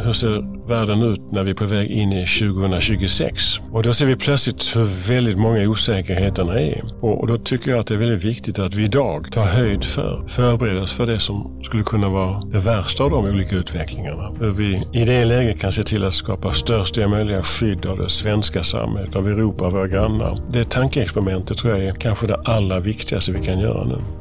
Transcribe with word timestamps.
hur 0.00 0.12
ser 0.12 0.68
världen 0.68 1.02
ut 1.02 1.20
när 1.32 1.44
vi 1.44 1.50
är 1.50 1.54
på 1.54 1.64
väg 1.64 1.90
in 1.90 2.12
i 2.12 2.26
2026? 2.26 3.60
Och 3.72 3.82
då 3.82 3.92
ser 3.92 4.06
vi 4.06 4.16
plötsligt 4.16 4.76
hur 4.76 5.08
väldigt 5.08 5.38
många 5.38 5.68
osäkerheterna 5.68 6.60
är. 6.60 6.84
Och, 7.00 7.26
då 7.26 7.38
tycker 7.38 7.70
jag 7.70 7.80
att 7.80 7.86
det 7.86 7.94
är 7.94 7.98
väldigt 7.98 8.24
viktigt 8.24 8.58
att 8.58 8.74
vi 8.74 8.84
idag 8.84 9.32
tar 9.32 9.44
höjd 9.44 9.84
för, 9.84 10.24
förbereder 10.28 10.82
oss 10.82 10.92
för 10.92 11.06
det 11.06 11.18
som 11.18 11.60
skulle 11.62 11.82
kunna 11.82 12.08
vara 12.08 12.40
det 12.40 12.58
värsta 12.58 13.04
av 13.04 13.10
de 13.10 13.24
olika 13.24 13.56
utvecklingarna. 13.56 14.30
Hur 14.40 14.50
vi 14.50 14.82
i 14.92 15.04
det 15.04 15.24
läget 15.24 15.60
kan 15.60 15.72
se 15.72 15.82
till 15.82 16.04
att 16.04 16.14
skapa 16.14 16.52
största 16.52 17.08
möjliga 17.08 17.42
skydd 17.42 17.86
av 17.86 17.98
det 17.98 18.08
svenska 18.08 18.62
samhället, 18.62 19.16
av 19.16 19.28
Europa 19.28 19.64
av 19.64 19.72
våra 19.72 19.86
grannar. 19.86 20.38
Det 20.52 20.70
tankeexperimentet 20.70 21.56
tror 21.56 21.76
jag 21.76 21.84
är 21.84 21.94
kanske 21.94 22.26
det 22.26 22.36
allra 22.44 22.80
viktigaste 22.80 23.32
vi 23.32 23.40
kan 23.40 23.58
göra 23.58 23.84
nu. 23.84 24.19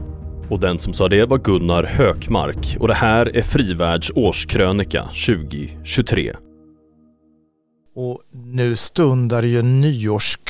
Och 0.50 0.60
den 0.60 0.80
som 0.80 0.94
sa 0.94 1.08
det 1.08 1.26
var 1.26 1.38
Gunnar 1.38 1.84
Hökmark 1.84 2.78
och 2.80 2.88
det 2.88 2.94
här 2.94 3.38
är 3.38 3.42
Frivärds 3.42 4.12
årskrönika 4.16 5.04
2023. 5.04 6.36
Och 7.96 8.22
nu 8.32 8.76
stundar 8.76 9.44
ju 9.44 9.62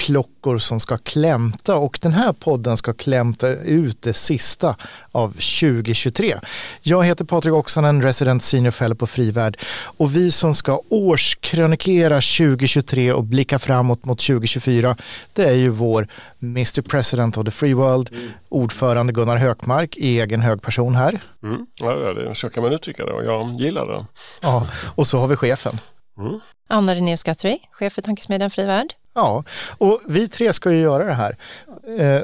nyårsklockor 0.09 0.57
som 0.57 0.79
ska 0.79 0.97
klämta 0.97 1.75
och 1.75 1.99
den 2.01 2.11
här 2.11 2.33
podden 2.33 2.77
ska 2.77 2.93
klämta 2.93 3.47
ut 3.49 4.01
det 4.01 4.13
sista 4.13 4.75
av 5.11 5.29
2023. 5.29 6.35
Jag 6.81 7.03
heter 7.03 7.25
Patrik 7.25 7.53
Oksanen, 7.53 8.01
resident 8.01 8.43
senior 8.43 8.71
fellow 8.71 8.95
på 8.95 9.07
Frivärd 9.07 9.57
och 9.97 10.15
vi 10.15 10.31
som 10.31 10.55
ska 10.55 10.81
årskrönikera 10.89 12.15
2023 12.15 13.13
och 13.13 13.23
blicka 13.23 13.59
framåt 13.59 14.05
mot 14.05 14.19
2024 14.19 14.95
det 15.33 15.45
är 15.45 15.53
ju 15.53 15.69
vår 15.69 16.07
Mr 16.41 16.81
President 16.81 17.37
of 17.37 17.45
the 17.45 17.51
Free 17.51 17.73
World, 17.73 18.09
ordförande 18.49 19.13
Gunnar 19.13 19.37
Hökmark, 19.37 19.97
egen 19.97 20.41
hög 20.41 20.61
person 20.61 20.95
här. 20.95 21.19
Mm. 21.43 21.65
Ja, 21.81 22.13
det, 22.13 22.35
så 22.35 22.49
kan 22.49 22.63
man 22.63 22.73
uttrycka 22.73 23.05
det 23.05 23.11
och 23.13 23.25
jag 23.25 23.51
gillar 23.51 23.85
det. 23.85 24.05
Ja, 24.41 24.67
och 24.95 25.07
så 25.07 25.17
har 25.19 25.27
vi 25.27 25.35
chefen. 25.35 25.79
Mm. 26.17 26.39
Anna 26.69 26.95
Renéus 26.95 27.23
Guthrie, 27.23 27.59
chef 27.71 27.93
för 27.93 28.01
Tankesmedjan 28.01 28.49
Fri 28.49 28.65
Värld. 28.65 28.93
Ja, 29.13 29.43
och 29.77 30.01
vi 30.07 30.27
tre 30.27 30.53
ska 30.53 30.71
ju 30.71 30.81
göra 30.81 31.05
det 31.05 31.13
här. 31.13 31.37
Eh, 31.99 32.21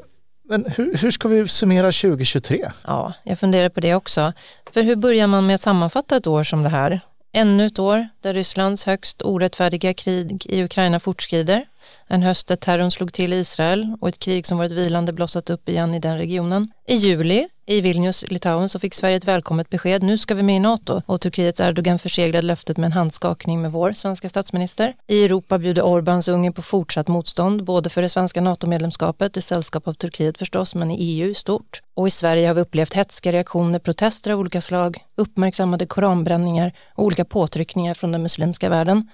men 0.50 0.66
hur, 0.76 0.98
hur, 0.98 1.12
ska 1.12 1.28
vi 1.28 1.48
summera 1.48 1.86
2023? 1.86 2.66
Ja, 2.84 3.14
jag 3.24 3.40
funderar 3.40 3.70
på 3.70 3.80
det 3.80 3.96
också. 3.96 4.34
För 4.72 4.82
hur 4.84 4.96
börjar 4.96 5.28
man 5.28 5.48
med 5.48 5.56
att 5.56 5.62
sammanfatta 5.62 6.16
ett 6.16 6.28
år 6.28 6.44
som 6.44 6.64
det 6.64 6.70
här? 6.70 7.00
Ännu 7.34 7.66
ett 7.66 7.80
år 7.80 8.08
där 8.22 8.34
Rysslands 8.34 8.86
högst 8.86 9.22
orättfärdiga 9.22 9.94
krig 9.94 10.46
i 10.46 10.64
Ukraina 10.64 11.00
fortskrider. 11.00 11.66
En 12.08 12.24
höst 12.24 12.48
där 12.48 12.56
terrorn 12.56 12.92
slog 12.92 13.14
till 13.14 13.34
Israel 13.34 13.98
och 14.02 14.10
ett 14.10 14.20
krig 14.20 14.48
som 14.48 14.58
varit 14.58 14.72
vilande 14.72 15.14
blossat 15.14 15.50
upp 15.50 15.70
igen 15.70 15.94
i 15.94 16.00
den 16.00 16.18
regionen. 16.18 16.72
I 16.88 16.96
juli 16.96 17.48
i 17.68 17.82
Vilnius, 17.82 18.32
Litauen, 18.32 18.70
så 18.70 18.80
fick 18.80 18.94
Sverige 18.94 19.16
ett 19.16 19.28
välkommet 19.28 19.70
besked. 19.70 20.04
Nu 20.04 20.18
ska 20.18 20.36
vi 20.36 20.44
med 20.44 20.56
i 20.56 20.60
NATO 20.60 21.02
och 21.06 21.22
Turkiets 21.22 21.60
Erdogan 21.60 22.00
förseglade 22.00 22.48
löftet 22.48 22.78
med 22.78 22.86
en 22.86 22.92
handskakning 22.92 23.62
med 23.62 23.72
vår 23.72 23.92
svenska 23.92 24.30
statsminister. 24.30 24.94
I 25.08 25.26
Europa 25.26 25.58
bjuder 25.58 25.82
Orbáns 25.82 26.32
Ungern 26.32 26.54
på 26.54 26.62
fortsatt 26.62 27.08
motstånd, 27.08 27.64
både 27.64 27.90
för 27.90 28.02
det 28.02 28.10
svenska 28.10 28.42
NATO-medlemskapet, 28.42 29.38
i 29.38 29.42
sällskap 29.42 29.88
av 29.88 29.94
Turkiet 29.94 30.38
förstås, 30.38 30.76
men 30.76 30.92
i 30.92 30.98
EU 31.00 31.30
i 31.30 31.34
stort. 31.36 31.82
Och 31.94 32.08
i 32.08 32.12
Sverige 32.12 32.48
har 32.48 32.54
vi 32.54 32.62
upplevt 32.62 32.94
hetska 32.94 33.32
reaktioner, 33.32 33.80
protester 33.80 34.32
av 34.32 34.40
olika 34.40 34.62
slag, 34.62 34.98
uppmärksammade 35.16 35.86
koranbränningar 35.86 36.72
och 36.96 37.04
olika 37.04 37.26
påtryckningar 37.26 37.94
från 37.94 38.12
den 38.12 38.24
muslimska 38.24 38.70
världen. 38.70 39.10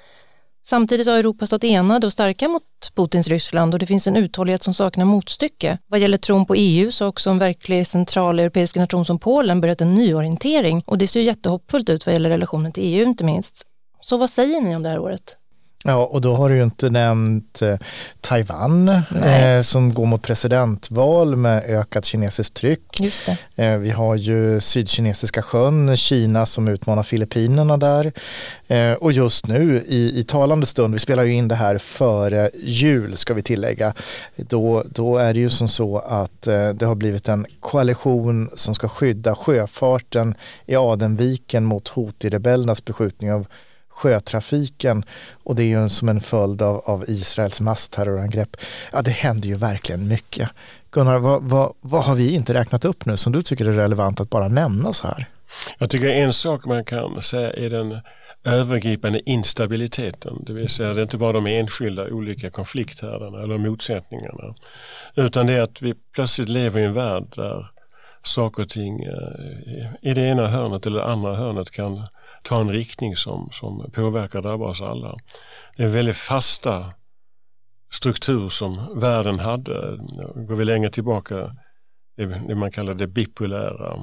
Samtidigt 0.63 1.07
har 1.07 1.17
Europa 1.17 1.47
stått 1.47 1.63
enade 1.63 2.07
och 2.07 2.13
starka 2.13 2.47
mot 2.47 2.63
Putins 2.95 3.27
Ryssland 3.27 3.73
och 3.73 3.79
det 3.79 3.85
finns 3.85 4.07
en 4.07 4.15
uthållighet 4.15 4.63
som 4.63 4.73
saknar 4.73 5.05
motstycke. 5.05 5.77
Vad 5.87 5.99
gäller 5.99 6.17
tron 6.17 6.45
på 6.45 6.55
EU 6.55 6.91
så 6.91 7.03
har 7.03 7.09
också 7.09 7.29
en 7.29 7.39
verklig 7.39 7.87
centraleuropeisk 7.87 8.75
nation 8.75 9.05
som 9.05 9.19
Polen 9.19 9.61
börjat 9.61 9.81
en 9.81 9.95
nyorientering 9.95 10.83
och 10.85 10.97
det 10.97 11.07
ser 11.07 11.19
ju 11.19 11.25
jättehoppfullt 11.25 11.89
ut 11.89 12.05
vad 12.05 12.13
gäller 12.13 12.29
relationen 12.29 12.71
till 12.71 12.83
EU 12.83 13.05
inte 13.05 13.23
minst. 13.23 13.61
Så 14.01 14.17
vad 14.17 14.29
säger 14.29 14.61
ni 14.61 14.75
om 14.75 14.83
det 14.83 14.89
här 14.89 14.99
året? 14.99 15.37
Ja, 15.83 16.05
och 16.05 16.21
då 16.21 16.35
har 16.35 16.49
du 16.49 16.55
ju 16.55 16.63
inte 16.63 16.89
nämnt 16.89 17.61
eh, 17.61 17.75
Taiwan 18.21 18.89
eh, 19.23 19.61
som 19.61 19.93
går 19.93 20.05
mot 20.05 20.21
presidentval 20.21 21.35
med 21.35 21.63
ökat 21.63 22.05
kinesiskt 22.05 22.53
tryck. 22.53 22.99
Just 22.99 23.27
eh, 23.55 23.77
vi 23.77 23.89
har 23.89 24.15
ju 24.15 24.61
Sydkinesiska 24.61 25.41
sjön, 25.41 25.97
Kina 25.97 26.45
som 26.45 26.67
utmanar 26.67 27.03
Filippinerna 27.03 27.77
där. 27.77 28.11
Eh, 28.67 28.93
och 28.93 29.11
just 29.11 29.47
nu 29.47 29.83
i, 29.87 30.19
i 30.19 30.23
talande 30.23 30.65
stund, 30.65 30.93
vi 30.93 30.99
spelar 30.99 31.23
ju 31.23 31.33
in 31.33 31.47
det 31.47 31.55
här 31.55 31.77
före 31.77 32.49
jul 32.53 33.17
ska 33.17 33.33
vi 33.33 33.41
tillägga, 33.41 33.93
då, 34.35 34.83
då 34.89 35.17
är 35.17 35.33
det 35.33 35.39
ju 35.39 35.49
som 35.49 35.67
så 35.67 35.99
att 35.99 36.47
eh, 36.47 36.69
det 36.69 36.85
har 36.85 36.95
blivit 36.95 37.27
en 37.27 37.45
koalition 37.59 38.49
som 38.55 38.75
ska 38.75 38.89
skydda 38.89 39.35
sjöfarten 39.35 40.35
i 40.65 40.75
Adenviken 40.75 41.65
mot 41.65 41.89
Houthi-rebellernas 41.89 42.85
beskjutning 42.85 43.33
av 43.33 43.47
sjötrafiken 43.91 45.03
och 45.43 45.55
det 45.55 45.63
är 45.63 45.81
ju 45.81 45.89
som 45.89 46.09
en 46.09 46.21
följd 46.21 46.61
av, 46.61 46.81
av 46.85 47.05
Israels 47.07 47.61
massterrorangrepp. 47.61 48.57
Ja, 48.93 49.01
det 49.01 49.11
händer 49.11 49.49
ju 49.49 49.55
verkligen 49.55 50.07
mycket. 50.07 50.49
Gunnar, 50.91 51.17
vad, 51.17 51.43
vad, 51.43 51.73
vad 51.81 52.03
har 52.03 52.15
vi 52.15 52.33
inte 52.33 52.53
räknat 52.53 52.85
upp 52.85 53.05
nu 53.05 53.17
som 53.17 53.33
du 53.33 53.41
tycker 53.41 53.65
är 53.65 53.71
relevant 53.71 54.19
att 54.19 54.29
bara 54.29 54.47
nämna 54.47 54.93
så 54.93 55.07
här? 55.07 55.25
Jag 55.77 55.89
tycker 55.89 56.07
en 56.07 56.33
sak 56.33 56.65
man 56.65 56.85
kan 56.85 57.21
säga 57.21 57.53
är 57.53 57.69
den 57.69 57.99
övergripande 58.45 59.29
instabiliteten. 59.29 60.43
Det 60.45 60.53
vill 60.53 60.69
säga 60.69 60.93
det 60.93 60.99
är 60.99 61.03
inte 61.03 61.17
bara 61.17 61.31
de 61.31 61.47
enskilda 61.47 62.07
olika 62.07 62.49
konflikthärdarna 62.49 63.43
eller 63.43 63.57
motsättningarna. 63.57 64.55
Utan 65.15 65.47
det 65.47 65.53
är 65.53 65.61
att 65.61 65.81
vi 65.81 65.93
plötsligt 66.13 66.49
lever 66.49 66.81
i 66.81 66.83
en 66.83 66.93
värld 66.93 67.23
där 67.35 67.67
saker 68.23 68.63
och 68.63 68.69
ting 68.69 69.03
eh, 69.03 69.93
i 70.01 70.13
det 70.13 70.21
ena 70.21 70.47
hörnet 70.47 70.85
eller 70.85 70.99
det 70.99 71.05
andra 71.05 71.35
hörnet 71.35 71.71
kan 71.71 72.03
ta 72.41 72.61
en 72.61 72.71
riktning 72.71 73.15
som, 73.15 73.49
som 73.51 73.91
påverkar 73.91 74.39
och 74.39 74.43
drabbar 74.43 74.67
oss 74.67 74.81
alla. 74.81 75.17
Det 75.77 75.83
är 75.83 75.87
en 75.87 75.93
väldigt 75.93 76.17
fasta 76.17 76.93
struktur 77.91 78.49
som 78.49 78.99
världen 78.99 79.39
hade. 79.39 79.97
Går 80.35 80.55
vi 80.55 80.65
längre 80.65 80.89
tillbaka, 80.89 81.55
det 82.47 82.55
man 82.55 82.71
kallar 82.71 82.93
det 82.93 83.07
bipolära 83.07 83.93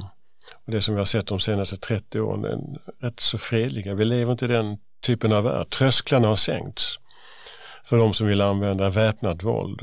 och 0.66 0.72
det 0.72 0.80
som 0.80 0.94
vi 0.94 1.00
har 1.00 1.04
sett 1.04 1.26
de 1.26 1.40
senaste 1.40 1.76
30 1.76 2.20
åren, 2.20 2.44
är 2.44 2.80
rätt 3.06 3.20
så 3.20 3.38
fredliga. 3.38 3.94
Vi 3.94 4.04
lever 4.04 4.32
inte 4.32 4.44
i 4.44 4.48
den 4.48 4.78
typen 5.02 5.32
av 5.32 5.44
värld. 5.44 5.70
Trösklarna 5.70 6.28
har 6.28 6.36
sänkts 6.36 6.98
för 7.88 7.98
de 7.98 8.14
som 8.14 8.26
vill 8.26 8.40
använda 8.40 8.88
väpnat 8.88 9.42
våld. 9.42 9.80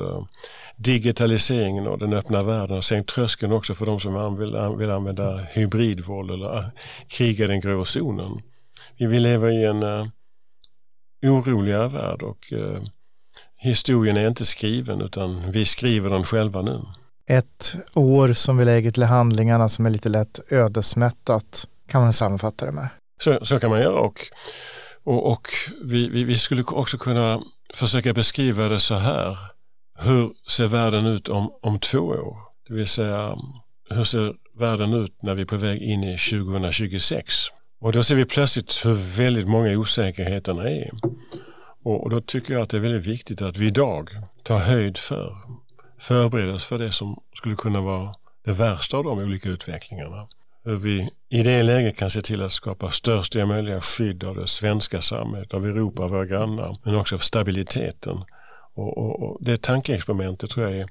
Digitaliseringen 0.78 1.88
och 1.88 2.00
den 2.00 2.14
öppna 2.14 2.44
världen 2.44 2.76
har 2.76 2.82
sänkt 2.82 3.10
tröskeln 3.10 3.52
också 3.52 3.76
för 3.76 3.86
de 3.86 4.00
som 4.00 4.38
vill, 4.78 4.92
använda 4.92 5.38
hybridvåld 5.38 6.32
eller 6.32 6.58
äh, 6.58 6.66
kriga 7.08 7.48
den 7.48 7.60
grå 7.60 7.86
zonen. 7.86 8.42
Vi 8.98 9.20
lever 9.20 9.50
i 9.50 9.66
en 9.66 9.84
uh, 9.84 10.08
oroligare 11.24 11.88
värld 11.88 12.22
och 12.22 12.54
historien 13.58 14.18
är 14.18 14.28
inte 14.28 14.46
skriven 14.46 15.02
utan 15.02 15.52
vi 15.52 15.66
skriver 15.66 16.10
den 16.10 16.24
själva 16.24 16.62
nu. 16.62 16.82
Ett 17.30 17.76
år 17.96 18.34
som 18.34 18.58
vi 18.58 18.66
lägger 18.66 18.92
till 18.92 19.04
handlingarna 19.04 19.70
som 19.70 19.86
är 19.86 19.90
lite 19.90 20.10
lätt 20.10 20.40
ödesmättat 20.52 21.68
kan 21.88 22.02
man 22.02 22.14
sammanfatta 22.14 22.66
det 22.66 22.72
med. 22.72 22.90
Så, 23.22 23.46
så 23.46 23.60
kan 23.60 23.70
man 23.70 23.82
göra 23.82 24.00
och, 24.00 24.20
och, 25.04 25.32
och 25.32 25.48
vi, 25.84 26.10
vi, 26.10 26.24
vi 26.24 26.38
skulle 26.38 26.64
också 26.64 26.98
kunna 26.98 27.42
försöka 27.74 28.14
beskriva 28.14 28.68
det 28.68 28.80
så 28.80 28.96
här. 28.96 29.38
Hur 30.00 30.34
ser 30.48 30.68
världen 30.68 31.06
ut 31.06 31.28
om, 31.28 31.54
om 31.62 31.80
två 31.80 32.00
år? 32.00 32.38
Det 32.68 32.74
vill 32.74 32.88
säga, 32.88 33.38
hur 33.90 34.04
ser 34.04 34.34
världen 34.60 34.94
ut 34.94 35.22
när 35.22 35.36
vi 35.36 35.42
är 35.42 35.46
på 35.46 35.58
väg 35.58 35.82
in 35.82 36.04
i 36.04 36.18
2026? 36.18 37.34
Och 37.82 37.92
då 37.92 38.04
ser 38.04 38.16
vi 38.16 38.26
plötsligt 38.26 38.86
hur 38.86 38.94
väldigt 38.94 39.48
många 39.48 39.78
osäkerheterna 39.78 40.70
är. 40.70 40.92
Och, 41.84 42.04
och 42.04 42.10
då 42.10 42.22
tycker 42.22 42.54
jag 42.54 42.64
att 42.64 42.70
det 42.70 42.78
är 42.78 42.82
väldigt 42.82 43.06
viktigt 43.06 43.42
att 43.42 43.58
vi 43.58 43.68
idag 43.68 44.10
tar 44.44 44.60
höjd 44.60 44.98
för, 44.98 45.36
förbereder 46.00 46.54
oss 46.54 46.66
för 46.66 46.80
det 46.80 46.92
som 46.92 47.22
skulle 47.34 47.56
kunna 47.56 47.82
vara 47.82 48.16
det 48.46 48.52
värsta 48.52 48.98
av 48.98 49.04
de 49.04 49.20
olika 49.20 49.50
utvecklingarna. 49.50 50.28
Hur 50.66 50.76
vi 50.76 51.10
i 51.30 51.44
det 51.44 51.64
läget 51.64 51.98
kan 51.98 52.10
se 52.10 52.22
till 52.22 52.42
att 52.42 52.52
skapa 52.52 52.92
största 52.92 53.46
möjliga 53.46 53.82
skydd 53.82 54.24
av 54.24 54.36
det 54.36 54.48
svenska 54.48 55.02
samhället, 55.02 55.54
av 55.54 55.66
Europa, 55.66 56.04
av 56.04 56.10
våra 56.10 56.26
grannar, 56.26 56.78
men 56.84 56.96
också 56.96 57.16
av 57.16 57.20
stabiliteten. 57.20 58.24
Och, 58.74 58.98
och, 58.98 59.24
och 59.24 59.38
det 59.42 59.62
tankeexperimentet 59.62 60.50
tror 60.50 60.66
jag 60.66 60.78
är 60.78 60.90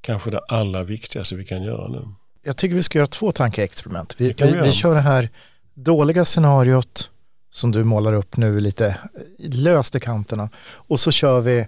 kanske 0.00 0.30
det 0.30 0.40
allra 0.48 0.82
viktigaste 0.82 1.36
vi 1.36 1.44
kan 1.44 1.62
göra 1.62 1.88
nu. 1.88 2.08
Jag 2.42 2.56
tycker 2.56 2.74
vi 2.74 2.82
ska 2.82 2.98
göra 2.98 3.06
två 3.06 3.32
tankeexperiment. 3.32 4.14
Vi, 4.18 4.34
vi, 4.38 4.60
vi, 4.62 4.72
kör 4.72 4.94
det 4.94 5.00
här 5.00 5.28
dåliga 5.74 6.24
scenariot 6.24 7.10
som 7.50 7.72
du 7.72 7.84
målar 7.84 8.12
upp 8.12 8.36
nu 8.36 8.60
lite 8.60 8.96
löst 9.38 9.94
i 9.94 10.00
kanterna 10.00 10.50
och 10.64 11.00
så 11.00 11.10
kör 11.10 11.40
vi 11.40 11.66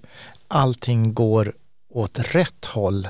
allting 0.49 1.15
går 1.15 1.55
åt 1.91 2.35
rätt 2.35 2.67
håll. 2.67 3.09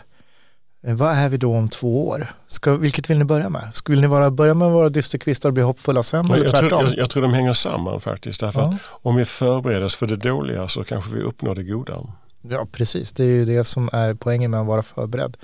Eh, 0.86 0.94
vad 0.94 1.12
är 1.12 1.28
vi 1.28 1.36
då 1.36 1.56
om 1.56 1.68
två 1.68 2.08
år? 2.08 2.32
Ska, 2.46 2.76
vilket 2.76 3.10
vill 3.10 3.18
ni 3.18 3.24
börja 3.24 3.48
med? 3.48 3.72
Vill 3.88 4.00
ni 4.00 4.06
vara, 4.06 4.30
börja 4.30 4.54
med 4.54 4.68
att 4.68 4.74
vara 4.74 4.88
dysterkvistar 4.88 5.48
och 5.48 5.52
bli 5.52 5.62
hoppfulla 5.62 6.02
sen? 6.02 6.30
eller 6.30 6.44
jag, 6.44 6.56
tror, 6.56 6.72
jag, 6.72 6.96
jag, 6.96 7.10
tror 7.10 7.22
de 7.22 7.34
hänger 7.34 7.52
samman 7.52 8.00
faktiskt. 8.00 8.40
Därför 8.40 8.60
ja. 8.60 8.76
om 8.86 9.16
vi 9.16 9.24
förbereder 9.24 9.84
oss 9.84 9.94
för 9.94 10.06
det 10.06 10.16
dåliga 10.16 10.68
så 10.68 10.84
kanske 10.84 11.14
vi 11.14 11.22
uppnår 11.22 11.54
det 11.54 11.62
goda. 11.62 12.00
Ja, 12.42 12.66
precis. 12.72 13.12
Det 13.12 13.24
är 13.24 13.28
ju 13.28 13.44
det 13.44 13.64
som 13.64 13.90
är 13.92 14.14
poängen 14.14 14.50
med 14.50 14.60
att 14.60 14.66
vara 14.66 14.82
förberedd. 14.82 15.36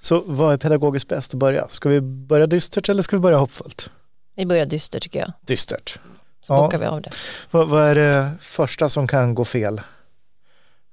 Så 0.00 0.22
vad 0.26 0.52
är 0.52 0.56
pedagogiskt 0.56 1.08
bäst 1.08 1.34
att 1.34 1.40
börja? 1.40 1.68
Ska 1.68 1.88
vi 1.88 2.00
börja 2.00 2.46
dystert 2.46 2.88
eller 2.88 3.02
ska 3.02 3.16
vi 3.16 3.20
börja 3.20 3.38
hoppfullt? 3.38 3.90
Vi 4.36 4.46
börjar 4.46 4.66
dystert 4.66 5.02
tycker 5.02 5.20
jag. 5.20 5.32
Dystert. 5.40 5.98
så 6.40 6.52
ja. 6.52 6.56
bockar 6.56 6.78
vi 6.78 6.86
av 6.86 7.02
det. 7.02 7.10
Vad, 7.50 7.68
vad 7.68 7.82
är 7.82 7.94
det 7.94 8.30
första 8.40 8.88
som 8.88 9.08
kan 9.08 9.34
gå 9.34 9.44
fel 9.44 9.80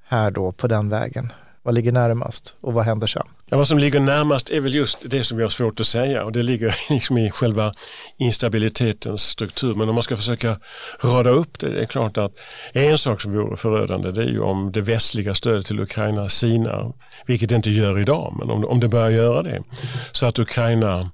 här 0.04 0.32
då 0.32 0.52
på 0.52 0.68
den 0.68 0.90
vägen? 0.90 1.34
Vad 1.62 1.74
ligger 1.76 1.92
närmast 1.92 2.56
och 2.62 2.74
vad 2.74 2.86
händer 2.86 3.08
sen? 3.08 3.28
Ja, 3.50 3.58
vad 3.58 3.68
som 3.68 3.78
ligger 3.78 4.00
närmast 4.00 4.50
är 4.50 4.62
väl 4.62 4.76
just 4.76 5.10
det 5.10 5.24
som 5.24 5.38
vi 5.38 5.44
har 5.44 5.50
svårt 5.50 5.80
att 5.80 5.88
säga 5.88 6.24
och 6.24 6.32
det 6.32 6.44
ligger 6.44 6.76
liksom 6.90 7.18
i 7.18 7.32
själva 7.32 7.74
instabilitetens 8.18 9.22
struktur. 9.22 9.76
Men 9.76 9.90
om 9.90 9.96
man 9.96 10.04
ska 10.04 10.18
försöka 10.18 10.60
rada 11.04 11.30
upp 11.30 11.60
det, 11.60 11.70
det 11.70 11.82
är 11.82 11.86
klart 11.86 12.18
att 12.18 12.32
en 12.74 12.98
sak 12.98 13.22
som 13.22 13.34
vore 13.34 13.58
förödande 13.58 14.12
det 14.12 14.24
är 14.24 14.30
ju 14.30 14.40
om 14.40 14.72
det 14.72 14.82
västliga 14.82 15.34
stödet 15.34 15.66
till 15.66 15.80
Ukraina 15.80 16.30
sinar, 16.30 16.94
vilket 17.26 17.50
det 17.50 17.56
inte 17.56 17.70
gör 17.70 18.00
idag, 18.00 18.36
men 18.40 18.50
om, 18.50 18.66
om 18.66 18.80
det 18.80 18.88
börjar 18.88 19.10
göra 19.10 19.44
det, 19.44 19.64
så 20.12 20.26
att 20.26 20.40
Ukraina 20.40 21.12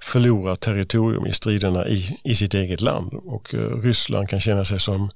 förlorar 0.00 0.56
territorium 0.56 1.26
i 1.26 1.32
striderna 1.32 1.88
i, 1.88 2.18
i 2.24 2.34
sitt 2.34 2.54
eget 2.54 2.80
land 2.80 3.12
och 3.14 3.54
uh, 3.54 3.82
Ryssland 3.82 4.28
kan 4.28 4.40
känna 4.40 4.64
sig 4.64 4.80
som 4.80 5.10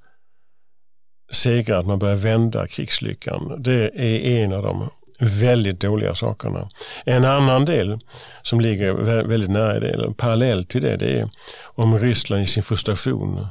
segrar, 1.32 1.80
att 1.80 1.86
man 1.86 1.98
börjar 1.98 2.16
vända 2.16 2.66
krigslyckan. 2.66 3.62
Det 3.62 3.90
är 3.94 4.42
en 4.42 4.52
av 4.52 4.62
de 4.62 4.88
väldigt 5.18 5.80
dåliga 5.80 6.14
sakerna. 6.14 6.68
En 7.04 7.24
annan 7.24 7.64
del 7.64 7.98
som 8.42 8.60
ligger 8.60 8.92
väldigt 9.22 9.50
nära 9.50 9.80
det, 9.80 9.88
eller 9.88 10.10
parallellt 10.10 10.70
till 10.70 10.82
det, 10.82 10.96
det 10.96 11.18
är 11.18 11.30
om 11.64 11.98
Ryssland 11.98 12.42
i 12.42 12.46
sin 12.46 12.62
frustration 12.62 13.46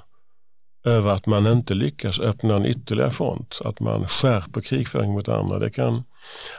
över 0.85 1.11
att 1.11 1.25
man 1.25 1.47
inte 1.47 1.73
lyckas 1.73 2.19
öppna 2.19 2.55
en 2.55 2.65
ytterligare 2.65 3.11
front, 3.11 3.61
att 3.65 3.79
man 3.79 4.07
skärper 4.07 4.61
krigföring 4.61 5.13
mot 5.13 5.29
andra. 5.29 5.59
Det 5.59 5.69
kan 5.69 6.03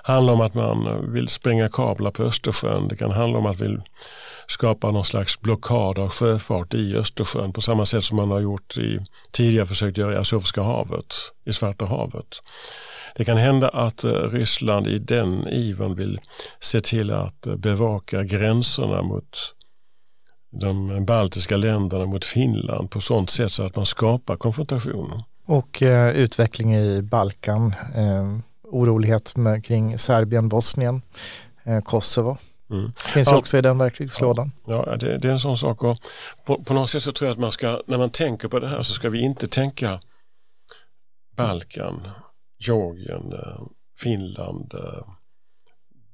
handla 0.02 0.32
om 0.32 0.40
att 0.40 0.54
man 0.54 1.12
vill 1.12 1.28
spränga 1.28 1.68
kablar 1.68 2.10
på 2.10 2.22
Östersjön. 2.22 2.88
Det 2.88 2.96
kan 2.96 3.10
handla 3.10 3.38
om 3.38 3.46
att 3.46 3.60
man 3.60 3.68
vill 3.68 3.82
skapa 4.46 4.90
någon 4.90 5.04
slags 5.04 5.40
blockad 5.40 5.98
av 5.98 6.08
sjöfart 6.08 6.74
i 6.74 6.96
Östersjön 6.96 7.52
på 7.52 7.60
samma 7.60 7.86
sätt 7.86 8.04
som 8.04 8.16
man 8.16 8.30
har 8.30 8.40
gjort 8.40 8.76
i 8.76 9.00
tidigare 9.32 9.66
försökt 9.66 9.98
göra 9.98 10.12
i 10.12 10.16
Azoviska 10.16 10.62
havet, 10.62 11.14
i 11.46 11.52
Svarta 11.52 11.84
havet. 11.84 12.42
Det 13.16 13.24
kan 13.24 13.36
hända 13.36 13.68
att 13.68 14.04
eh, 14.04 14.10
Ryssland 14.10 14.86
i 14.86 14.98
den 14.98 15.48
ivern 15.48 15.94
vill 15.94 16.20
se 16.60 16.80
till 16.80 17.10
att 17.10 17.46
eh, 17.46 17.56
bevaka 17.56 18.22
gränserna 18.22 19.02
mot 19.02 19.54
de 20.60 21.04
baltiska 21.04 21.56
länderna 21.56 22.06
mot 22.06 22.24
Finland 22.24 22.90
på 22.90 23.00
sånt 23.00 23.30
sätt 23.30 23.52
så 23.52 23.62
att 23.62 23.76
man 23.76 23.86
skapar 23.86 24.36
konfrontation. 24.36 25.22
Och 25.46 25.82
eh, 25.82 26.16
utveckling 26.16 26.76
i 26.76 27.02
Balkan, 27.02 27.74
eh, 27.94 28.38
orolighet 28.62 29.36
med, 29.36 29.64
kring 29.64 29.98
Serbien, 29.98 30.48
Bosnien, 30.48 31.02
eh, 31.64 31.80
Kosovo. 31.80 32.36
Mm. 32.70 32.92
Finns 32.96 33.28
ja, 33.28 33.36
också 33.36 33.58
i 33.58 33.60
den 33.60 33.78
verktygslådan. 33.78 34.52
Ja, 34.66 34.96
det, 34.96 35.18
det, 35.18 35.28
är 35.28 35.32
en 35.32 35.40
sån 35.40 35.58
sak. 35.58 35.84
Och 35.84 35.98
på, 36.44 36.64
på 36.64 36.74
något 36.74 36.90
sätt 36.90 37.02
så 37.02 37.12
tror 37.12 37.28
jag 37.28 37.32
att 37.32 37.40
man 37.40 37.52
ska, 37.52 37.82
när 37.86 37.98
man 37.98 38.10
tänker 38.10 38.48
på 38.48 38.58
det 38.60 38.68
här 38.68 38.82
så 38.82 38.92
ska 38.92 39.10
vi 39.10 39.20
inte 39.20 39.48
tänka 39.48 40.00
Balkan, 41.36 42.08
Georgien, 42.66 43.32
eh, 43.32 43.60
Finland, 43.98 44.74
eh, 44.74 45.06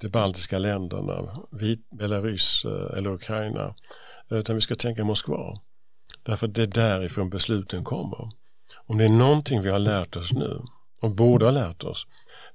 de 0.01 0.09
baltiska 0.09 0.59
länderna, 0.59 1.41
Belarus 1.99 2.65
eh, 2.65 2.99
eller 2.99 3.11
Ukraina. 3.11 3.75
Utan 4.31 4.55
vi 4.55 4.61
ska 4.61 4.75
tänka 4.75 5.05
Moskva. 5.05 5.61
Därför 6.23 6.49
det 6.49 6.63
är 6.63 6.67
därifrån 6.67 7.31
besluten 7.31 7.85
kommer. 7.85 8.31
Om 8.87 8.99
det 8.99 9.05
är 9.05 9.09
någonting 9.09 9.63
vi 9.63 9.71
har 9.71 9.79
lärt 9.79 10.17
oss 10.17 10.33
nu 10.33 10.61
och 11.01 11.15
borde 11.15 11.45
ha 11.45 11.53
lärt 11.53 11.85
oss, 11.85 12.07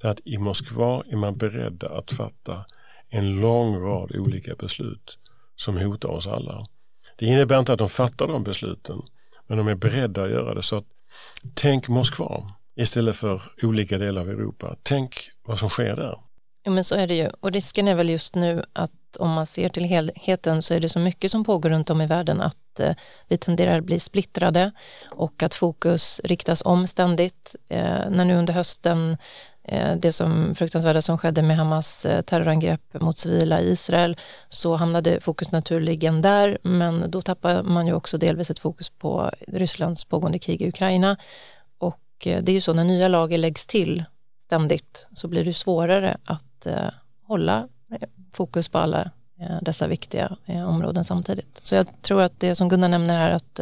det 0.02 0.08
är 0.08 0.12
att 0.12 0.20
i 0.26 0.38
Moskva 0.38 1.04
är 1.10 1.16
man 1.16 1.38
beredd 1.38 1.84
att 1.84 2.12
fatta 2.12 2.66
en 3.10 3.42
lång 3.42 3.76
rad 3.76 4.12
olika 4.16 4.56
beslut 4.56 5.18
som 5.56 5.78
hotar 5.78 6.10
oss 6.10 6.28
alla. 6.28 6.66
Det 7.18 7.26
innebär 7.26 7.60
inte 7.60 7.74
att 7.74 7.80
de 7.80 7.90
fattar 7.90 8.28
de 8.28 8.44
besluten, 8.44 9.02
men 9.48 9.58
de 9.58 9.68
är 9.68 9.76
beredda 9.76 10.24
att 10.24 10.30
göra 10.30 10.54
det. 10.54 10.64
Så 10.64 10.76
att, 10.76 10.86
tänk 11.54 11.88
Moskva 11.88 12.54
istället 12.76 13.16
för 13.16 13.42
olika 13.64 13.98
delar 13.98 14.22
av 14.22 14.30
Europa. 14.30 14.76
Tänk 14.84 15.32
vad 15.48 15.60
som 15.60 15.70
sker 15.70 15.96
där. 15.96 16.20
Ja, 16.64 16.72
men 16.72 16.84
så 16.84 16.96
är 16.96 17.08
det 17.08 17.16
ju. 17.16 17.30
Och 17.40 17.52
risken 17.52 17.88
är 17.88 17.96
väl 17.96 18.10
just 18.10 18.36
nu 18.36 18.64
att 18.74 18.92
om 19.20 19.30
man 19.30 19.46
ser 19.46 19.70
till 19.70 19.84
helheten 19.86 20.62
så 20.62 20.74
är 20.74 20.80
det 20.80 20.90
så 20.90 21.00
mycket 21.00 21.32
som 21.32 21.44
pågår 21.44 21.70
runt 21.70 21.90
om 21.90 22.02
i 22.02 22.08
världen 22.08 22.42
att 22.42 22.80
eh, 22.80 22.96
vi 23.28 23.38
tenderar 23.38 23.78
att 23.78 23.84
bli 23.84 24.00
splittrade 24.00 24.72
och 25.12 25.44
att 25.44 25.56
fokus 25.56 26.22
riktas 26.24 26.62
om 26.66 26.88
ständigt. 26.88 27.56
Eh, 27.70 28.10
när 28.10 28.26
nu 28.26 28.36
under 28.36 28.54
hösten 28.54 29.18
eh, 29.64 29.96
det 29.96 30.12
som 30.12 30.56
fruktansvärda 30.56 31.02
som 31.02 31.18
skedde 31.18 31.42
med 31.42 31.58
Hamas 31.58 32.06
eh, 32.06 32.22
terrorangrepp 32.22 33.02
mot 33.02 33.18
civila 33.18 33.62
i 33.62 33.72
Israel 33.72 34.18
så 34.50 34.76
hamnade 34.76 35.22
fokus 35.22 35.52
naturligen 35.52 36.22
där 36.22 36.58
men 36.64 37.12
då 37.12 37.22
tappar 37.22 37.64
man 37.64 37.88
ju 37.88 37.94
också 37.94 38.18
delvis 38.18 38.52
ett 38.52 38.60
fokus 38.60 38.90
på 38.90 39.32
Rysslands 39.48 40.06
pågående 40.06 40.40
krig 40.40 40.62
i 40.62 40.68
Ukraina 40.68 41.18
Eh, 42.20 42.44
det 42.44 42.52
är 42.52 42.54
ju 42.54 42.62
så 42.62 42.74
när 42.74 42.84
nya 42.84 43.08
lager 43.08 43.38
läggs 43.38 43.68
till 43.68 44.04
ständigt 44.40 45.08
så 45.14 45.28
blir 45.28 45.46
det 45.46 45.54
svårare 45.54 46.18
att 46.24 46.66
eh, 46.66 46.90
hålla 47.24 47.68
eh, 47.92 48.08
fokus 48.34 48.70
på 48.70 48.78
alla 48.78 49.12
dessa 49.62 49.88
viktiga 49.88 50.38
områden 50.48 51.06
samtidigt. 51.06 51.60
Så 51.64 51.76
jag 51.76 52.02
tror 52.02 52.22
att 52.22 52.40
det 52.40 52.56
som 52.56 52.70
Gunnar 52.70 52.88
nämner 52.88 53.18
här 53.18 53.32
att 53.32 53.60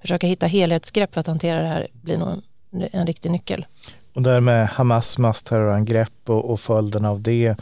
försöka 0.00 0.26
hitta 0.26 0.46
helhetsgrepp 0.46 1.14
för 1.14 1.20
att 1.20 1.26
hantera 1.26 1.62
det 1.62 1.68
här 1.68 1.88
blir 1.92 2.18
nog 2.18 2.42
en 2.70 3.06
riktig 3.06 3.30
nyckel. 3.30 3.66
Och 4.14 4.22
därmed 4.22 4.68
Hamas 4.68 5.18
massterrorangrepp 5.18 6.12
och, 6.26 6.50
och 6.50 6.60
följden 6.60 7.04
av 7.04 7.20
det, 7.20 7.56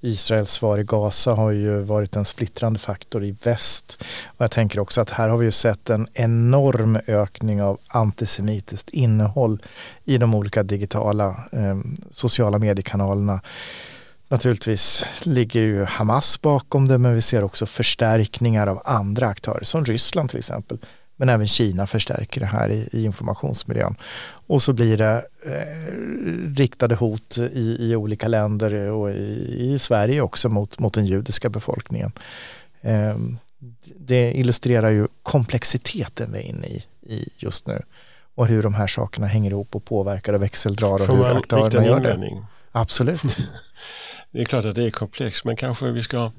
Israels 0.00 0.50
svar 0.50 0.78
i 0.78 0.84
Gaza 0.84 1.34
har 1.34 1.50
ju 1.50 1.82
varit 1.82 2.16
en 2.16 2.24
splittrande 2.24 2.78
faktor 2.78 3.24
i 3.24 3.36
väst. 3.42 4.04
Och 4.26 4.44
jag 4.44 4.50
tänker 4.50 4.80
också 4.80 5.00
att 5.00 5.10
här 5.10 5.28
har 5.28 5.38
vi 5.38 5.44
ju 5.44 5.50
sett 5.50 5.90
en 5.90 6.08
enorm 6.14 6.98
ökning 7.06 7.62
av 7.62 7.78
antisemitiskt 7.88 8.90
innehåll 8.90 9.62
i 10.04 10.18
de 10.18 10.34
olika 10.34 10.62
digitala 10.62 11.28
eh, 11.52 11.76
sociala 12.10 12.58
mediekanalerna. 12.58 13.40
Naturligtvis 14.28 15.04
ligger 15.22 15.60
ju 15.60 15.84
Hamas 15.84 16.40
bakom 16.40 16.88
det 16.88 16.98
men 16.98 17.14
vi 17.14 17.22
ser 17.22 17.44
också 17.44 17.66
förstärkningar 17.66 18.66
av 18.66 18.82
andra 18.84 19.26
aktörer 19.26 19.64
som 19.64 19.84
Ryssland 19.84 20.30
till 20.30 20.38
exempel 20.38 20.78
men 21.16 21.28
även 21.28 21.48
Kina 21.48 21.86
förstärker 21.86 22.40
det 22.40 22.46
här 22.46 22.70
i, 22.70 22.88
i 22.92 23.04
informationsmiljön. 23.04 23.94
Och 24.46 24.62
så 24.62 24.72
blir 24.72 24.96
det 24.96 25.24
eh, 25.46 26.56
riktade 26.56 26.94
hot 26.94 27.38
i, 27.38 27.76
i 27.80 27.96
olika 27.96 28.28
länder 28.28 28.90
och 28.90 29.10
i, 29.10 29.56
i, 29.58 29.78
Sverige 29.78 30.20
också 30.20 30.48
mot, 30.48 30.78
mot 30.78 30.94
den 30.94 31.06
judiska 31.06 31.48
befolkningen. 31.48 32.12
Eh, 32.80 33.16
det 33.96 34.32
illustrerar 34.32 34.90
ju 34.90 35.06
komplexiteten 35.22 36.32
vi 36.32 36.38
är 36.38 36.42
inne 36.42 36.66
i, 36.66 36.84
i 37.02 37.28
just 37.38 37.66
nu 37.66 37.82
och 38.34 38.46
hur 38.46 38.62
de 38.62 38.74
här 38.74 38.86
sakerna 38.86 39.26
hänger 39.26 39.50
ihop 39.50 39.76
och 39.76 39.84
påverkar 39.84 40.32
och 40.32 40.42
växeldrar 40.42 40.94
och 40.94 41.00
Får 41.00 41.16
hur 41.16 41.38
aktörerna 41.38 41.86
gör 41.86 42.00
det. 42.00 42.42
Absolut. 42.72 43.22
det 44.30 44.40
är 44.40 44.44
klart 44.44 44.64
att 44.64 44.74
det 44.74 44.82
är 44.82 44.90
komplext 44.90 45.44
men 45.44 45.56
kanske 45.56 45.90
vi 45.90 46.02
ska 46.02 46.30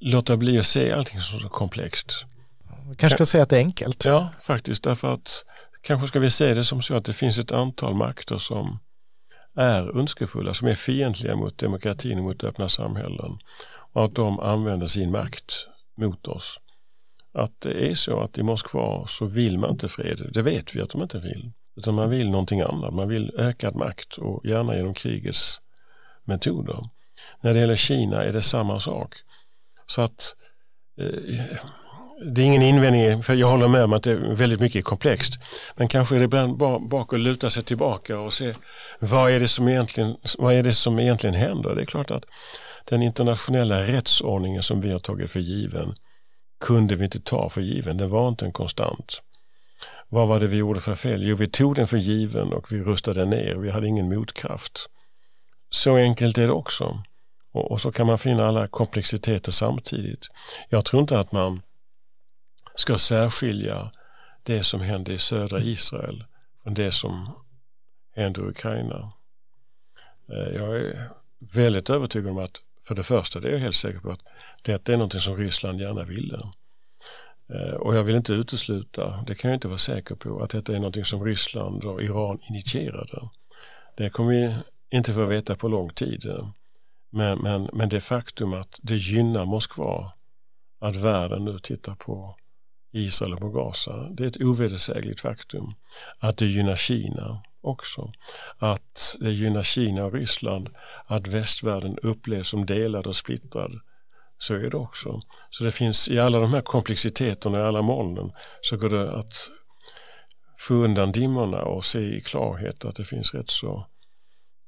låta 0.00 0.36
bli 0.36 0.58
att 0.58 0.66
se 0.66 0.92
allting 0.92 1.20
som 1.20 1.40
så 1.40 1.48
komplext. 1.48 2.26
Vi 2.88 2.96
kanske 2.96 3.16
ska 3.16 3.26
säga 3.26 3.42
att 3.42 3.50
det 3.50 3.56
är 3.56 3.60
enkelt. 3.60 4.04
Ja, 4.04 4.28
faktiskt. 4.40 4.84
Därför 4.84 5.14
att 5.14 5.44
kanske 5.82 6.08
ska 6.08 6.20
vi 6.20 6.30
se 6.30 6.54
det 6.54 6.64
som 6.64 6.82
så 6.82 6.96
att 6.96 7.04
det 7.04 7.12
finns 7.12 7.38
ett 7.38 7.52
antal 7.52 7.94
makter 7.94 8.38
som 8.38 8.78
är 9.56 9.98
önskefulla, 9.98 10.54
som 10.54 10.68
är 10.68 10.74
fientliga 10.74 11.36
mot 11.36 11.58
demokratin 11.58 12.18
och 12.18 12.24
mot 12.24 12.44
öppna 12.44 12.68
samhällen. 12.68 13.38
Och 13.92 14.04
att 14.04 14.14
de 14.14 14.40
använder 14.40 14.86
sin 14.86 15.10
makt 15.10 15.68
mot 15.96 16.28
oss. 16.28 16.60
Att 17.34 17.60
det 17.60 17.90
är 17.90 17.94
så 17.94 18.20
att 18.20 18.38
i 18.38 18.42
Moskva 18.42 19.06
så 19.06 19.26
vill 19.26 19.58
man 19.58 19.70
inte 19.70 19.88
fred. 19.88 20.30
Det 20.32 20.42
vet 20.42 20.74
vi 20.74 20.80
att 20.80 20.90
de 20.90 21.02
inte 21.02 21.18
vill. 21.18 21.52
Utan 21.76 21.94
man 21.94 22.10
vill 22.10 22.30
någonting 22.30 22.60
annat. 22.60 22.94
Man 22.94 23.08
vill 23.08 23.34
ökad 23.38 23.76
makt 23.76 24.18
och 24.18 24.46
gärna 24.46 24.76
genom 24.76 24.94
krigets 24.94 25.60
metoder. 26.24 26.88
När 27.40 27.54
det 27.54 27.60
gäller 27.60 27.76
Kina 27.76 28.24
är 28.24 28.32
det 28.32 28.42
samma 28.42 28.80
sak. 28.80 29.14
Så 29.86 30.02
att 30.02 30.34
eh, 31.00 31.58
det 32.20 32.42
är 32.42 32.46
ingen 32.46 32.62
invändning, 32.62 33.22
för 33.22 33.34
jag 33.34 33.48
håller 33.48 33.68
med 33.68 33.84
om 33.84 33.92
att 33.92 34.02
det 34.02 34.10
är 34.10 34.34
väldigt 34.34 34.60
mycket 34.60 34.84
komplext. 34.84 35.34
Men 35.76 35.88
kanske 35.88 36.14
är 36.14 36.18
det 36.18 36.24
ibland 36.24 36.56
bak 36.88 37.12
att 37.12 37.20
luta 37.20 37.50
sig 37.50 37.62
tillbaka 37.62 38.18
och 38.18 38.32
se 38.32 38.54
vad 38.98 39.30
är, 39.30 39.40
det 39.40 39.48
som 39.48 39.68
egentligen, 39.68 40.16
vad 40.38 40.54
är 40.54 40.62
det 40.62 40.72
som 40.72 40.98
egentligen 40.98 41.34
händer? 41.34 41.74
Det 41.74 41.82
är 41.82 41.86
klart 41.86 42.10
att 42.10 42.24
den 42.84 43.02
internationella 43.02 43.82
rättsordningen 43.82 44.62
som 44.62 44.80
vi 44.80 44.92
har 44.92 44.98
tagit 44.98 45.30
för 45.30 45.40
given 45.40 45.94
kunde 46.60 46.94
vi 46.94 47.04
inte 47.04 47.20
ta 47.20 47.48
för 47.48 47.60
given. 47.60 47.96
Den 47.96 48.08
var 48.08 48.28
inte 48.28 48.44
en 48.44 48.52
konstant. 48.52 49.22
Vad 50.08 50.28
var 50.28 50.40
det 50.40 50.46
vi 50.46 50.56
gjorde 50.56 50.80
för 50.80 50.94
fel? 50.94 51.22
Jo, 51.22 51.36
vi 51.36 51.48
tog 51.48 51.74
den 51.74 51.86
för 51.86 51.96
given 51.96 52.52
och 52.52 52.72
vi 52.72 52.82
rustade 52.82 53.24
ner. 53.24 53.54
Vi 53.54 53.70
hade 53.70 53.86
ingen 53.86 54.08
motkraft. 54.08 54.86
Så 55.70 55.96
enkelt 55.96 56.38
är 56.38 56.46
det 56.46 56.52
också. 56.52 57.02
Och, 57.52 57.70
och 57.70 57.80
så 57.80 57.90
kan 57.90 58.06
man 58.06 58.18
finna 58.18 58.46
alla 58.46 58.66
komplexiteter 58.66 59.52
samtidigt. 59.52 60.26
Jag 60.68 60.84
tror 60.84 61.00
inte 61.00 61.18
att 61.18 61.32
man 61.32 61.62
ska 62.78 62.98
särskilja 62.98 63.90
det 64.42 64.62
som 64.62 64.80
hände 64.80 65.12
i 65.12 65.18
södra 65.18 65.60
Israel 65.60 66.24
från 66.62 66.74
det 66.74 66.92
som 66.92 67.30
händer 68.16 68.42
i 68.42 68.44
Ukraina. 68.44 69.12
Eh, 70.28 70.54
jag 70.54 70.76
är 70.76 71.08
väldigt 71.38 71.90
övertygad 71.90 72.30
om 72.30 72.38
att 72.38 72.60
för 72.82 72.94
det 72.94 73.02
första, 73.02 73.40
det 73.40 73.48
är 73.48 73.52
jag 73.52 73.58
helt 73.58 73.76
säker 73.76 73.98
på 73.98 74.10
att 74.10 74.20
detta 74.62 74.92
är 74.92 74.96
något 74.96 75.22
som 75.22 75.36
Ryssland 75.36 75.80
gärna 75.80 76.04
ville. 76.04 76.38
Eh, 77.54 77.74
och 77.74 77.96
jag 77.96 78.04
vill 78.04 78.16
inte 78.16 78.32
utesluta, 78.32 79.24
det 79.26 79.34
kan 79.34 79.50
jag 79.50 79.56
inte 79.56 79.68
vara 79.68 79.78
säker 79.78 80.14
på, 80.14 80.42
att 80.42 80.50
detta 80.50 80.74
är 80.74 80.78
något 80.78 81.06
som 81.06 81.24
Ryssland 81.24 81.84
och 81.84 82.02
Iran 82.02 82.38
initierade. 82.50 83.28
Det 83.96 84.10
kommer 84.10 84.30
vi 84.30 84.56
inte 84.90 85.12
få 85.12 85.24
veta 85.24 85.56
på 85.56 85.68
lång 85.68 85.90
tid. 85.90 86.24
Men, 87.10 87.38
men, 87.38 87.70
men 87.72 87.88
det 87.88 88.00
faktum 88.00 88.52
att 88.52 88.80
det 88.82 88.96
gynnar 88.96 89.44
Moskva 89.44 90.12
att 90.78 90.96
världen 90.96 91.44
nu 91.44 91.58
tittar 91.58 91.94
på 91.94 92.37
Israel 92.90 93.32
och 93.32 93.40
på 93.40 93.50
Gaza, 93.50 94.08
det 94.10 94.22
är 94.22 94.28
ett 94.28 94.42
ovedersägligt 94.42 95.20
faktum. 95.20 95.74
Att 96.18 96.36
det 96.36 96.46
gynnar 96.46 96.76
Kina 96.76 97.42
också. 97.60 98.12
Att 98.58 99.16
det 99.20 99.30
gynnar 99.30 99.62
Kina 99.62 100.04
och 100.04 100.12
Ryssland, 100.12 100.68
att 101.06 101.26
västvärlden 101.26 101.98
upplevs 101.98 102.48
som 102.48 102.66
delad 102.66 103.06
och 103.06 103.16
splittrad. 103.16 103.80
Så 104.38 104.54
är 104.54 104.70
det 104.70 104.76
också. 104.76 105.20
Så 105.50 105.64
det 105.64 105.72
finns 105.72 106.08
i 106.08 106.18
alla 106.18 106.38
de 106.38 106.52
här 106.52 106.60
komplexiteterna, 106.60 107.58
i 107.58 107.62
alla 107.62 107.82
molnen, 107.82 108.32
så 108.60 108.76
går 108.76 108.88
det 108.88 109.12
att 109.12 109.50
få 110.58 110.74
undan 110.74 111.12
dimmorna 111.12 111.62
och 111.62 111.84
se 111.84 112.16
i 112.16 112.20
klarhet 112.20 112.84
att 112.84 112.96
det 112.96 113.04
finns 113.04 113.34
rätt 113.34 113.50
så 113.50 113.86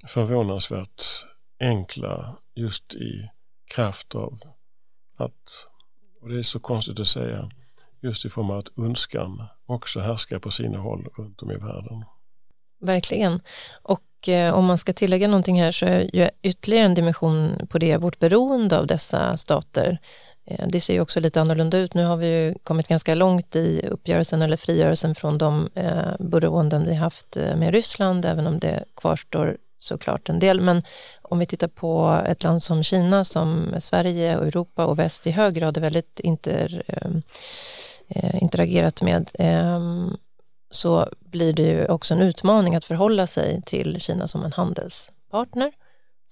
förvånansvärt 0.09 1.03
enkla 1.61 2.37
just 2.55 2.95
i 2.95 3.31
kraft 3.75 4.15
av 4.15 4.41
att, 5.17 5.67
och 6.21 6.29
det 6.29 6.39
är 6.39 6.43
så 6.43 6.61
konstigt 6.61 7.01
att 7.01 7.09
säga, 7.09 7.51
just 8.03 8.25
i 8.25 8.29
form 8.29 8.51
av 8.51 8.59
att 8.59 8.79
önskan 8.79 9.43
också 9.67 10.01
härskar 10.01 10.39
på 10.39 10.51
sina 10.51 10.79
håll 10.79 11.09
runt 11.17 11.43
om 11.43 11.51
i 11.51 11.57
världen. 11.57 12.05
Verkligen. 12.81 13.41
Och 13.83 14.29
eh, 14.29 14.55
om 14.55 14.65
man 14.65 14.79
ska 14.79 14.93
tillägga 14.93 15.29
någonting 15.29 15.63
här 15.63 15.73
så 15.73 15.87
är 15.87 16.17
ju 16.17 16.29
ytterligare 16.43 16.87
en 16.87 16.95
dimension 16.95 17.67
på 17.71 17.79
det 17.79 17.97
vårt 17.97 18.19
beroende 18.19 18.79
av 18.79 18.87
dessa 18.87 19.37
stater. 19.37 19.99
Eh, 20.47 20.69
det 20.69 20.81
ser 20.81 20.95
ju 20.95 21.01
också 21.01 21.21
lite 21.21 21.41
annorlunda 21.41 21.79
ut. 21.79 21.95
Nu 21.95 22.05
har 22.05 22.17
vi 22.17 22.27
ju 22.27 22.55
kommit 22.65 22.89
ganska 22.89 23.15
långt 23.15 23.57
i 23.57 23.87
uppgörelsen 23.91 24.43
eller 24.43 24.57
frigörelsen 24.57 25.15
från 25.15 25.39
de 25.39 25.69
eh, 25.75 26.13
beroenden 26.19 26.87
vi 26.87 26.95
haft 26.95 27.37
eh, 27.37 27.57
med 27.57 27.73
Ryssland, 27.73 28.25
även 28.25 28.47
om 28.47 28.59
det 28.59 28.85
kvarstår 28.97 29.57
såklart 29.79 30.29
en 30.29 30.39
del. 30.39 30.61
Men 30.61 30.83
om 31.23 31.39
vi 31.39 31.47
tittar 31.47 31.69
på 31.69 32.23
ett 32.27 32.43
land 32.43 32.63
som 32.63 32.83
Kina 32.83 33.25
som 33.25 33.75
Sverige 33.79 34.37
och 34.37 34.47
Europa 34.47 34.87
och 34.87 34.99
väst 34.99 35.27
i 35.27 35.31
hög 35.31 35.55
grad 35.55 35.77
är 35.77 35.81
väldigt 35.81 36.21
inter, 36.21 36.83
eh, 36.87 37.11
Eh, 38.15 38.43
interagerat 38.43 39.03
med 39.03 39.31
ehm, 39.39 40.17
så 40.71 41.09
blir 41.21 41.53
det 41.53 41.63
ju 41.63 41.87
också 41.87 42.15
en 42.15 42.23
utmaning 42.23 42.75
att 42.75 42.85
förhålla 42.85 43.27
sig 43.27 43.63
till 43.67 44.01
Kina 44.01 44.29
som 44.29 44.45
en 44.45 44.53
handelspartner 44.53 45.73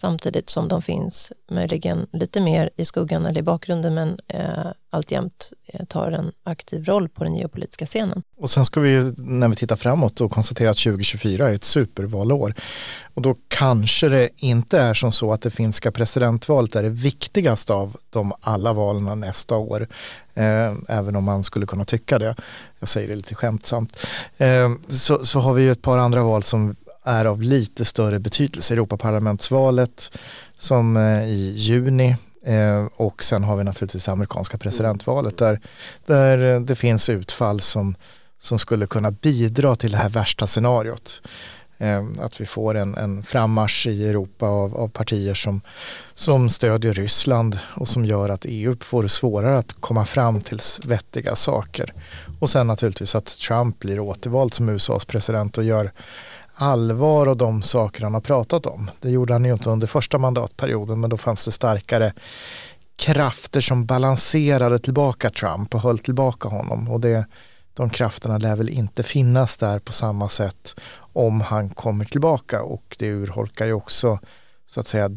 samtidigt 0.00 0.50
som 0.50 0.68
de 0.68 0.82
finns 0.82 1.32
möjligen 1.50 2.06
lite 2.12 2.40
mer 2.40 2.70
i 2.76 2.84
skuggan 2.84 3.26
eller 3.26 3.40
i 3.40 3.42
bakgrunden 3.42 3.94
men 3.94 4.20
eh, 4.28 4.66
alltjämt 4.90 5.52
eh, 5.66 5.84
tar 5.84 6.12
en 6.12 6.32
aktiv 6.42 6.84
roll 6.84 7.08
på 7.08 7.24
den 7.24 7.34
geopolitiska 7.34 7.86
scenen. 7.86 8.22
Och 8.36 8.50
sen 8.50 8.64
ska 8.64 8.80
vi 8.80 9.14
när 9.16 9.48
vi 9.48 9.54
tittar 9.54 9.76
framåt 9.76 10.20
och 10.20 10.30
konstatera 10.30 10.70
att 10.70 10.76
2024 10.76 11.50
är 11.50 11.54
ett 11.54 11.64
supervalår. 11.64 12.54
Och 13.14 13.22
då 13.22 13.36
kanske 13.48 14.08
det 14.08 14.28
inte 14.36 14.78
är 14.78 14.94
som 14.94 15.12
så 15.12 15.32
att 15.32 15.42
det 15.42 15.50
finska 15.50 15.92
presidentvalet 15.92 16.76
är 16.76 16.82
det 16.82 16.88
viktigaste 16.88 17.72
av 17.72 17.96
de 18.10 18.32
alla 18.40 18.72
valen 18.72 19.20
nästa 19.20 19.56
år. 19.56 19.88
Eh, 20.34 20.74
även 20.88 21.16
om 21.16 21.24
man 21.24 21.44
skulle 21.44 21.66
kunna 21.66 21.84
tycka 21.84 22.18
det. 22.18 22.34
Jag 22.78 22.88
säger 22.88 23.08
det 23.08 23.14
lite 23.14 23.34
skämtsamt. 23.34 23.96
Eh, 24.36 24.70
så, 24.88 25.26
så 25.26 25.40
har 25.40 25.52
vi 25.54 25.62
ju 25.62 25.72
ett 25.72 25.82
par 25.82 25.98
andra 25.98 26.22
val 26.22 26.42
som 26.42 26.76
är 27.08 27.24
av 27.24 27.42
lite 27.42 27.84
större 27.84 28.18
betydelse. 28.18 28.74
Europaparlamentsvalet 28.74 30.10
som 30.58 30.96
eh, 30.96 31.28
i 31.28 31.54
juni 31.56 32.16
eh, 32.44 32.86
och 32.96 33.24
sen 33.24 33.44
har 33.44 33.56
vi 33.56 33.64
naturligtvis 33.64 34.08
amerikanska 34.08 34.58
presidentvalet 34.58 35.38
där, 35.38 35.60
där 36.06 36.54
eh, 36.54 36.60
det 36.60 36.74
finns 36.74 37.08
utfall 37.08 37.60
som, 37.60 37.94
som 38.38 38.58
skulle 38.58 38.86
kunna 38.86 39.10
bidra 39.10 39.76
till 39.76 39.90
det 39.90 39.96
här 39.96 40.08
värsta 40.08 40.46
scenariot. 40.46 41.22
Att 42.18 42.40
vi 42.40 42.46
får 42.46 42.74
en, 42.74 42.94
en 42.94 43.22
frammarsch 43.22 43.86
i 43.86 44.08
Europa 44.08 44.46
av, 44.46 44.76
av 44.76 44.88
partier 44.88 45.34
som, 45.34 45.60
som 46.14 46.50
stödjer 46.50 46.92
Ryssland 46.92 47.58
och 47.74 47.88
som 47.88 48.04
gör 48.04 48.28
att 48.28 48.44
EU 48.48 48.76
får 48.80 49.06
svårare 49.06 49.58
att 49.58 49.72
komma 49.80 50.04
fram 50.04 50.40
till 50.40 50.60
vettiga 50.84 51.36
saker. 51.36 51.94
Och 52.40 52.50
sen 52.50 52.66
naturligtvis 52.66 53.14
att 53.14 53.26
Trump 53.26 53.78
blir 53.78 54.00
återvald 54.00 54.54
som 54.54 54.68
USAs 54.68 55.04
president 55.04 55.58
och 55.58 55.64
gör 55.64 55.92
allvar 56.58 57.26
och 57.26 57.36
de 57.36 57.62
saker 57.62 58.02
han 58.02 58.14
har 58.14 58.20
pratat 58.20 58.66
om. 58.66 58.90
Det 59.00 59.10
gjorde 59.10 59.32
han 59.32 59.44
ju 59.44 59.52
inte 59.52 59.70
under 59.70 59.86
första 59.86 60.18
mandatperioden 60.18 61.00
men 61.00 61.10
då 61.10 61.16
fanns 61.16 61.44
det 61.44 61.52
starkare 61.52 62.12
krafter 62.96 63.60
som 63.60 63.86
balanserade 63.86 64.78
tillbaka 64.78 65.30
Trump 65.30 65.74
och 65.74 65.80
höll 65.80 65.98
tillbaka 65.98 66.48
honom. 66.48 66.88
Och 66.88 67.00
det, 67.00 67.26
de 67.74 67.90
krafterna 67.90 68.38
lär 68.38 68.56
väl 68.56 68.68
inte 68.68 69.02
finnas 69.02 69.56
där 69.56 69.78
på 69.78 69.92
samma 69.92 70.28
sätt 70.28 70.80
om 71.12 71.40
han 71.40 71.70
kommer 71.70 72.04
tillbaka. 72.04 72.62
Och 72.62 72.96
det 72.98 73.06
urholkar 73.10 73.66
ju 73.66 73.72
också 73.72 74.18
så 74.66 74.80
att 74.80 74.86
säga 74.86 75.10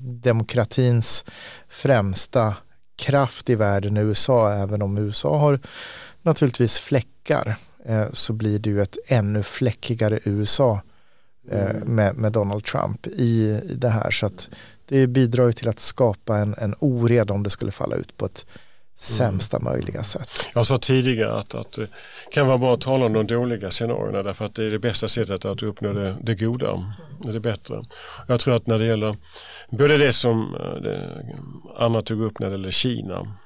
demokratins 0.00 1.24
främsta 1.68 2.54
kraft 2.96 3.50
i 3.50 3.54
världen 3.54 3.96
i 3.96 4.00
USA 4.00 4.52
även 4.52 4.82
om 4.82 4.98
USA 4.98 5.38
har 5.38 5.60
naturligtvis 6.22 6.78
fläckar 6.78 7.56
så 8.12 8.32
blir 8.32 8.58
det 8.58 8.70
ju 8.70 8.82
ett 8.82 8.98
ännu 9.06 9.42
fläckigare 9.42 10.18
USA 10.24 10.80
eh, 11.50 11.70
mm. 11.70 11.94
med, 11.94 12.16
med, 12.16 12.32
Donald 12.32 12.64
Trump 12.64 13.06
i, 13.06 13.60
i 13.70 13.74
det 13.74 13.88
här. 13.88 14.10
Så 14.10 14.26
att 14.26 14.48
det 14.88 15.06
bidrar 15.06 15.46
ju 15.46 15.52
till 15.52 15.68
att 15.68 15.78
skapa 15.78 16.36
en, 16.36 16.54
en 16.58 16.74
oreda 16.78 17.34
om 17.34 17.42
det 17.42 17.50
skulle 17.50 17.72
falla 17.72 17.96
ut 17.96 18.16
på 18.16 18.26
ett 18.26 18.46
sämsta 18.98 19.56
mm. 19.56 19.72
möjliga 19.72 20.02
sätt. 20.02 20.30
Jag 20.54 20.66
sa 20.66 20.78
tidigare 20.78 21.38
att, 21.38 21.54
att 21.54 21.72
det 21.72 21.88
kan 22.32 22.46
vara 22.46 22.58
bra 22.58 22.74
att 22.74 22.80
tala 22.80 23.06
om 23.06 23.12
de 23.12 23.26
dåliga 23.26 23.70
scenarierna 23.70 24.22
därför 24.22 24.44
att 24.44 24.54
det 24.54 24.64
är 24.64 24.70
det 24.70 24.78
bästa 24.78 25.08
sättet 25.08 25.44
att 25.44 25.62
uppnå 25.62 25.92
det, 25.92 26.16
det 26.22 26.34
goda, 26.34 26.94
det 27.32 27.40
bättre. 27.40 27.82
Jag 28.26 28.40
tror 28.40 28.56
att 28.56 28.66
när 28.66 28.78
det 28.78 28.84
gäller 28.84 29.16
både 29.70 29.98
det 29.98 30.12
som 30.12 30.54
eh, 30.54 30.82
det, 30.82 31.24
Anna 31.76 32.00
tog 32.00 32.22
upp 32.22 32.38
när 32.38 32.46
det 32.46 32.52
gäller 32.52 32.70
Kina. 32.70 33.36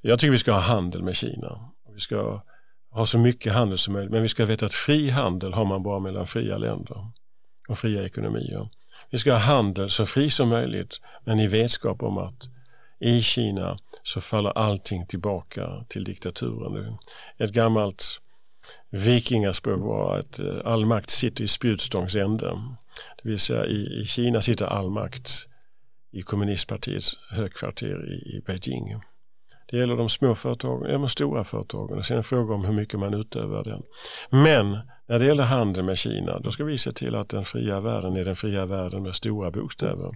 Jag 0.00 0.18
tycker 0.18 0.32
vi 0.32 0.38
ska 0.38 0.52
ha 0.52 0.60
handel 0.60 1.02
med 1.02 1.16
Kina. 1.16 1.70
Vi 1.94 2.00
ska 2.00 2.42
ha 2.90 3.06
så 3.06 3.18
mycket 3.18 3.52
handel 3.52 3.78
som 3.78 3.92
möjligt. 3.92 4.12
Men 4.12 4.22
vi 4.22 4.28
ska 4.28 4.44
veta 4.44 4.66
att 4.66 4.74
fri 4.74 5.10
handel 5.10 5.52
har 5.52 5.64
man 5.64 5.82
bara 5.82 5.98
mellan 5.98 6.26
fria 6.26 6.58
länder 6.58 7.06
och 7.68 7.78
fria 7.78 8.04
ekonomier. 8.04 8.68
Vi 9.10 9.18
ska 9.18 9.32
ha 9.32 9.38
handel 9.38 9.90
så 9.90 10.06
fri 10.06 10.30
som 10.30 10.48
möjligt 10.48 11.00
men 11.24 11.40
i 11.40 11.46
vetskap 11.46 12.02
om 12.02 12.18
att 12.18 12.48
i 13.00 13.22
Kina 13.22 13.78
så 14.02 14.20
faller 14.20 14.50
allting 14.50 15.06
tillbaka 15.06 15.84
till 15.88 16.04
diktaturen. 16.04 16.98
Ett 17.38 17.52
gammalt 17.52 18.20
vikingaspråk 18.90 19.80
var 19.80 20.18
att 20.18 20.38
eh, 20.38 20.54
all 20.64 20.86
makt 20.86 21.10
sitter 21.10 21.44
i 21.44 21.48
spjutstångs 21.48 22.16
ände. 22.16 22.62
Det 23.22 23.28
vill 23.28 23.38
säga 23.38 23.66
i, 23.66 24.00
i 24.00 24.04
Kina 24.04 24.40
sitter 24.40 24.66
all 24.66 24.90
makt 24.90 25.30
i 26.12 26.22
kommunistpartiets 26.22 27.18
högkvarter 27.30 28.12
i, 28.12 28.36
i 28.36 28.42
Beijing. 28.46 29.00
Det 29.70 29.76
gäller 29.76 29.96
de 29.96 30.08
små 30.08 30.34
företagen, 30.34 30.90
ja, 30.90 30.98
de 30.98 31.08
stora 31.08 31.44
företagen. 31.44 32.04
Sen 32.04 32.14
är 32.14 32.16
det 32.16 32.20
en 32.20 32.24
fråga 32.24 32.54
om 32.54 32.64
hur 32.64 32.72
mycket 32.72 33.00
man 33.00 33.14
utövar 33.14 33.64
den. 33.64 33.82
Men 34.30 34.78
när 35.06 35.18
det 35.18 35.24
gäller 35.24 35.44
handel 35.44 35.84
med 35.84 35.98
Kina, 35.98 36.38
då 36.38 36.50
ska 36.50 36.64
vi 36.64 36.78
se 36.78 36.92
till 36.92 37.14
att 37.14 37.28
den 37.28 37.44
fria 37.44 37.80
världen 37.80 38.16
är 38.16 38.24
den 38.24 38.36
fria 38.36 38.66
världen 38.66 39.02
med 39.02 39.14
stora 39.14 39.50
bokstäver. 39.50 40.14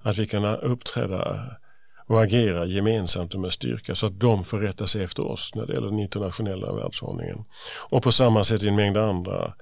Att 0.00 0.18
vi 0.18 0.26
kan 0.26 0.44
uppträda 0.44 1.38
och 2.06 2.22
agera 2.22 2.64
gemensamt 2.64 3.34
och 3.34 3.40
med 3.40 3.52
styrka 3.52 3.94
så 3.94 4.06
att 4.06 4.20
de 4.20 4.44
får 4.44 4.58
rätta 4.58 4.86
sig 4.86 5.04
efter 5.04 5.26
oss 5.26 5.54
när 5.54 5.66
det 5.66 5.72
gäller 5.72 5.88
den 5.88 5.98
internationella 5.98 6.72
världsordningen. 6.72 7.44
Och 7.88 8.02
på 8.02 8.12
samma 8.12 8.44
sätt 8.44 8.62
i 8.62 8.68
en 8.68 8.76
mängd 8.76 8.96
andra 8.96 9.54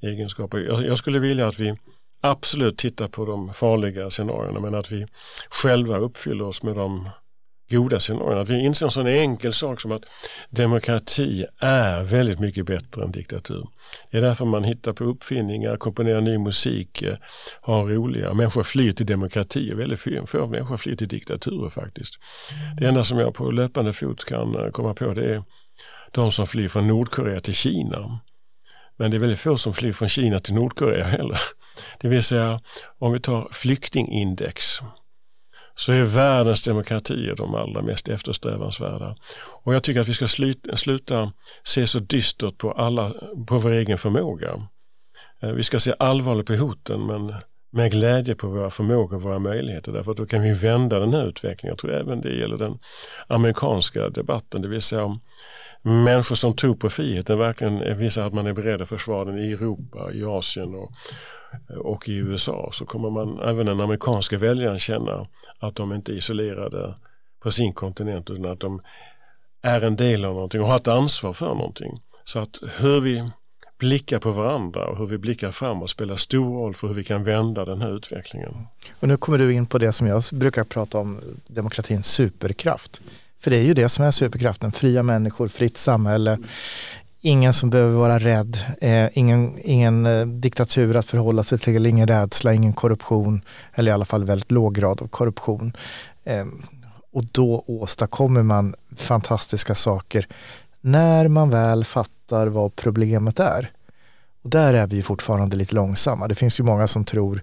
egenskaper. 0.00 0.58
Jag, 0.86 0.98
skulle 0.98 1.18
vilja 1.18 1.46
att 1.46 1.58
vi 1.58 1.76
absolut 2.20 2.78
tittar 2.78 3.08
på 3.08 3.24
de 3.24 3.52
farliga 3.54 4.10
scenarierna 4.10 4.60
men 4.60 4.74
att 4.74 4.92
vi 4.92 5.06
själva 5.50 5.96
uppfyller 5.96 6.44
oss 6.44 6.62
med 6.62 6.76
de 6.76 7.08
goda 7.70 8.00
scenarierna. 8.00 8.40
Att 8.40 8.48
vi 8.48 8.60
inser 8.60 8.86
en 8.86 8.92
sån 8.92 9.06
enkel 9.06 9.52
sak 9.52 9.80
som 9.80 9.92
att 9.92 10.02
demokrati 10.50 11.46
är 11.58 12.02
väldigt 12.02 12.40
mycket 12.40 12.66
bättre 12.66 13.04
än 13.04 13.12
diktatur. 13.12 13.68
Det 14.10 14.18
är 14.18 14.22
därför 14.22 14.44
man 14.44 14.64
hittar 14.64 14.92
på 14.92 15.04
uppfinningar, 15.04 15.76
komponerar 15.76 16.20
ny 16.20 16.38
musik, 16.38 17.02
eh, 17.02 17.16
har 17.60 17.86
roliga. 17.86 18.34
Människor 18.34 18.62
flyr 18.62 18.92
till 18.92 19.06
demokrati, 19.06 19.74
väldigt 19.74 20.00
få 20.26 20.46
människor 20.46 20.76
flyr 20.76 20.96
till 20.96 21.08
diktaturer 21.08 21.70
faktiskt. 21.70 22.14
Det 22.78 22.86
enda 22.86 23.04
som 23.04 23.18
jag 23.18 23.34
på 23.34 23.50
löpande 23.50 23.92
fot 23.92 24.24
kan 24.24 24.56
eh, 24.56 24.70
komma 24.70 24.94
på 24.94 25.14
det 25.14 25.34
är 25.34 25.42
de 26.12 26.32
som 26.32 26.46
flyr 26.46 26.68
från 26.68 26.86
Nordkorea 26.86 27.40
till 27.40 27.54
Kina. 27.54 28.20
Men 28.96 29.10
det 29.10 29.16
är 29.16 29.18
väldigt 29.18 29.40
få 29.40 29.56
som 29.56 29.74
flyr 29.74 29.92
från 29.92 30.08
Kina 30.08 30.38
till 30.38 30.54
Nordkorea 30.54 31.04
heller. 31.04 31.40
Det 32.00 32.08
vill 32.08 32.22
säga 32.22 32.60
om 32.98 33.12
vi 33.12 33.20
tar 33.20 33.48
flyktingindex 33.52 34.80
så 35.78 35.92
är 35.92 36.02
världens 36.02 36.62
demokratier 36.62 37.36
de 37.36 37.54
allra 37.54 37.82
mest 37.82 38.08
eftersträvansvärda. 38.08 39.16
Och 39.64 39.74
jag 39.74 39.82
tycker 39.82 40.00
att 40.00 40.08
vi 40.08 40.14
ska 40.14 40.28
sluta 40.76 41.32
se 41.64 41.86
så 41.86 41.98
dystert 41.98 42.58
på, 42.58 42.72
alla, 42.72 43.12
på 43.46 43.58
vår 43.58 43.70
egen 43.70 43.98
förmåga. 43.98 44.68
Eh, 45.42 45.52
vi 45.52 45.62
ska 45.62 45.80
se 45.80 45.94
allvarligt 45.98 46.46
på 46.46 46.54
hoten 46.54 47.06
men 47.06 47.34
med 47.72 47.90
glädje 47.90 48.34
på 48.34 48.48
våra 48.48 48.70
förmågor 48.70 49.16
och 49.16 49.22
våra 49.22 49.38
möjligheter 49.38 49.92
därför 49.92 50.10
att 50.10 50.16
då 50.16 50.26
kan 50.26 50.42
vi 50.42 50.52
vända 50.52 51.00
den 51.00 51.14
här 51.14 51.26
utvecklingen. 51.26 51.72
Jag 51.72 51.78
tror 51.78 51.94
även 51.94 52.20
det 52.20 52.36
gäller 52.36 52.58
den 52.58 52.78
amerikanska 53.26 54.08
debatten, 54.08 54.62
det 54.62 54.68
vill 54.68 54.82
säga 54.82 55.04
om 55.04 55.20
människor 55.82 56.34
som 56.34 56.56
tror 56.56 56.74
på 56.74 56.90
friheten 56.90 57.38
verkligen 57.38 57.98
visar 57.98 58.26
att 58.26 58.34
man 58.34 58.46
är 58.46 58.52
beredd 58.52 58.82
att 58.82 58.88
försvara 58.88 59.24
den 59.24 59.38
i 59.38 59.52
Europa, 59.52 60.12
i 60.12 60.24
Asien 60.24 60.74
och, 60.74 60.92
och 61.76 62.08
i 62.08 62.16
USA 62.16 62.68
så 62.72 62.86
kommer 62.86 63.10
man 63.10 63.38
även 63.38 63.66
den 63.66 63.80
amerikanska 63.80 64.38
väljaren 64.38 64.78
känna 64.78 65.26
att 65.58 65.74
de 65.74 65.92
inte 65.92 66.12
är 66.12 66.16
isolerade 66.16 66.94
på 67.40 67.50
sin 67.50 67.72
kontinent 67.72 68.30
utan 68.30 68.52
att 68.52 68.60
de 68.60 68.82
är 69.62 69.80
en 69.80 69.96
del 69.96 70.24
av 70.24 70.34
någonting 70.34 70.60
och 70.60 70.66
har 70.66 70.76
ett 70.76 70.88
ansvar 70.88 71.32
för 71.32 71.54
någonting. 71.54 72.00
Så 72.24 72.38
att 72.38 72.60
hur 72.80 73.00
vi 73.00 73.30
blickar 73.78 74.18
på 74.18 74.30
varandra 74.30 74.86
och 74.86 74.98
hur 74.98 75.06
vi 75.06 75.18
blickar 75.18 75.50
framåt 75.50 75.90
spelar 75.90 76.16
stor 76.16 76.58
roll 76.58 76.74
för 76.74 76.88
hur 76.88 76.94
vi 76.94 77.04
kan 77.04 77.24
vända 77.24 77.64
den 77.64 77.80
här 77.80 77.96
utvecklingen. 77.96 78.66
Och 79.00 79.08
nu 79.08 79.16
kommer 79.16 79.38
du 79.38 79.54
in 79.54 79.66
på 79.66 79.78
det 79.78 79.92
som 79.92 80.06
jag 80.06 80.22
brukar 80.32 80.64
prata 80.64 80.98
om, 80.98 81.20
demokratins 81.46 82.06
superkraft. 82.06 83.00
För 83.40 83.50
det 83.50 83.56
är 83.56 83.62
ju 83.62 83.74
det 83.74 83.88
som 83.88 84.04
är 84.04 84.10
superkraften, 84.10 84.72
fria 84.72 85.02
människor, 85.02 85.48
fritt 85.48 85.76
samhälle, 85.76 86.38
ingen 87.20 87.52
som 87.52 87.70
behöver 87.70 87.98
vara 87.98 88.18
rädd, 88.18 88.58
eh, 88.80 89.08
ingen, 89.12 89.52
ingen 89.62 90.06
eh, 90.06 90.26
diktatur 90.26 90.96
att 90.96 91.06
förhålla 91.06 91.42
sig 91.44 91.58
till, 91.58 91.86
ingen 91.86 92.06
rädsla, 92.08 92.54
ingen 92.54 92.72
korruption, 92.72 93.42
eller 93.74 93.90
i 93.90 93.94
alla 93.94 94.04
fall 94.04 94.24
väldigt 94.24 94.50
låg 94.50 94.74
grad 94.74 95.02
av 95.02 95.08
korruption. 95.08 95.72
Eh, 96.24 96.46
och 97.12 97.24
då 97.24 97.64
åstadkommer 97.66 98.42
man 98.42 98.74
fantastiska 98.96 99.74
saker 99.74 100.26
när 100.80 101.28
man 101.28 101.50
väl 101.50 101.84
fattar 101.84 102.46
vad 102.46 102.76
problemet 102.76 103.40
är. 103.40 103.70
Och 104.42 104.50
där 104.50 104.74
är 104.74 104.86
vi 104.86 105.02
fortfarande 105.02 105.56
lite 105.56 105.74
långsamma. 105.74 106.28
Det 106.28 106.34
finns 106.34 106.60
ju 106.60 106.64
många 106.64 106.86
som 106.86 107.04
tror 107.04 107.42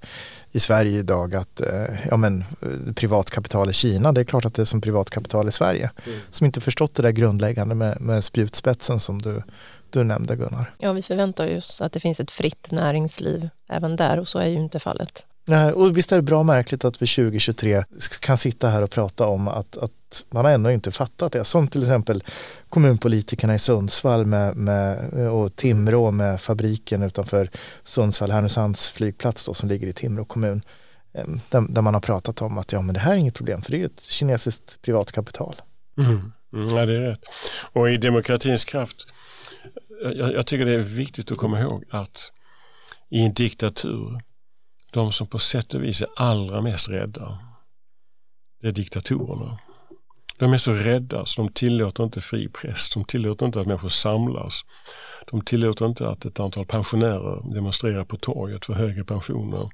i 0.52 0.60
Sverige 0.60 1.00
idag 1.00 1.36
att 1.36 1.62
eh, 1.62 2.08
ja, 2.10 2.18
men, 2.18 2.44
eh, 2.62 2.94
privatkapital 2.94 3.70
i 3.70 3.74
Kina, 3.74 4.12
det 4.12 4.22
är 4.22 4.26
klart 4.26 4.46
att 4.46 4.54
det 4.54 4.62
är 4.62 4.66
som 4.66 4.82
privatkapital 4.82 5.48
i 5.48 5.52
Sverige. 5.52 5.92
Mm. 6.06 6.20
Som 6.30 6.46
inte 6.46 6.62
förstått 6.62 6.96
det 6.96 7.04
där 7.04 7.12
grundläggande 7.12 7.76
med, 7.76 8.02
med 8.02 8.24
spjutspetsen 8.24 9.00
som 9.00 9.22
du, 9.22 9.42
du 9.90 10.04
nämnde 10.04 10.36
Gunnar. 10.36 10.74
Ja, 10.78 10.94
vi 10.94 11.02
förväntar 11.02 11.58
oss 11.58 11.82
att 11.82 11.92
det 11.92 12.00
finns 12.00 12.20
ett 12.20 12.32
fritt 12.32 12.72
näringsliv 12.72 13.50
även 13.70 13.96
där 13.96 14.20
och 14.20 14.28
så 14.28 14.40
är 14.40 14.48
ju 14.48 14.56
inte 14.56 14.80
fallet. 14.80 15.26
Nej, 15.48 15.72
och 15.72 15.98
visst 15.98 16.12
är 16.12 16.16
det 16.16 16.22
bra 16.22 16.44
märkligt 16.44 16.86
att 16.86 17.02
vi 17.02 17.08
2023 17.08 17.84
kan 18.20 18.38
sitta 18.38 18.70
här 18.70 18.82
och 18.82 18.92
prata 18.92 19.28
om 19.28 19.48
att, 19.48 19.78
att 19.78 20.24
man 20.30 20.46
har 20.46 20.52
ännu 20.52 20.74
inte 20.74 20.92
fattat 20.92 21.32
det. 21.32 21.44
Som 21.44 21.68
till 21.68 21.82
exempel 21.82 22.24
kommunpolitikerna 22.70 23.56
i 23.56 23.60
Sundsvall 23.60 24.26
med, 24.26 24.56
med, 24.56 25.12
och 25.30 25.56
Timrå 25.56 26.12
med 26.12 26.42
fabriken 26.42 27.04
utanför 27.04 27.50
Sundsvall, 27.84 28.32
Härnösands 28.32 28.90
flygplats 28.90 29.46
då, 29.46 29.54
som 29.54 29.70
ligger 29.70 29.88
i 29.88 29.94
Timrå 29.94 30.26
kommun. 30.26 30.62
Där, 31.50 31.74
där, 31.74 31.82
man 31.82 31.94
har 31.94 32.02
pratat 32.02 32.42
om 32.42 32.58
att 32.58 32.72
ja, 32.72 32.82
men 32.82 32.94
det 32.94 33.00
här 33.00 33.12
är 33.14 33.18
inget 33.18 33.34
problem 33.34 33.62
för 33.62 33.72
det 33.72 33.82
är 33.82 33.86
ett 33.86 34.02
kinesiskt 34.02 34.82
privatkapital. 34.82 35.56
Mm. 35.98 36.32
Mm, 36.54 36.78
ja, 36.78 36.86
det 36.86 36.96
är 36.96 37.02
rätt. 37.02 37.24
Och 37.74 37.90
i 37.90 37.98
demokratins 37.98 38.66
kraft, 38.66 39.08
jag, 40.16 40.34
jag 40.34 40.46
tycker 40.46 40.66
det 40.66 40.74
är 40.74 40.78
viktigt 40.78 41.32
att 41.32 41.38
komma 41.38 41.60
ihåg 41.60 41.84
att 41.90 42.32
i 43.10 43.26
en 43.26 43.34
diktatur 43.34 44.20
de 44.96 45.12
som 45.12 45.28
på 45.28 45.40
sätt 45.40 45.74
och 45.74 45.84
vis 45.84 46.02
är 46.02 46.08
allra 46.16 46.62
mest 46.62 46.90
rädda, 46.90 47.40
det 48.62 48.68
är 48.68 48.72
diktatorerna. 48.72 49.60
De 50.38 50.54
är 50.54 50.58
så 50.58 50.72
rädda 50.72 51.26
så 51.26 51.42
de 51.42 51.52
tillåter 51.52 52.04
inte 52.04 52.22
fri 52.22 52.50
press, 52.50 52.90
de 52.94 53.06
tillåter 53.06 53.46
inte 53.46 53.62
att 53.62 53.68
människor 53.68 53.90
samlas. 53.90 54.62
De 55.32 55.42
tillåter 55.42 55.86
inte 55.86 56.10
att 56.10 56.26
ett 56.26 56.40
antal 56.40 56.66
pensionärer 56.66 57.54
demonstrerar 57.54 58.04
på 58.04 58.18
torget 58.18 58.66
för 58.66 58.74
högre 58.74 59.04
pensioner. 59.04 59.70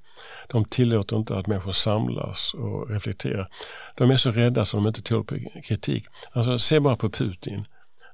De 0.48 0.66
tillåter 0.66 1.16
inte 1.16 1.38
att 1.38 1.48
människor 1.48 1.72
samlas 1.72 2.54
och 2.54 2.90
reflekterar. 2.90 3.48
De 3.98 4.12
är 4.12 4.18
så 4.18 4.32
rädda 4.32 4.66
så 4.66 4.78
de 4.78 4.88
inte 4.88 5.02
tål 5.02 5.26
kritik. 5.68 6.04
Alltså, 6.32 6.60
se 6.60 6.80
bara 6.80 6.96
på 6.96 7.10
Putin 7.10 7.66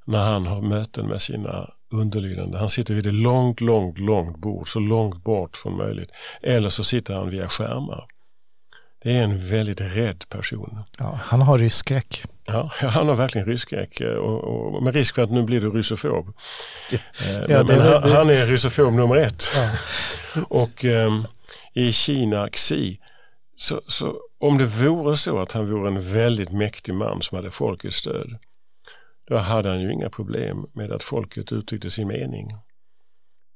när 0.06 0.24
han 0.24 0.48
har 0.48 0.62
möten 0.62 1.08
med 1.08 1.22
sina 1.22 1.70
underlydande. 1.94 2.58
Han 2.58 2.70
sitter 2.70 2.94
vid 2.94 3.08
ett 3.08 3.13
långt, 3.13 3.62
långt, 3.62 4.00
långt 4.00 4.38
bord, 4.38 4.69
så 4.69 4.80
långt 4.80 5.23
bort 5.23 5.58
från 5.58 5.78
möjligt. 5.78 6.10
Eller 6.41 6.69
så 6.69 6.84
sitter 6.84 7.13
han 7.13 7.30
via 7.30 7.50
skärmar. 7.50 8.06
Det 9.04 9.17
är 9.17 9.23
en 9.23 9.50
väldigt 9.50 9.82
rädd 9.82 10.23
person. 10.30 10.84
Ja, 11.00 11.19
han 11.23 11.41
har 11.41 11.58
rysskräck. 11.58 12.23
Ja, 12.45 12.71
han 12.82 13.08
har 13.08 13.15
verkligen 13.15 13.47
rysskräck 13.47 14.02
eh, 14.02 14.13
och, 14.13 14.76
och, 14.76 14.84
med 14.84 14.95
risk 14.95 15.15
för 15.15 15.23
att 15.23 15.32
nu 15.32 15.43
blir 15.43 15.62
du 15.62 15.69
rysofob. 15.69 16.34
Ja, 16.91 16.97
men, 17.47 17.47
det, 17.47 17.78
men 17.78 17.82
han, 17.82 18.02
det. 18.02 18.10
han, 18.10 18.30
är 18.30 18.45
rysofob 18.45 18.93
nummer 18.93 19.15
ett. 19.15 19.43
Ja. 19.56 19.71
och 20.50 20.84
um, 20.84 21.28
i 21.73 21.91
Kina, 21.91 22.50
Xi, 22.50 23.00
så, 23.58 23.82
så, 23.88 24.15
om 24.39 24.58
det 24.58 24.65
vore 24.65 25.17
så 25.17 25.39
att 25.39 25.52
han 25.52 25.71
vore 25.71 25.88
en 25.88 26.13
väldigt 26.13 26.52
mäktig 26.52 26.93
man 26.93 27.21
som 27.21 27.36
hade 27.36 27.52
folkets 27.52 27.97
stöd 27.97 28.38
då 29.28 29.38
hade 29.38 29.70
han 29.70 29.82
ju 29.82 29.94
inga 29.94 30.10
problem 30.10 30.66
med 30.74 30.92
att 30.92 31.04
folket 31.04 31.52
uttryckte 31.52 31.92
sin 31.92 32.08
mening. 32.08 32.48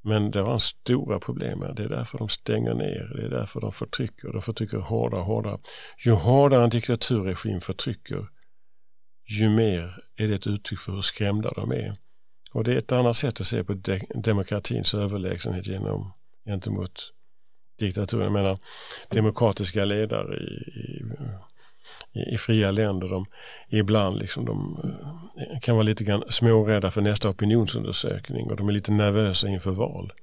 Men 0.03 0.31
det 0.31 0.41
var 0.41 0.53
en 0.53 0.59
stora 0.59 1.19
problem 1.19 1.59
med 1.59 1.75
det 1.75 1.83
är 1.83 1.89
därför 1.89 2.17
de 2.17 2.29
stänger 2.29 2.73
ner, 2.73 3.13
det 3.15 3.25
är 3.25 3.29
därför 3.29 3.61
de 3.61 3.71
förtrycker, 3.71 4.33
de 4.33 4.41
förtrycker 4.41 4.77
hårdare 4.77 5.19
och 5.19 5.25
hårdare. 5.25 5.57
Ju 6.05 6.11
hårdare 6.11 6.63
en 6.63 6.69
diktaturregim 6.69 7.61
förtrycker, 7.61 8.27
ju 9.39 9.49
mer 9.49 9.95
är 10.15 10.27
det 10.27 10.33
ett 10.33 10.47
uttryck 10.47 10.79
för 10.79 10.91
hur 10.91 11.01
skrämda 11.01 11.51
de 11.51 11.71
är. 11.71 11.95
Och 12.53 12.63
det 12.63 12.73
är 12.73 12.77
ett 12.77 12.91
annat 12.91 13.17
sätt 13.17 13.41
att 13.41 13.47
se 13.47 13.63
på 13.63 13.73
de 13.73 14.01
demokratins 14.15 14.93
överlägsenhet 14.93 15.67
genom, 15.67 16.13
gentemot 16.45 17.13
diktaturen. 17.79 18.23
Jag 18.23 18.33
menar 18.33 18.59
demokratiska 19.09 19.85
ledare 19.85 20.35
i, 20.35 20.53
i 20.79 21.03
i, 22.11 22.35
i 22.35 22.37
fria 22.37 22.71
länder. 22.71 23.09
De, 23.09 23.25
ibland 23.69 24.17
liksom 24.17 24.45
de 24.45 24.79
eh, 25.37 25.59
kan 25.59 25.75
vara 25.75 25.83
lite 25.83 26.03
grann 26.03 26.23
smårädda 26.29 26.91
för 26.91 27.01
nästa 27.01 27.29
opinionsundersökning 27.29 28.49
och 28.49 28.55
de 28.55 28.69
är 28.69 28.73
lite 28.73 28.91
nervösa 28.91 29.47
inför 29.47 29.71
val. 29.71 30.13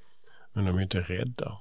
Men 0.52 0.64
de 0.64 0.78
är 0.78 0.82
inte 0.82 1.00
rädda. 1.00 1.52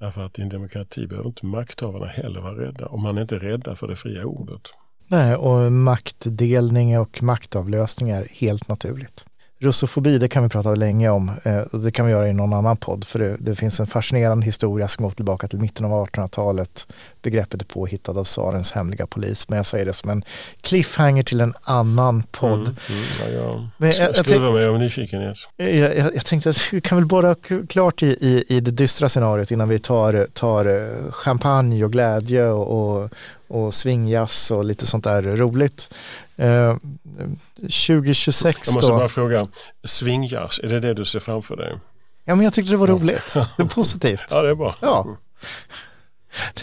Därför 0.00 0.24
att 0.24 0.38
i 0.38 0.42
en 0.42 0.48
demokrati 0.48 1.06
behöver 1.06 1.28
inte 1.28 1.46
makthavarna 1.46 2.06
heller 2.06 2.40
vara 2.40 2.60
rädda 2.60 2.86
och 2.86 2.98
man 2.98 3.18
är 3.18 3.22
inte 3.22 3.38
rädda 3.38 3.76
för 3.76 3.88
det 3.88 3.96
fria 3.96 4.24
ordet. 4.24 4.72
Nej, 5.06 5.36
och 5.36 5.72
maktdelning 5.72 6.98
och 6.98 7.22
maktavlösning 7.22 8.10
är 8.10 8.28
helt 8.30 8.68
naturligt. 8.68 9.26
Russofobi, 9.62 10.18
det 10.18 10.28
kan 10.28 10.42
vi 10.42 10.48
prata 10.48 10.74
länge 10.74 11.08
om 11.08 11.30
eh, 11.42 11.58
och 11.58 11.80
det 11.80 11.92
kan 11.92 12.06
vi 12.06 12.12
göra 12.12 12.28
i 12.28 12.32
någon 12.32 12.52
annan 12.52 12.76
podd 12.76 13.04
för 13.04 13.18
det, 13.18 13.36
det 13.40 13.54
finns 13.54 13.80
en 13.80 13.86
fascinerande 13.86 14.46
historia 14.46 14.88
som 14.88 15.04
går 15.04 15.10
tillbaka 15.10 15.48
till 15.48 15.58
mitten 15.58 15.86
av 15.86 16.06
1800-talet. 16.06 16.86
Begreppet 17.22 17.60
är 17.60 17.66
påhittad 17.66 18.12
av 18.12 18.24
tsarens 18.24 18.72
hemliga 18.72 19.06
polis 19.06 19.48
men 19.48 19.56
jag 19.56 19.66
säger 19.66 19.86
det 19.86 19.92
som 19.92 20.10
en 20.10 20.24
cliffhanger 20.60 21.22
till 21.22 21.40
en 21.40 21.54
annan 21.62 22.22
podd. 22.22 22.52
Mm, 22.54 22.74
mm, 22.88 23.04
ja, 23.20 23.42
ja. 23.42 23.68
Men 23.76 23.92
jag, 23.98 24.16
Skruva 24.16 24.50
mig 24.50 24.66
av 24.66 24.78
nyfikenhet. 24.78 25.36
Jag, 25.56 25.74
jag, 25.74 26.14
jag, 26.14 26.24
tänkte 26.24 26.50
att 26.50 26.72
vi 26.72 26.80
kan 26.80 26.98
väl 26.98 27.06
bara 27.06 27.34
klart 27.68 28.02
i, 28.02 28.06
i, 28.06 28.44
i 28.48 28.60
det 28.60 28.70
dystra 28.70 29.08
scenariot 29.08 29.50
innan 29.50 29.68
vi 29.68 29.78
tar, 29.78 30.26
tar 30.32 30.66
eh, 30.66 31.12
champagne 31.12 31.84
och 31.84 31.92
glädje 31.92 32.46
och, 32.46 33.00
och, 33.02 33.10
och 33.48 33.74
swingjazz 33.74 34.50
och 34.50 34.64
lite 34.64 34.86
sånt 34.86 35.04
där 35.04 35.22
roligt. 35.22 35.88
Eh, 36.42 36.76
2026 37.56 38.58
Jag 38.66 38.74
måste 38.74 38.92
då. 38.92 38.98
bara 38.98 39.08
fråga, 39.08 39.46
swingjazz, 39.84 40.60
är 40.62 40.68
det 40.68 40.80
det 40.80 40.94
du 40.94 41.04
ser 41.04 41.20
framför 41.20 41.56
dig? 41.56 41.72
Ja 42.24 42.34
men 42.34 42.44
jag 42.44 42.52
tyckte 42.52 42.70
det 42.72 42.76
var 42.76 42.86
roligt, 42.86 43.34
det 43.56 43.62
är 43.62 43.66
positivt. 43.74 44.24
ja 44.30 44.42
det 44.42 44.48
är 44.50 44.54
bra. 44.54 44.74
Ja. 44.80 45.16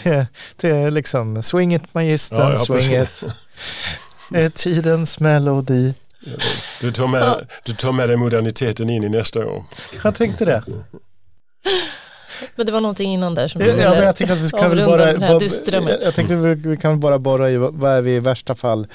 Det, 0.02 0.26
det 0.56 0.68
är 0.70 0.90
liksom 0.90 1.42
swing 1.42 1.74
it 1.74 1.94
magistern, 1.94 2.38
ja, 2.38 2.50
ja, 2.50 2.80
swing 2.80 3.02
it. 3.02 4.54
tidens 4.54 5.20
melodi. 5.20 5.94
Du 6.80 6.92
tar, 6.92 7.06
med, 7.06 7.46
du 7.64 7.72
tar 7.74 7.92
med 7.92 8.08
dig 8.08 8.16
moderniteten 8.16 8.90
in 8.90 9.04
i 9.04 9.08
nästa 9.08 9.46
år. 9.46 9.64
Jag 10.04 10.14
tänkte 10.14 10.44
det. 10.44 10.62
Men 12.56 12.66
det 12.66 12.72
var 12.72 12.80
någonting 12.80 13.12
innan 13.12 13.34
där 13.34 13.48
som 13.48 13.60
ja, 13.60 13.66
ja, 13.66 13.90
men 13.90 14.02
jag 14.04 14.16
tänkte 14.16 14.34
att 14.34 14.40
vi 14.40 14.50
kan 14.50 14.70
bara, 14.76 15.18
bara 15.18 15.96
jag 16.00 16.14
tänkte 16.14 16.34
vi, 16.36 16.54
vi 16.54 16.76
kan 16.76 17.00
bara 17.00 17.18
borra 17.18 17.50
i 17.50 17.56
vad 17.56 17.84
är 17.92 18.02
vi 18.02 18.14
i 18.14 18.20
värsta 18.20 18.54
fall 18.54 18.86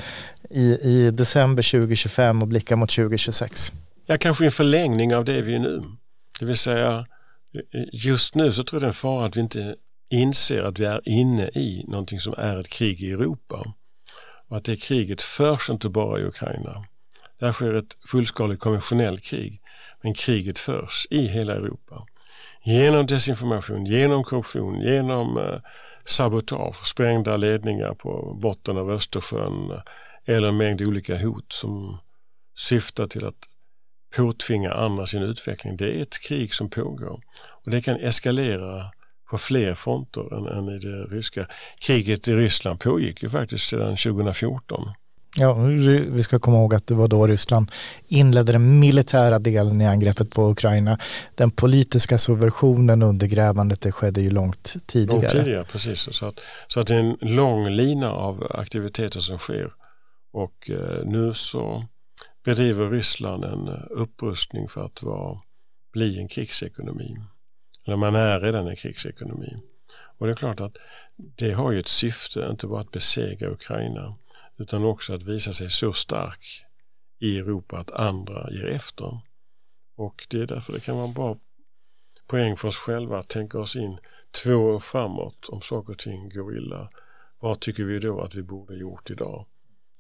i, 0.55 0.79
i 0.81 1.11
december 1.11 1.63
2025 1.63 2.41
och 2.41 2.47
blicka 2.47 2.75
mot 2.75 2.89
2026? 2.89 3.73
Ja, 4.05 4.17
kanske 4.17 4.45
en 4.45 4.51
förlängning 4.51 5.15
av 5.15 5.25
det 5.25 5.41
vi 5.41 5.55
är 5.55 5.59
nu. 5.59 5.81
Det 6.39 6.45
vill 6.45 6.57
säga 6.57 7.05
eh, 7.73 7.83
just 7.93 8.35
nu 8.35 8.51
så 8.51 8.63
tror 8.63 8.77
jag 8.77 8.81
det 8.81 8.85
är 8.85 8.87
en 8.87 8.93
fara 8.93 9.25
att 9.25 9.37
vi 9.37 9.41
inte 9.41 9.75
inser 10.09 10.63
att 10.63 10.79
vi 10.79 10.85
är 10.85 11.01
inne 11.05 11.47
i 11.47 11.85
någonting 11.87 12.19
som 12.19 12.33
är 12.37 12.57
ett 12.59 12.69
krig 12.69 13.01
i 13.01 13.11
Europa. 13.11 13.73
Och 14.47 14.57
att 14.57 14.65
det 14.65 14.75
kriget 14.75 15.21
förs 15.21 15.69
inte 15.69 15.89
bara 15.89 16.19
i 16.19 16.23
Ukraina. 16.23 16.85
Där 17.39 17.51
sker 17.51 17.73
ett 17.73 17.97
fullskaligt 18.07 18.61
konventionellt 18.61 19.23
krig. 19.23 19.61
Men 20.01 20.13
kriget 20.13 20.59
förs 20.59 21.07
i 21.09 21.27
hela 21.27 21.53
Europa. 21.53 22.05
Genom 22.63 23.05
desinformation, 23.05 23.85
genom 23.85 24.23
korruption, 24.23 24.81
genom 24.81 25.37
eh, 25.37 25.59
sabotage, 26.05 26.87
sprängda 26.87 27.37
ledningar 27.37 27.93
på 27.93 28.37
botten 28.41 28.77
av 28.77 28.91
Östersjön 28.91 29.71
eller 30.25 30.47
en 30.47 30.57
mängd 30.57 30.81
olika 30.81 31.17
hot 31.17 31.53
som 31.53 31.97
syftar 32.57 33.07
till 33.07 33.25
att 33.25 33.35
påtvinga 34.15 34.73
andra 34.73 35.05
sin 35.05 35.21
utveckling. 35.21 35.77
Det 35.77 35.97
är 35.97 36.01
ett 36.01 36.19
krig 36.19 36.53
som 36.53 36.69
pågår 36.69 37.19
och 37.65 37.71
det 37.71 37.81
kan 37.81 37.95
eskalera 37.95 38.91
på 39.29 39.37
fler 39.37 39.75
fronter 39.75 40.37
än, 40.37 40.57
än 40.57 40.75
i 40.75 40.79
det 40.79 41.03
ryska. 41.03 41.47
Kriget 41.79 42.27
i 42.27 42.33
Ryssland 42.33 42.79
pågick 42.79 43.23
ju 43.23 43.29
faktiskt 43.29 43.69
sedan 43.69 43.95
2014. 43.95 44.89
Ja, 45.37 45.53
vi 46.09 46.23
ska 46.23 46.39
komma 46.39 46.57
ihåg 46.57 46.73
att 46.73 46.87
det 46.87 46.95
var 46.95 47.07
då 47.07 47.27
Ryssland 47.27 47.71
inledde 48.07 48.51
den 48.51 48.79
militära 48.79 49.39
delen 49.39 49.81
i 49.81 49.87
angreppet 49.87 50.31
på 50.31 50.49
Ukraina. 50.49 50.99
Den 51.35 51.51
politiska 51.51 52.17
subversionen, 52.17 53.01
undergrävandet, 53.01 53.81
det 53.81 53.91
skedde 53.91 54.21
ju 54.21 54.29
långt 54.29 54.73
tidigare. 54.85 55.21
Långt 55.21 55.31
tidigare, 55.31 55.63
precis. 55.63 55.99
Så 55.99 56.25
att, 56.25 56.39
så 56.67 56.79
att 56.79 56.87
det 56.87 56.95
är 56.95 56.99
en 56.99 57.17
lång 57.21 57.69
lina 57.69 58.11
av 58.11 58.51
aktiviteter 58.55 59.19
som 59.19 59.37
sker. 59.37 59.71
Och 60.35 60.69
eh, 60.69 61.05
nu 61.05 61.33
så 61.33 61.83
bedriver 62.43 62.89
Ryssland 62.89 63.43
en 63.43 63.67
eh, 63.67 63.83
upprustning 63.89 64.67
för 64.67 64.85
att 64.85 65.03
vara, 65.03 65.39
bli 65.93 66.19
en 66.19 66.27
krigsekonomi. 66.27 67.17
Eller 67.85 67.97
man 67.97 68.15
är 68.15 68.39
redan 68.39 68.67
en 68.67 68.75
krigsekonomi. 68.75 69.55
Och 70.17 70.25
det 70.25 70.33
är 70.33 70.35
klart 70.35 70.61
att 70.61 70.77
det 71.15 71.51
har 71.51 71.71
ju 71.71 71.79
ett 71.79 71.87
syfte, 71.87 72.47
inte 72.51 72.67
bara 72.67 72.81
att 72.81 72.91
besegra 72.91 73.51
Ukraina 73.51 74.15
utan 74.57 74.85
också 74.85 75.13
att 75.13 75.23
visa 75.23 75.53
sig 75.53 75.69
så 75.69 75.93
stark 75.93 76.65
i 77.19 77.37
Europa 77.37 77.77
att 77.77 77.91
andra 77.91 78.51
ger 78.51 78.65
efter. 78.65 79.19
Och 79.95 80.27
det 80.29 80.41
är 80.41 80.47
därför 80.47 80.73
det 80.73 80.85
kan 80.85 80.95
vara 80.95 81.07
en 81.07 81.13
bra 81.13 81.37
poäng 82.27 82.57
för 82.57 82.67
oss 82.67 82.77
själva 82.77 83.19
att 83.19 83.29
tänka 83.29 83.59
oss 83.59 83.75
in 83.75 83.97
två 84.43 84.55
år 84.55 84.79
framåt 84.79 85.49
om 85.49 85.61
saker 85.61 85.93
och 85.93 85.99
ting 85.99 86.29
går 86.29 86.57
illa. 86.57 86.89
Vad 87.39 87.59
tycker 87.59 87.83
vi 87.83 87.99
då 87.99 88.21
att 88.21 88.35
vi 88.35 88.43
borde 88.43 88.75
gjort 88.75 89.09
idag? 89.09 89.45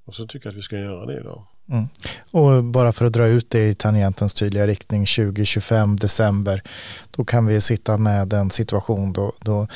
Och 0.05 0.15
så 0.15 0.27
tycker 0.27 0.47
jag 0.47 0.51
att 0.51 0.57
vi 0.57 0.61
ska 0.61 0.77
göra 0.77 1.05
det 1.05 1.19
idag. 1.19 1.43
Mm. 1.69 1.85
Och 2.31 2.63
bara 2.63 2.91
för 2.91 3.05
att 3.05 3.13
dra 3.13 3.27
ut 3.27 3.49
det 3.49 3.69
i 3.69 3.75
tangentens 3.75 4.33
tydliga 4.33 4.67
riktning 4.67 5.05
2025 5.05 5.95
december, 5.95 6.61
då 7.11 7.25
kan 7.25 7.45
vi 7.45 7.61
sitta 7.61 7.97
med 7.97 8.33
en 8.33 8.49
situation 8.49 9.13
då, 9.13 9.33
då 9.39 9.67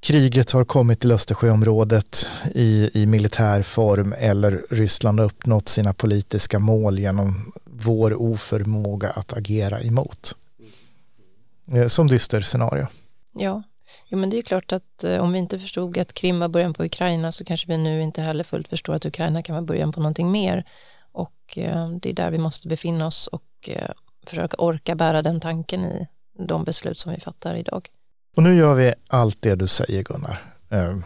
kriget 0.00 0.50
har 0.50 0.64
kommit 0.64 1.00
till 1.00 1.12
Östersjöområdet 1.12 2.28
i, 2.54 2.90
i 2.94 3.06
militär 3.06 3.62
form 3.62 4.14
eller 4.18 4.62
Ryssland 4.70 5.20
har 5.20 5.26
uppnått 5.26 5.68
sina 5.68 5.92
politiska 5.92 6.58
mål 6.58 6.98
genom 6.98 7.52
vår 7.64 8.22
oförmåga 8.22 9.10
att 9.10 9.32
agera 9.32 9.80
emot. 9.80 10.36
Eh, 11.72 11.86
som 11.86 12.06
dyster 12.06 12.40
scenario. 12.40 12.86
Ja, 13.32 13.62
jo, 14.10 14.18
men 14.18 14.30
det 14.30 14.38
är 14.38 14.42
klart 14.42 14.72
att 14.72 15.04
eh, 15.04 15.16
om 15.16 15.32
vi 15.32 15.38
inte 15.38 15.58
förstod 15.58 15.98
att 15.98 16.12
Krim 16.12 16.40
var 16.40 16.48
början 16.48 16.74
på 16.74 16.84
Ukraina 16.84 17.32
så 17.32 17.44
kanske 17.44 17.66
vi 17.66 17.78
nu 17.78 18.02
inte 18.02 18.22
heller 18.22 18.44
fullt 18.44 18.68
förstår 18.68 18.94
att 18.94 19.06
Ukraina 19.06 19.42
kan 19.42 19.54
vara 19.54 19.64
början 19.64 19.92
på 19.92 20.00
någonting 20.00 20.30
mer. 20.30 20.64
Och 21.12 21.58
eh, 21.58 21.88
det 21.88 22.10
är 22.10 22.14
där 22.14 22.30
vi 22.30 22.38
måste 22.38 22.68
befinna 22.68 23.06
oss 23.06 23.26
och 23.26 23.68
eh, 23.68 23.90
försöka 24.26 24.56
orka 24.58 24.94
bära 24.94 25.22
den 25.22 25.40
tanken 25.40 25.84
i 25.84 26.06
de 26.38 26.64
beslut 26.64 26.98
som 26.98 27.12
vi 27.12 27.20
fattar 27.20 27.54
idag. 27.54 27.88
Och 28.36 28.42
nu 28.42 28.56
gör 28.56 28.74
vi 28.74 28.94
allt 29.06 29.42
det 29.42 29.54
du 29.54 29.68
säger 29.68 30.02
Gunnar. 30.02 30.42
Eh, 30.68 30.96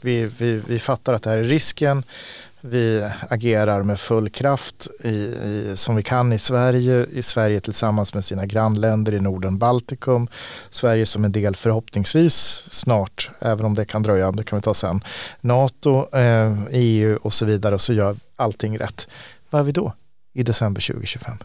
vi, 0.00 0.26
vi, 0.26 0.62
vi 0.68 0.78
fattar 0.78 1.12
att 1.12 1.22
det 1.22 1.30
här 1.30 1.38
är 1.38 1.44
risken. 1.44 2.04
Vi 2.60 3.10
agerar 3.28 3.82
med 3.82 4.00
full 4.00 4.30
kraft 4.30 4.88
i, 5.00 5.08
i, 5.08 5.72
som 5.76 5.96
vi 5.96 6.02
kan 6.02 6.32
i 6.32 6.38
Sverige, 6.38 7.06
i 7.12 7.22
Sverige 7.22 7.60
tillsammans 7.60 8.14
med 8.14 8.24
sina 8.24 8.46
grannländer 8.46 9.14
i 9.14 9.20
Norden, 9.20 9.58
Baltikum, 9.58 10.28
Sverige 10.70 11.06
som 11.06 11.24
en 11.24 11.32
del 11.32 11.56
förhoppningsvis 11.56 12.34
snart, 12.70 13.30
även 13.40 13.66
om 13.66 13.74
det 13.74 13.84
kan 13.84 14.02
dröja, 14.02 14.32
det 14.32 14.44
kan 14.44 14.58
vi 14.58 14.62
ta 14.62 14.74
sen, 14.74 15.00
NATO, 15.40 16.16
eh, 16.16 16.66
EU 16.70 17.18
och 17.22 17.32
så 17.32 17.44
vidare 17.44 17.74
och 17.74 17.80
så 17.80 17.92
gör 17.92 18.16
allting 18.36 18.78
rätt. 18.78 19.08
Vad 19.50 19.60
är 19.60 19.64
vi 19.64 19.72
då 19.72 19.92
i 20.34 20.42
december 20.42 20.80
2025? 20.80 21.36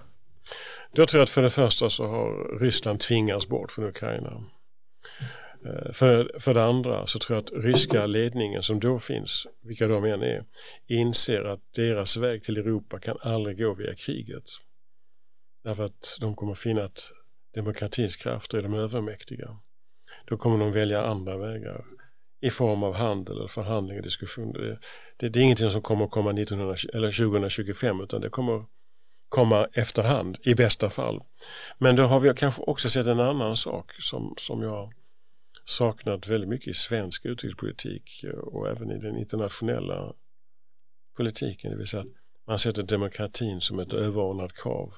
Jag 0.91 1.07
tror 1.07 1.21
att 1.21 1.29
för 1.29 1.41
det 1.41 1.49
första 1.49 1.89
så 1.89 2.07
har 2.07 2.59
Ryssland 2.59 2.99
tvingats 2.99 3.47
bort 3.47 3.71
från 3.71 3.85
Ukraina. 3.85 4.43
Eh, 5.65 5.91
för, 5.91 6.39
för 6.39 6.53
det 6.53 6.63
andra 6.63 7.07
så 7.07 7.19
tror 7.19 7.35
jag 7.35 7.43
att 7.43 7.63
ryska 7.63 8.05
ledningen 8.05 8.63
som 8.63 8.79
då 8.79 8.99
finns, 8.99 9.47
vilka 9.61 9.87
de 9.87 10.03
än 10.03 10.21
är, 10.21 10.45
inser 10.87 11.43
att 11.43 11.59
deras 11.75 12.17
väg 12.17 12.43
till 12.43 12.57
Europa 12.57 12.99
kan 12.99 13.17
aldrig 13.21 13.57
gå 13.57 13.73
via 13.73 13.95
kriget. 13.95 14.43
Därför 15.63 15.85
att 15.85 16.17
de 16.21 16.35
kommer 16.35 16.53
finna 16.53 16.83
att 16.83 17.11
demokratins 17.53 18.15
krafter 18.15 18.57
är 18.57 18.61
de 18.61 18.73
övermäktiga. 18.73 19.57
Då 20.25 20.37
kommer 20.37 20.57
de 20.57 20.71
välja 20.71 21.05
andra 21.05 21.37
vägar 21.37 21.85
i 22.41 22.49
form 22.49 22.83
av 22.83 22.93
handel 22.93 23.37
eller 23.37 23.47
förhandling 23.47 23.97
och 23.97 24.03
diskussion. 24.03 24.53
Det, 24.53 24.79
det, 25.17 25.29
det 25.29 25.39
är 25.39 25.43
ingenting 25.43 25.69
som 25.69 25.81
kommer 25.81 26.07
komma 26.07 26.31
1900, 26.31 26.75
eller 26.93 27.11
2025 27.11 28.01
utan 28.01 28.21
det 28.21 28.29
kommer 28.29 28.65
komma 29.29 29.67
efterhand 29.73 30.37
i 30.43 30.55
bästa 30.55 30.89
fall. 30.89 31.21
Men 31.77 31.95
då 31.95 32.03
har 32.03 32.19
vi 32.19 32.33
kanske 32.33 32.61
också 32.61 32.89
sett 32.89 33.07
en 33.07 33.19
annan 33.19 33.55
sak 33.55 33.91
som, 33.99 34.33
som 34.37 34.61
jag 34.61 34.93
saknat 35.65 36.27
väldigt 36.27 36.49
mycket 36.49 36.67
i 36.67 36.73
svensk 36.73 37.25
utrikespolitik 37.25 38.23
eh, 38.23 38.29
och 38.29 38.69
även 38.69 38.91
i 38.91 38.99
den 38.99 39.17
internationella 39.17 40.13
politiken. 41.17 41.71
Det 41.71 41.77
vill 41.77 41.87
säga 41.87 42.01
att 42.01 42.07
man 42.47 42.59
sätter 42.59 42.83
demokratin 42.83 43.61
som 43.61 43.79
ett 43.79 43.93
överordnat 43.93 44.53
krav 44.53 44.93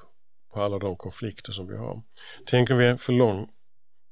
på 0.54 0.62
alla 0.62 0.80
de 0.80 0.98
konflikter 0.98 1.52
som 1.52 1.68
vi 1.68 1.78
har. 1.78 2.04
Tänk 2.46 2.72
om 2.72 2.78
vi 2.78 2.98
för 2.98 3.14
lång 3.14 3.50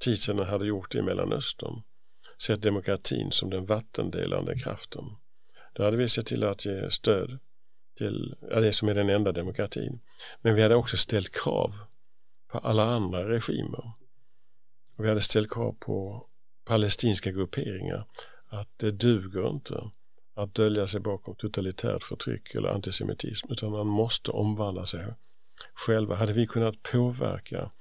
tid 0.03 0.19
sedan 0.19 0.39
hade 0.39 0.65
gjort 0.65 0.91
det 0.91 0.99
i 0.99 1.01
Mellanöstern. 1.01 1.81
Sett 2.41 2.61
demokratin 2.61 3.31
som 3.31 3.49
den 3.49 3.65
vattendelande 3.65 4.55
kraften. 4.55 5.03
Då 5.73 5.83
hade 5.83 5.97
vi 5.97 6.09
sett 6.09 6.25
till 6.25 6.43
att 6.43 6.65
ge 6.65 6.89
stöd 6.89 7.39
till 7.97 8.35
ja, 8.41 8.59
det 8.59 8.73
som 8.73 8.89
är 8.89 8.93
den 8.93 9.09
enda 9.09 9.31
demokratin. 9.31 9.99
Men 10.41 10.55
vi 10.55 10.61
hade 10.61 10.75
också 10.75 10.97
ställt 10.97 11.43
krav 11.43 11.71
på 12.51 12.57
alla 12.57 12.83
andra 12.83 13.29
regimer. 13.29 13.91
Och 14.95 15.05
vi 15.05 15.09
hade 15.09 15.21
ställt 15.21 15.53
krav 15.53 15.75
på 15.79 16.27
palestinska 16.65 17.32
grupperingar 17.32 18.08
att 18.49 18.69
det 18.78 18.91
duger 18.91 19.49
inte 19.49 19.91
att 20.36 20.56
dölja 20.56 20.88
sig 20.88 20.99
bakom 21.02 21.36
totalitärt 21.36 22.04
förtryck 22.04 22.56
eller 22.56 22.69
antisemitism 22.69 23.52
utan 23.52 23.71
man 23.71 23.88
måste 23.88 24.32
omvandla 24.32 24.86
sig 24.86 25.13
själva. 25.73 26.15
Hade 26.15 26.34
vi 26.34 26.45
kunnat 26.45 26.84
påverka 26.84 27.71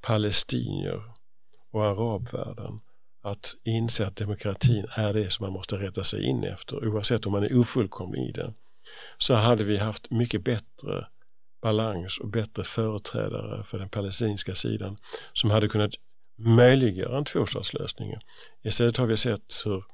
palestinier 0.00 1.02
och 1.70 1.84
arabvärlden 1.84 2.80
att 3.22 3.54
inse 3.64 4.06
att 4.06 4.16
demokratin 4.16 4.86
är 4.96 5.12
det 5.12 5.30
som 5.30 5.44
man 5.44 5.52
måste 5.52 5.76
rätta 5.76 6.04
sig 6.04 6.24
in 6.24 6.44
efter 6.44 6.88
oavsett 6.88 7.26
om 7.26 7.32
man 7.32 7.44
är 7.44 7.58
ofullkomlig 7.58 8.28
i 8.28 8.32
det 8.32 8.54
så 9.18 9.34
hade 9.34 9.64
vi 9.64 9.76
haft 9.76 10.10
mycket 10.10 10.44
bättre 10.44 11.06
balans 11.62 12.18
och 12.18 12.28
bättre 12.28 12.64
företrädare 12.64 13.64
för 13.64 13.78
den 13.78 13.88
palestinska 13.88 14.54
sidan 14.54 14.96
som 15.32 15.50
hade 15.50 15.68
kunnat 15.68 15.94
möjliggöra 16.40 17.18
en 17.18 17.24
tvåstatslösning. 17.24 18.14
Istället 18.62 18.96
har 18.96 19.06
vi 19.06 19.16
sett 19.16 19.62
hur 19.64 19.84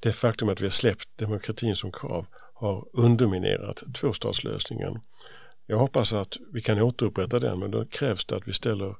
det 0.00 0.12
faktum 0.12 0.48
att 0.48 0.60
vi 0.60 0.64
har 0.64 0.70
släppt 0.70 1.08
demokratin 1.16 1.76
som 1.76 1.92
krav 1.92 2.26
har 2.54 2.84
underminerat 2.92 3.82
tvåstatslösningen. 3.94 5.00
Jag 5.66 5.78
hoppas 5.78 6.12
att 6.12 6.36
vi 6.52 6.60
kan 6.60 6.82
återupprätta 6.82 7.38
den 7.38 7.58
men 7.58 7.70
då 7.70 7.84
krävs 7.84 8.24
det 8.24 8.36
att 8.36 8.48
vi 8.48 8.52
ställer 8.52 8.94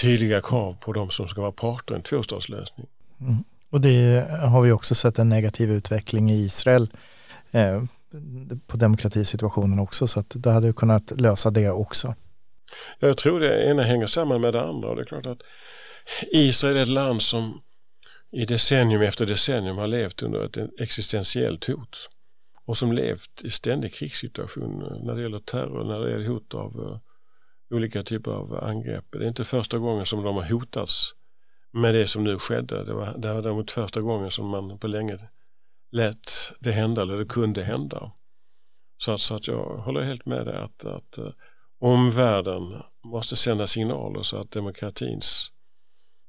tydliga 0.00 0.40
krav 0.40 0.76
på 0.80 0.92
de 0.92 1.10
som 1.10 1.28
ska 1.28 1.40
vara 1.40 1.52
parter 1.52 1.94
i 1.94 1.96
en 1.96 2.02
tvåstatslösning. 2.02 2.86
Mm. 3.20 3.44
Och 3.70 3.80
det 3.80 4.28
har 4.30 4.62
vi 4.62 4.72
också 4.72 4.94
sett 4.94 5.18
en 5.18 5.28
negativ 5.28 5.72
utveckling 5.72 6.30
i 6.30 6.34
Israel 6.34 6.88
eh, 7.50 7.82
på 8.66 8.76
demokratisituationen 8.76 9.78
också 9.78 10.06
så 10.06 10.20
att 10.20 10.32
det 10.34 10.50
hade 10.50 10.72
kunnat 10.72 11.20
lösa 11.20 11.50
det 11.50 11.70
också. 11.70 12.14
Jag 12.98 13.16
tror 13.16 13.40
det 13.40 13.64
ena 13.64 13.82
hänger 13.82 14.06
samman 14.06 14.40
med 14.40 14.52
det 14.52 14.62
andra 14.62 14.88
och 14.88 14.96
det 14.96 15.02
är 15.02 15.06
klart 15.06 15.26
att 15.26 15.42
Israel 16.32 16.76
är 16.76 16.82
ett 16.82 16.88
land 16.88 17.22
som 17.22 17.60
i 18.32 18.44
decennium 18.44 19.02
efter 19.02 19.26
decennium 19.26 19.78
har 19.78 19.86
levt 19.86 20.22
under 20.22 20.44
ett 20.44 20.80
existentiellt 20.80 21.66
hot 21.66 22.08
och 22.66 22.76
som 22.76 22.92
levt 22.92 23.42
i 23.44 23.50
ständig 23.50 23.94
krigssituation 23.94 25.00
när 25.04 25.14
det 25.14 25.22
gäller 25.22 25.38
terror, 25.38 25.84
när 25.84 26.00
det 26.00 26.10
gäller 26.10 26.28
hot 26.28 26.54
av 26.54 26.80
eh, 26.80 26.98
olika 27.76 28.02
typer 28.02 28.30
av 28.30 28.64
angrepp. 28.64 29.04
Det 29.12 29.24
är 29.24 29.28
inte 29.28 29.44
första 29.44 29.78
gången 29.78 30.06
som 30.06 30.22
de 30.22 30.36
har 30.36 30.50
hotats 30.50 31.14
med 31.72 31.94
det 31.94 32.06
som 32.06 32.24
nu 32.24 32.38
skedde. 32.38 32.84
Det 32.84 32.94
var, 32.94 33.18
det 33.18 33.34
var 33.34 33.42
däremot 33.42 33.70
första 33.70 34.00
gången 34.00 34.30
som 34.30 34.48
man 34.48 34.78
på 34.78 34.86
länge 34.86 35.18
lät 35.90 36.52
det 36.60 36.72
hända 36.72 37.02
eller 37.02 37.16
det 37.16 37.24
kunde 37.24 37.62
hända. 37.62 38.12
Så 38.98 39.12
att, 39.12 39.20
så 39.20 39.34
att 39.34 39.48
jag 39.48 39.76
håller 39.76 40.02
helt 40.02 40.26
med 40.26 40.46
dig 40.46 40.56
att, 40.56 40.84
att 40.84 41.18
eh, 41.18 41.30
omvärlden 41.80 42.82
måste 43.04 43.36
sända 43.36 43.66
signaler 43.66 44.22
så 44.22 44.36
att 44.36 44.50
demokratins 44.50 45.51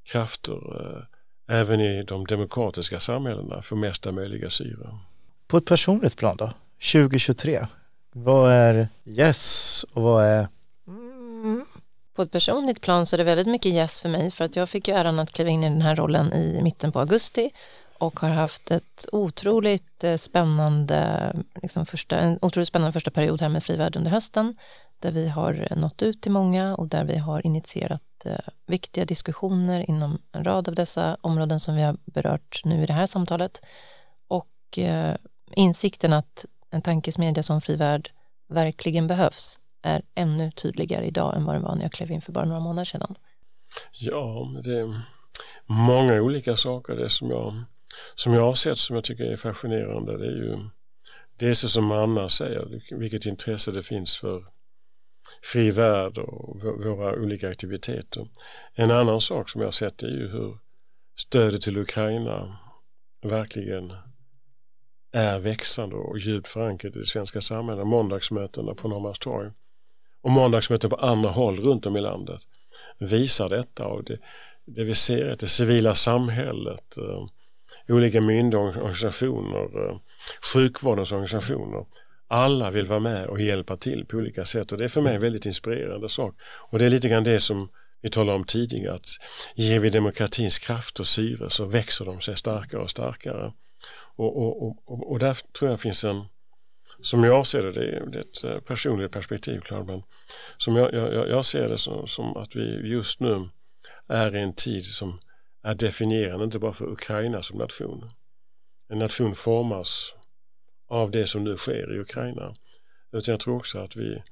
krafter 0.04 0.82
uh, 0.82 1.04
även 1.48 1.82
i 1.82 2.04
de 2.04 2.26
demokratiska 2.26 3.00
samhällena 3.00 3.62
får 3.62 3.76
mesta 3.76 4.12
möjliga 4.12 4.50
syre. 4.50 4.98
På 5.48 5.58
ett 5.58 5.66
personligt 5.66 6.18
plan 6.18 6.38
då? 6.38 6.52
2023, 6.92 7.68
vad 8.12 8.52
är 8.52 8.88
yes 9.06 9.86
och 9.94 10.02
vad 10.02 10.26
är 10.26 10.48
mm. 10.88 11.66
På 12.16 12.22
ett 12.22 12.32
personligt 12.32 12.82
plan 12.82 13.06
så 13.06 13.16
är 13.16 13.18
det 13.18 13.24
väldigt 13.24 13.48
mycket 13.48 13.74
yes 13.74 14.02
för 14.02 14.10
mig 14.10 14.32
för 14.32 14.46
att 14.46 14.56
jag 14.56 14.70
fick 14.70 14.88
ju 14.88 14.94
äran 14.94 15.20
att 15.20 15.32
kliva 15.32 15.50
in 15.50 15.64
i 15.64 15.70
den 15.70 15.82
här 15.82 15.96
rollen 15.96 16.34
i 16.34 16.62
mitten 16.62 16.92
på 16.92 17.00
augusti 17.00 17.52
och 17.98 18.20
har 18.20 18.30
haft 18.30 18.72
ett 18.72 19.06
otroligt 19.12 20.04
eh, 20.04 20.18
spännande, 20.18 21.32
liksom 21.62 21.86
första, 21.86 22.20
en 22.20 22.40
otroligt 22.42 22.68
spännande 22.68 22.92
första 22.92 23.12
period 23.12 23.42
här 23.42 23.50
med 23.50 23.64
Frivärd 23.64 23.96
under 23.96 24.12
hösten 24.12 24.56
där 25.04 25.12
vi 25.12 25.30
har 25.30 25.76
nått 25.76 26.02
ut 26.02 26.22
till 26.22 26.32
många 26.32 26.76
och 26.76 26.88
där 26.88 27.06
vi 27.06 27.18
har 27.18 27.46
initierat 27.46 28.26
eh, 28.26 28.38
viktiga 28.68 29.06
diskussioner 29.06 29.90
inom 29.90 30.22
en 30.32 30.44
rad 30.44 30.68
av 30.68 30.76
dessa 30.76 31.18
områden 31.22 31.60
som 31.60 31.76
vi 31.76 31.82
har 31.82 31.98
berört 32.06 32.62
nu 32.66 32.84
i 32.84 32.86
det 32.86 32.94
här 32.94 33.06
samtalet. 33.06 33.66
Och 34.28 34.80
eh, 34.80 35.16
insikten 35.56 36.14
att 36.14 36.46
en 36.70 36.82
tankesmedja 36.82 37.44
som 37.44 37.62
Fri 37.62 37.76
Värld 37.76 38.12
verkligen 38.50 39.08
behövs 39.08 39.60
är 39.82 40.02
ännu 40.16 40.52
tydligare 40.52 41.06
idag 41.06 41.36
än 41.36 41.46
vad 41.46 41.56
den 41.56 41.64
var 41.64 41.76
när 41.76 41.84
jag 41.84 41.92
klev 41.92 42.12
in 42.12 42.22
för 42.22 42.32
bara 42.32 42.46
några 42.46 42.60
månader 42.60 42.86
sedan. 42.86 43.16
Ja, 43.92 44.52
det 44.64 44.80
är 44.80 45.02
många 45.66 46.22
olika 46.22 46.56
saker. 46.56 46.96
Det 46.96 47.10
som 47.10 47.30
jag, 47.30 47.64
som 48.16 48.34
jag 48.34 48.42
har 48.42 48.54
sett 48.54 48.78
som 48.78 48.96
jag 48.96 49.04
tycker 49.04 49.24
är 49.24 49.38
fascinerande 49.38 50.18
det 50.18 50.26
är 50.26 50.38
ju 50.38 50.70
dels 51.40 51.62
det 51.62 51.68
som 51.68 51.92
Anna 51.92 52.30
säger, 52.30 52.96
vilket 52.98 53.26
intresse 53.26 53.72
det 53.72 53.84
finns 53.84 54.18
för 54.18 54.53
fri 55.44 55.72
värld 55.72 56.18
och 56.18 56.62
våra 56.62 57.16
olika 57.16 57.50
aktiviteter. 57.50 58.28
En 58.74 58.92
annan 58.92 59.22
sak 59.22 59.50
som 59.50 59.62
jag 59.62 59.68
har 59.68 59.72
sett 59.72 60.04
är 60.04 60.08
ju 60.08 60.28
hur 60.28 60.58
stödet 61.16 61.62
till 61.62 61.78
Ukraina 61.78 62.58
verkligen 63.24 63.94
är 65.12 65.40
växande 65.40 65.96
och 65.96 66.20
djupt 66.20 66.48
förankrat 66.48 66.96
i 66.96 67.00
det 67.00 67.06
svenska 67.06 67.42
samhället. 67.42 67.88
Måndagsmötena 67.88 68.76
på 68.76 68.88
Norrmalmstorg 68.88 69.52
och 70.22 70.32
måndagsmöten 70.32 70.90
på 70.90 70.96
andra 70.96 71.30
håll 71.30 71.60
runt 71.60 71.86
om 71.86 71.98
i 71.98 72.02
landet 72.02 72.42
visar 73.00 73.50
detta 73.50 73.88
och 73.88 74.04
det, 74.04 74.18
det 74.66 74.84
vi 74.84 74.96
ser 74.96 75.26
är 75.26 75.32
att 75.32 75.40
det 75.40 75.48
civila 75.48 75.96
samhället, 75.96 76.98
eh, 76.98 77.26
olika 77.96 78.22
myndigheter, 78.22 78.82
organisationer, 78.82 79.90
eh, 79.90 79.98
sjukvårdens 80.54 81.12
organisationer, 81.12 81.86
alla 82.34 82.72
vill 82.72 82.86
vara 82.86 83.00
med 83.00 83.28
och 83.28 83.42
hjälpa 83.42 83.78
till 83.78 84.06
på 84.06 84.18
olika 84.18 84.46
sätt 84.46 84.72
och 84.72 84.78
det 84.78 84.84
är 84.84 84.90
för 84.90 85.02
mig 85.02 85.16
en 85.16 85.22
väldigt 85.22 85.46
inspirerande 85.46 86.10
sak. 86.10 86.36
Och 86.70 86.80
det 86.80 86.86
är 86.86 86.90
lite 86.90 87.10
grann 87.10 87.24
det 87.24 87.40
som 87.40 87.70
vi 88.02 88.10
talade 88.10 88.36
om 88.36 88.44
tidigare, 88.44 88.94
att 88.96 89.08
ger 89.56 89.80
vi 89.80 89.90
demokratins 89.90 90.60
kraft 90.60 91.00
och 91.00 91.08
syre 91.08 91.50
så 91.50 91.66
växer 91.66 92.06
de 92.06 92.22
sig 92.22 92.38
starkare 92.38 92.82
och 92.82 92.90
starkare. 92.90 93.54
Och, 94.16 94.38
och, 94.38 94.64
och, 94.88 95.12
och 95.12 95.20
där 95.20 95.38
tror 95.60 95.72
jag 95.72 95.80
finns 95.80 96.04
en, 96.04 96.26
som 97.02 97.24
jag 97.24 97.48
ser 97.48 97.64
det, 97.64 97.72
det 97.72 97.86
är, 97.86 98.22
ett 98.22 98.44
eh, 98.44 98.60
personligt 98.60 99.12
perspektiv 99.12 99.60
klart, 99.60 99.88
men 99.88 100.04
som 100.58 100.76
jag, 100.76 100.94
jag, 100.94 101.30
jag 101.30 101.46
ser 101.46 101.70
det 101.70 101.78
som, 101.78 102.08
som, 102.08 102.38
att 102.38 102.56
vi 102.56 102.90
just 102.90 103.20
nu 103.20 103.50
är 104.08 104.36
i 104.36 104.40
en 104.40 104.56
tid 104.56 104.86
som 104.86 105.20
är 105.64 105.76
definierande 105.76 106.46
inte 106.46 106.60
bara 106.60 106.74
för 106.74 106.92
Ukraina 106.92 107.42
som 107.42 107.58
nation. 107.58 108.12
En 108.90 109.00
nation 109.00 109.36
formas 109.36 110.16
av 110.94 111.12
det 111.12 111.28
som 111.28 111.44
nu 111.44 111.58
sker 111.58 111.96
i 111.96 112.00
Ukraina. 112.00 112.56
Utan 113.12 113.32
jag 113.32 113.40
tror 113.40 113.56
också 113.56 113.80
att 113.80 113.96
vi 113.96 114.24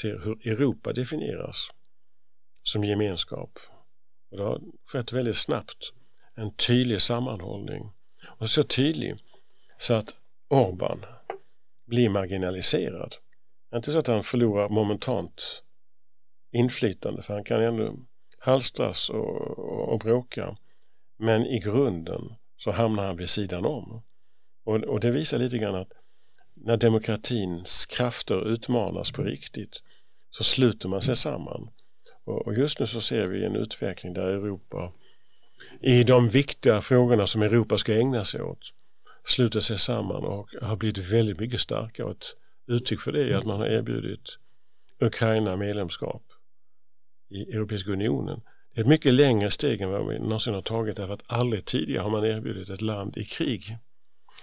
ser 0.00 0.18
hur 0.18 0.48
Europa 0.48 0.92
definieras 0.92 1.70
som 2.62 2.84
gemenskap. 2.84 3.58
Och 4.30 4.36
det 4.36 4.42
har 4.42 4.60
skett 4.84 5.12
väldigt 5.12 5.36
snabbt 5.36 5.92
en 6.34 6.54
tydlig 6.54 7.02
sammanhållning. 7.02 7.92
Och 8.38 8.50
så 8.50 8.62
tydlig 8.62 9.16
så 9.78 9.94
att 9.94 10.14
Orban 10.48 11.04
blir 11.86 12.08
marginaliserad. 12.08 13.14
Inte 13.74 13.92
så 13.92 13.98
att 13.98 14.06
han 14.06 14.24
förlorar 14.24 14.68
momentant 14.68 15.62
inflytande 16.52 17.22
för 17.22 17.34
han 17.34 17.44
kan 17.44 17.62
ändå 17.62 17.96
halstras 18.38 19.10
och, 19.10 19.58
och, 19.58 19.92
och 19.92 19.98
bråka. 19.98 20.56
Men 21.18 21.46
i 21.46 21.58
grunden 21.58 22.34
så 22.56 22.70
hamnar 22.70 23.06
han 23.06 23.16
vid 23.16 23.28
sidan 23.28 23.66
om. 23.66 24.02
Och, 24.64 24.74
och 24.74 25.00
det 25.00 25.10
visar 25.10 25.38
lite 25.38 25.58
grann 25.58 25.74
att 25.74 25.92
när 26.64 26.76
demokratins 26.76 27.86
krafter 27.86 28.48
utmanas 28.48 29.12
på 29.12 29.22
riktigt 29.22 29.82
så 30.30 30.44
sluter 30.44 30.88
man 30.88 31.02
sig 31.02 31.16
samman. 31.16 31.70
Och, 32.24 32.54
just 32.54 32.80
nu 32.80 32.86
så 32.86 33.00
ser 33.00 33.26
vi 33.26 33.44
en 33.44 33.56
utveckling 33.56 34.12
där 34.12 34.26
Europa 34.26 34.92
i 35.80 36.04
de 36.04 36.28
viktiga 36.28 36.80
frågorna 36.80 37.26
som 37.26 37.42
Europa 37.42 37.78
ska 37.78 37.94
ägna 37.94 38.24
sig 38.24 38.42
åt 38.42 38.72
sluter 39.28 39.60
sig 39.60 39.78
samman 39.78 40.24
och 40.24 40.48
har 40.62 40.76
blivit 40.76 41.12
väldigt 41.12 41.40
mycket 41.40 41.60
starkare. 41.60 42.06
Och 42.06 42.12
ett 42.12 42.26
uttryck 42.66 43.00
för 43.00 43.12
det 43.12 43.22
är 43.22 43.34
att 43.34 43.46
man 43.46 43.60
har 43.60 43.66
erbjudit 43.66 44.38
Ukraina 45.00 45.56
medlemskap 45.56 46.22
i 47.30 47.56
Europeiska 47.56 47.90
unionen. 47.90 48.40
Det 48.74 48.80
är 48.80 48.82
ett 48.82 48.88
mycket 48.88 49.14
längre 49.14 49.50
steg 49.50 49.80
än 49.80 49.90
vad 49.90 50.08
vi 50.08 50.18
någonsin 50.18 50.54
har 50.54 50.62
tagit 50.62 50.96
därför 50.96 51.14
att 51.14 51.32
aldrig 51.32 51.64
tidigare 51.64 52.02
har 52.02 52.10
man 52.10 52.24
erbjudit 52.24 52.70
ett 52.70 52.82
land 52.82 53.16
i 53.16 53.24
krig 53.24 53.62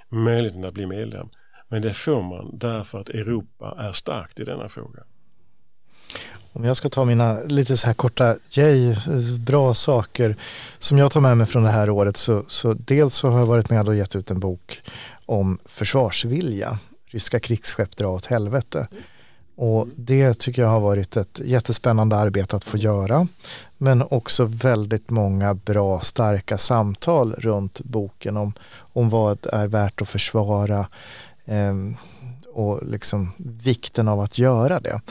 möjligheten 0.09 0.65
att 0.65 0.73
bli 0.73 0.85
medlem. 0.85 1.29
Men 1.67 1.81
det 1.81 1.93
får 1.93 2.21
man 2.21 2.57
därför 2.57 2.99
att 2.99 3.09
Europa 3.09 3.75
är 3.77 3.91
starkt 3.91 4.39
i 4.39 4.43
denna 4.43 4.69
fråga. 4.69 5.03
Om 6.53 6.65
jag 6.65 6.77
ska 6.77 6.89
ta 6.89 7.05
mina 7.05 7.39
lite 7.39 7.77
så 7.77 7.87
här 7.87 7.93
korta, 7.93 8.35
yay, 8.51 8.95
bra 9.39 9.73
saker 9.73 10.35
som 10.79 10.97
jag 10.97 11.11
tar 11.11 11.21
med 11.21 11.37
mig 11.37 11.47
från 11.47 11.63
det 11.63 11.69
här 11.69 11.89
året 11.89 12.17
så, 12.17 12.43
så 12.47 12.73
dels 12.73 13.15
så 13.15 13.29
har 13.29 13.39
jag 13.39 13.45
varit 13.45 13.69
med 13.69 13.87
och 13.87 13.95
gett 13.95 14.15
ut 14.15 14.31
en 14.31 14.39
bok 14.39 14.81
om 15.25 15.59
försvarsvilja. 15.65 16.79
Ryska 17.05 17.39
krigsskepp 17.39 17.97
dra 17.97 18.07
åt 18.07 18.25
helvete. 18.25 18.87
Och 19.55 19.87
det 19.95 20.39
tycker 20.39 20.61
jag 20.61 20.69
har 20.69 20.79
varit 20.79 21.17
ett 21.17 21.41
jättespännande 21.45 22.15
arbete 22.15 22.55
att 22.55 22.63
få 22.63 22.77
göra. 22.77 23.27
Men 23.77 24.03
också 24.09 24.45
väldigt 24.45 25.09
många 25.09 25.53
bra, 25.53 25.99
starka 25.99 26.57
samtal 26.57 27.33
runt 27.33 27.81
boken 27.81 28.37
om, 28.37 28.53
om 28.77 29.09
vad 29.09 29.47
är 29.51 29.67
värt 29.67 30.01
att 30.01 30.09
försvara 30.09 30.87
Ehm, 31.45 31.95
och 32.53 32.79
liksom 32.85 33.31
vikten 33.37 34.07
av 34.07 34.19
att 34.19 34.37
göra 34.37 34.79
det. 34.79 35.01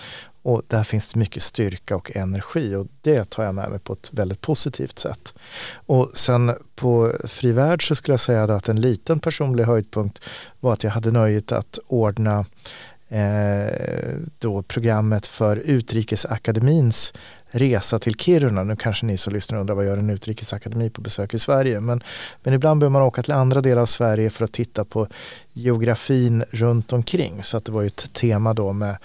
Och 0.43 0.63
där 0.69 0.85
finns 0.85 1.13
det 1.13 1.19
mycket 1.19 1.43
styrka 1.43 1.97
och 1.97 2.17
energi 2.17 2.75
och 2.75 2.87
det 3.03 3.31
tar 3.31 3.45
jag 3.45 3.55
med 3.55 3.71
mig 3.71 3.79
på 3.79 3.93
ett 3.93 4.09
väldigt 4.13 4.41
positivt 4.41 4.99
sätt. 4.99 5.35
Och 5.87 6.11
sen 6.15 6.53
på 6.75 7.13
Fri 7.25 7.53
Värld 7.53 7.89
så 7.89 7.95
skulle 7.95 8.13
jag 8.13 8.21
säga 8.21 8.45
att 8.45 8.69
en 8.69 8.81
liten 8.81 9.21
personlig 9.21 9.65
höjdpunkt 9.65 10.21
var 10.61 10.73
att 10.73 10.85
jag 10.85 10.91
hade 10.91 11.11
nöjet 11.11 11.53
att 11.53 11.79
ordna 11.87 12.45
eh, 13.09 14.15
då 14.39 14.63
programmet 14.63 15.27
för 15.27 15.57
Utrikesakademins 15.57 17.13
resa 17.55 17.99
till 17.99 18.15
Kiruna. 18.15 18.65
Nu 18.65 18.77
kanske 18.77 19.07
ni 19.07 19.19
som 19.19 19.33
lyssnar 19.33 19.59
undrar 19.59 19.75
vad 19.75 19.87
gör 19.87 19.97
en 19.97 20.11
utrikesakademi 20.11 20.91
på 20.91 21.01
besök 21.01 21.35
i 21.35 21.39
Sverige? 21.39 21.81
Men, 21.81 22.03
men 22.43 22.55
ibland 22.55 22.81
behöver 22.81 22.93
man 22.93 23.03
åka 23.03 23.23
till 23.23 23.33
andra 23.33 23.61
delar 23.61 23.83
av 23.83 23.87
Sverige 23.87 24.31
för 24.31 24.45
att 24.45 24.53
titta 24.53 24.85
på 24.85 25.07
geografin 25.53 26.45
runt 26.51 26.93
omkring. 26.93 27.43
Så 27.43 27.57
att 27.57 27.65
det 27.65 27.73
var 27.73 27.83
ju 27.83 27.87
ett 27.87 28.13
tema 28.13 28.55
då 28.55 28.73
med 28.73 28.97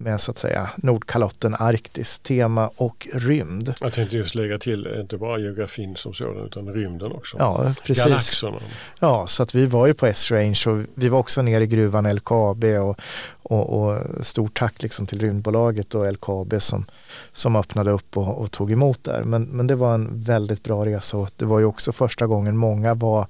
med 0.00 0.20
så 0.20 0.30
att 0.30 0.38
säga 0.38 0.70
Nordkalotten, 0.76 1.54
Arktis, 1.58 2.18
tema 2.18 2.70
och 2.76 3.08
rymd. 3.14 3.74
Jag 3.80 3.92
tänkte 3.92 4.16
just 4.16 4.34
lägga 4.34 4.58
till, 4.58 4.86
inte 5.00 5.16
bara 5.18 5.38
geografin 5.38 5.96
som 5.96 6.14
sådan 6.14 6.46
utan 6.46 6.74
rymden 6.74 7.12
också. 7.12 7.36
Ja, 7.38 7.74
precis. 7.84 8.04
Galaxerna. 8.04 8.56
Ja, 9.00 9.26
så 9.26 9.42
att 9.42 9.54
vi 9.54 9.66
var 9.66 9.86
ju 9.86 9.94
på 9.94 10.06
S-Range 10.06 10.62
och 10.66 10.78
vi 10.94 11.08
var 11.08 11.18
också 11.18 11.42
nere 11.42 11.64
i 11.64 11.66
gruvan 11.66 12.14
LKAB 12.14 12.64
och, 12.64 13.00
och, 13.42 13.80
och 13.80 13.98
stort 14.26 14.58
tack 14.58 14.82
liksom 14.82 15.06
till 15.06 15.20
Rymdbolaget 15.20 15.94
och 15.94 16.12
LKAB 16.12 16.54
som, 16.62 16.84
som 17.32 17.56
öppnade 17.56 17.90
upp 17.90 18.16
och, 18.16 18.38
och, 18.38 18.50
tog 18.50 18.72
emot 18.72 19.04
där. 19.04 19.22
Men, 19.22 19.42
men 19.42 19.66
det 19.66 19.74
var 19.74 19.94
en 19.94 20.22
väldigt 20.22 20.62
bra 20.62 20.86
resa 20.86 21.16
och 21.16 21.30
det 21.36 21.44
var 21.44 21.58
ju 21.58 21.64
också 21.64 21.92
första 21.92 22.26
gången 22.26 22.56
många 22.56 22.94
var 22.94 23.26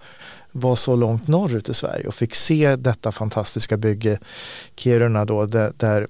var 0.52 0.76
så 0.76 0.96
långt 0.96 1.28
norrut 1.28 1.68
i 1.68 1.74
Sverige 1.74 2.06
och 2.06 2.14
fick 2.14 2.34
se 2.34 2.76
detta 2.76 3.12
fantastiska 3.12 3.76
bygge 3.76 4.18
Kiruna 4.76 5.24
då 5.24 5.46
där, 5.46 5.72
där 5.76 6.06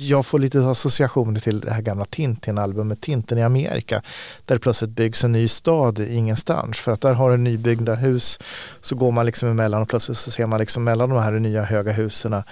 jag 0.00 0.26
får 0.26 0.38
lite 0.38 0.60
associationer 0.66 1.40
till 1.40 1.60
det 1.60 1.70
här 1.70 1.82
gamla 1.82 2.04
Tintin-albumet 2.04 3.00
Tintin 3.00 3.38
i 3.38 3.42
Amerika 3.42 4.02
där 4.44 4.54
det 4.54 4.58
plötsligt 4.58 4.90
byggs 4.90 5.24
en 5.24 5.32
ny 5.32 5.48
stad 5.48 5.98
ingenstans 5.98 6.78
för 6.78 6.92
att 6.92 7.00
där 7.00 7.12
har 7.12 7.30
du 7.30 7.36
nybyggda 7.36 7.94
hus 7.94 8.38
så 8.80 8.94
går 8.94 9.12
man 9.12 9.26
liksom 9.26 9.48
emellan 9.48 9.82
och 9.82 9.88
plötsligt 9.88 10.18
så 10.18 10.30
ser 10.30 10.46
man 10.46 10.60
liksom 10.60 10.84
mellan 10.84 11.08
de 11.08 11.18
här 11.18 11.32
nya 11.32 11.62
höga 11.62 11.92
husen 11.92 12.32
eh, 12.32 12.42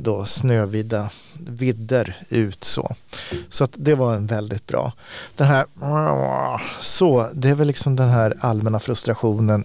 då 0.00 0.24
snövidda 0.24 1.10
vidder 1.38 2.16
ut 2.28 2.64
så. 2.64 2.94
Så 3.48 3.64
att 3.64 3.72
det 3.74 3.94
var 3.94 4.14
en 4.14 4.26
väldigt 4.26 4.66
bra. 4.66 4.92
Den 5.36 5.46
här 5.46 5.66
så 6.80 7.28
det 7.32 7.48
är 7.48 7.54
väl 7.54 7.66
liksom 7.66 7.96
den 7.96 8.08
här 8.08 8.34
allmänna 8.40 8.80
frustrationen 8.80 9.64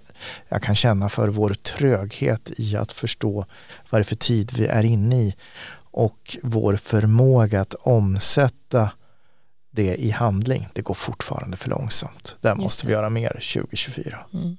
jag 0.50 0.62
kan 0.62 0.76
känna 0.76 1.10
för 1.10 1.28
vår 1.28 1.50
tröghet 1.50 2.52
i 2.58 2.76
att 2.76 2.92
förstå 2.92 3.46
vad 3.90 4.02
det 4.02 4.04
är 4.04 4.04
för 4.04 4.16
tid 4.16 4.52
vi 4.58 4.68
är 4.68 4.84
inne 4.84 5.16
i 5.16 5.36
och 5.92 6.38
vår 6.44 6.76
förmåga 6.76 7.62
att 7.62 7.74
omsätta 7.74 8.92
det 9.72 9.96
i 9.96 10.10
handling, 10.10 10.70
det 10.74 10.82
går 10.82 10.94
fortfarande 10.94 11.58
för 11.58 11.70
långsamt. 11.70 12.36
Där 12.42 12.56
måste 12.56 12.88
vi 12.88 12.94
göra 12.94 13.10
mer 13.10 13.30
2024. 13.30 14.18
Mm. 14.34 14.58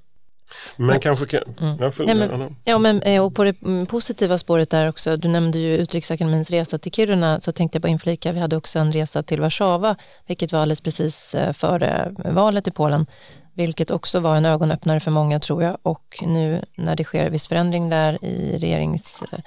Men 0.77 0.95
och, 0.95 1.01
kanske 1.01 1.25
kan... 1.25 1.41
Mm. 1.59 1.77
Ja, 1.79 1.91
ja, 2.07 2.15
men, 2.15 2.55
ja, 2.63 2.77
men, 2.77 3.01
eh, 3.01 3.23
och 3.23 3.35
på 3.35 3.43
det 3.43 3.61
mm, 3.61 3.85
positiva 3.85 4.37
spåret 4.37 4.69
där 4.69 4.89
också, 4.89 5.17
du 5.17 5.27
nämnde 5.27 5.59
ju 5.59 5.77
Utrikesakademins 5.77 6.49
resa 6.49 6.77
till 6.77 6.91
Kiruna, 6.91 7.39
så 7.39 7.51
tänkte 7.51 7.75
jag 7.75 7.81
bara 7.81 7.87
inflika, 7.87 8.31
vi 8.31 8.39
hade 8.39 8.57
också 8.57 8.79
en 8.79 8.93
resa 8.93 9.23
till 9.23 9.41
Warszawa, 9.41 9.95
vilket 10.27 10.51
var 10.51 10.59
alldeles 10.59 10.81
precis 10.81 11.35
eh, 11.35 11.53
före 11.53 12.11
valet 12.17 12.67
i 12.67 12.71
Polen, 12.71 13.05
vilket 13.53 13.91
också 13.91 14.19
var 14.19 14.35
en 14.35 14.45
ögonöppnare 14.45 14.99
för 14.99 15.11
många 15.11 15.39
tror 15.39 15.63
jag. 15.63 15.77
Och 15.83 16.17
nu 16.21 16.65
när 16.75 16.95
det 16.95 17.03
sker 17.03 17.29
viss 17.29 17.47
förändring 17.47 17.89
där 17.89 18.25
i 18.25 18.57
regerings 18.57 19.23
eh, 19.31 19.39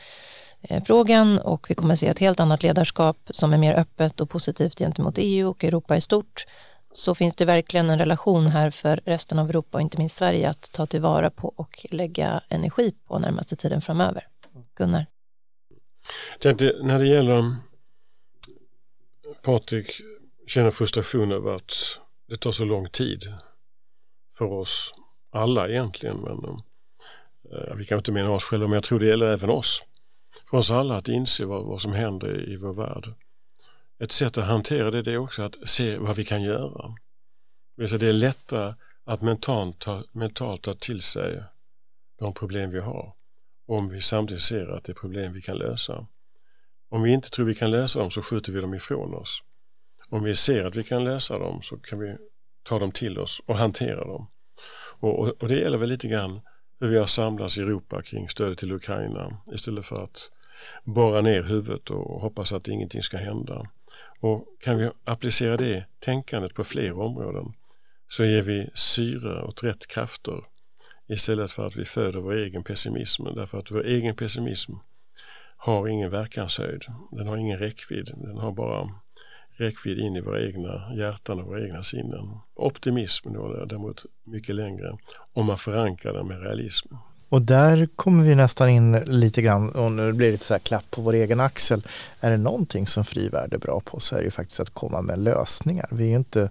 Eh, 0.69 0.85
frågan 0.85 1.39
och 1.39 1.71
vi 1.71 1.75
kommer 1.75 1.95
se 1.95 2.07
ett 2.07 2.19
helt 2.19 2.41
annat 2.41 2.63
ledarskap 2.63 3.17
som 3.31 3.53
är 3.53 3.59
mer 3.59 3.75
öppet 3.75 4.21
och 4.21 4.31
positivt 4.31 4.79
gentemot 4.79 5.15
EU 5.19 5.49
och 5.49 5.65
Europa 5.65 5.97
i 5.97 6.01
stort 6.01 6.47
så 6.93 7.15
finns 7.15 7.35
det 7.35 7.45
verkligen 7.45 7.91
en 7.91 7.99
relation 7.99 8.47
här 8.47 8.71
för 8.71 9.01
resten 9.05 9.39
av 9.39 9.51
Europa 9.51 9.79
och 9.79 9.83
inte 9.83 9.99
minst 9.99 10.17
Sverige 10.17 10.51
att 10.51 10.73
ta 10.73 10.87
tillvara 10.87 11.31
på 11.31 11.49
och 11.57 11.87
lägga 11.91 12.43
energi 12.49 12.95
på 13.07 13.19
närmaste 13.19 13.57
tiden 13.57 13.81
framöver. 13.81 14.27
Gunnar? 14.77 15.07
Tänkte, 16.39 16.77
när 16.83 16.99
det 16.99 17.07
gäller 17.07 17.57
Patrik 19.43 20.01
känner 20.47 20.71
frustration 20.71 21.33
över 21.33 21.55
att 21.55 21.73
det 22.29 22.37
tar 22.37 22.53
så 22.53 22.65
lång 22.65 22.89
tid 22.89 23.23
för 24.39 24.53
oss 24.53 24.95
alla 25.33 25.69
egentligen. 25.69 26.17
Men, 26.17 26.45
eh, 27.53 27.77
vi 27.77 27.85
kan 27.85 27.99
inte 27.99 28.13
mena 28.13 28.31
oss 28.31 28.45
själva 28.45 28.67
men 28.67 28.75
jag 28.75 28.85
tror 28.85 29.01
det 29.01 29.07
gäller 29.07 29.27
även 29.27 29.51
oss. 29.51 29.83
För 30.51 30.57
oss 30.57 30.71
alla 30.71 30.97
att 30.97 31.09
inse 31.09 31.45
vad, 31.45 31.65
vad 31.65 31.81
som 31.81 31.93
händer 31.93 32.49
i 32.49 32.57
vår 32.57 32.75
värld. 32.75 33.15
Ett 33.99 34.13
sätt 34.13 34.39
att 34.39 34.45
hantera 34.45 34.91
det, 34.91 35.03
det 35.03 35.13
är 35.13 35.19
också 35.19 35.43
att 35.43 35.69
se 35.69 35.99
vad 35.99 36.17
vi 36.17 36.25
kan 36.25 36.43
göra. 36.43 36.95
Det 37.77 38.03
är 38.03 38.13
lättare 38.13 38.75
att 39.05 39.23
mentalt 39.23 39.79
ta, 39.79 40.03
mentalt 40.13 40.63
ta 40.63 40.75
till 40.75 41.01
sig 41.01 41.43
de 42.19 42.35
problem 42.35 42.71
vi 42.71 42.81
har 42.81 43.17
om 43.67 43.89
vi 43.89 44.01
samtidigt 44.01 44.43
ser 44.43 44.69
att 44.69 44.85
det 44.85 44.93
är 44.93 44.95
problem 44.95 45.33
vi 45.33 45.41
kan 45.41 45.57
lösa. 45.57 46.07
Om 46.89 47.03
vi 47.03 47.13
inte 47.13 47.31
tror 47.31 47.47
vi 47.47 47.55
kan 47.55 47.71
lösa 47.71 47.99
dem 47.99 48.11
så 48.11 48.23
skjuter 48.23 48.53
vi 48.53 48.61
dem 48.61 48.75
ifrån 48.75 49.15
oss. 49.15 49.43
Om 50.09 50.23
vi 50.23 50.35
ser 50.35 50.65
att 50.67 50.77
vi 50.77 50.83
kan 50.83 51.05
lösa 51.05 51.39
dem 51.39 51.63
så 51.63 51.77
kan 51.77 51.99
vi 51.99 52.17
ta 52.63 52.79
dem 52.79 52.93
till 52.93 53.19
oss 53.19 53.41
och 53.47 53.57
hantera 53.57 54.05
dem. 54.05 54.31
Och, 55.01 55.21
och, 55.21 55.29
och 55.29 55.49
det 55.49 55.59
gäller 55.59 55.79
väl 55.79 55.89
lite 55.89 56.09
grann 56.09 56.41
hur 56.81 56.89
vi 56.89 56.99
har 56.99 57.07
samlats 57.07 57.59
i 57.59 57.61
Europa 57.61 58.03
kring 58.03 58.29
stödet 58.29 58.59
till 58.59 58.73
Ukraina 58.73 59.37
istället 59.53 59.87
för 59.87 60.05
att 60.05 60.31
borra 60.85 61.21
ner 61.21 61.43
huvudet 61.43 61.91
och 61.91 62.21
hoppas 62.21 62.53
att 62.53 62.69
ingenting 62.69 63.03
ska 63.03 63.17
hända. 63.17 63.71
Och 64.21 64.45
kan 64.65 64.79
vi 64.79 64.91
applicera 65.05 65.57
det 65.57 65.85
tänkandet 65.99 66.55
på 66.55 66.65
fler 66.65 66.99
områden 66.99 67.53
så 68.09 68.25
ger 68.25 68.43
vi 68.43 68.69
syre 68.75 69.43
åt 69.43 69.65
rätt 69.65 69.87
krafter 69.87 70.45
istället 71.09 71.51
för 71.51 71.67
att 71.67 71.77
vi 71.77 71.85
föder 71.85 72.21
vår 72.21 72.33
egen 72.33 72.65
pessimism. 72.65 73.25
Därför 73.25 73.59
att 73.59 73.71
vår 73.71 73.85
egen 73.85 74.17
pessimism 74.17 74.73
har 75.57 75.89
ingen 75.89 76.11
verkanshöjd. 76.11 76.85
Den 77.11 77.27
har 77.27 77.37
ingen 77.37 77.59
räckvidd. 77.59 78.13
Den 78.17 78.39
har 78.39 78.53
bara 78.53 78.91
räckvidd 79.57 79.99
in 79.99 80.17
i 80.17 80.21
våra 80.21 80.47
egna 80.47 80.95
hjärtan 80.95 81.41
och 81.41 81.47
våra 81.47 81.65
egna 81.65 81.83
sinnen. 81.83 82.39
Optimism 82.55 83.33
då 83.33 83.65
däremot 83.65 84.05
mycket 84.25 84.55
längre 84.55 84.97
om 85.33 85.47
man 85.47 85.59
förankrar 85.59 86.13
den 86.13 86.27
med 86.27 86.43
realism. 86.43 86.95
Och 87.29 87.43
där 87.43 87.89
kommer 87.97 88.25
vi 88.25 88.35
nästan 88.35 88.69
in 88.69 88.93
lite 88.93 89.43
grann, 89.43 89.71
och 89.71 89.93
nu 89.93 90.13
blir 90.13 90.27
det 90.27 90.33
lite 90.33 90.45
så 90.45 90.55
här 90.55 90.59
klapp 90.59 90.91
på 90.91 91.03
vår 91.03 91.13
egen 91.13 91.41
axel. 91.41 91.87
Är 92.21 92.31
det 92.31 92.37
någonting 92.37 92.87
som 92.87 93.05
frivärd 93.05 93.55
är 93.55 93.59
bra 93.59 93.81
på 93.85 94.01
så 94.01 94.15
är 94.15 94.19
det 94.19 94.25
ju 94.25 94.31
faktiskt 94.31 94.61
att 94.61 94.71
komma 94.71 95.03
med 95.03 95.19
lösningar. 95.19 95.89
Vi 95.93 96.05
är 96.05 96.09
ju 96.09 96.17
inte, 96.17 96.51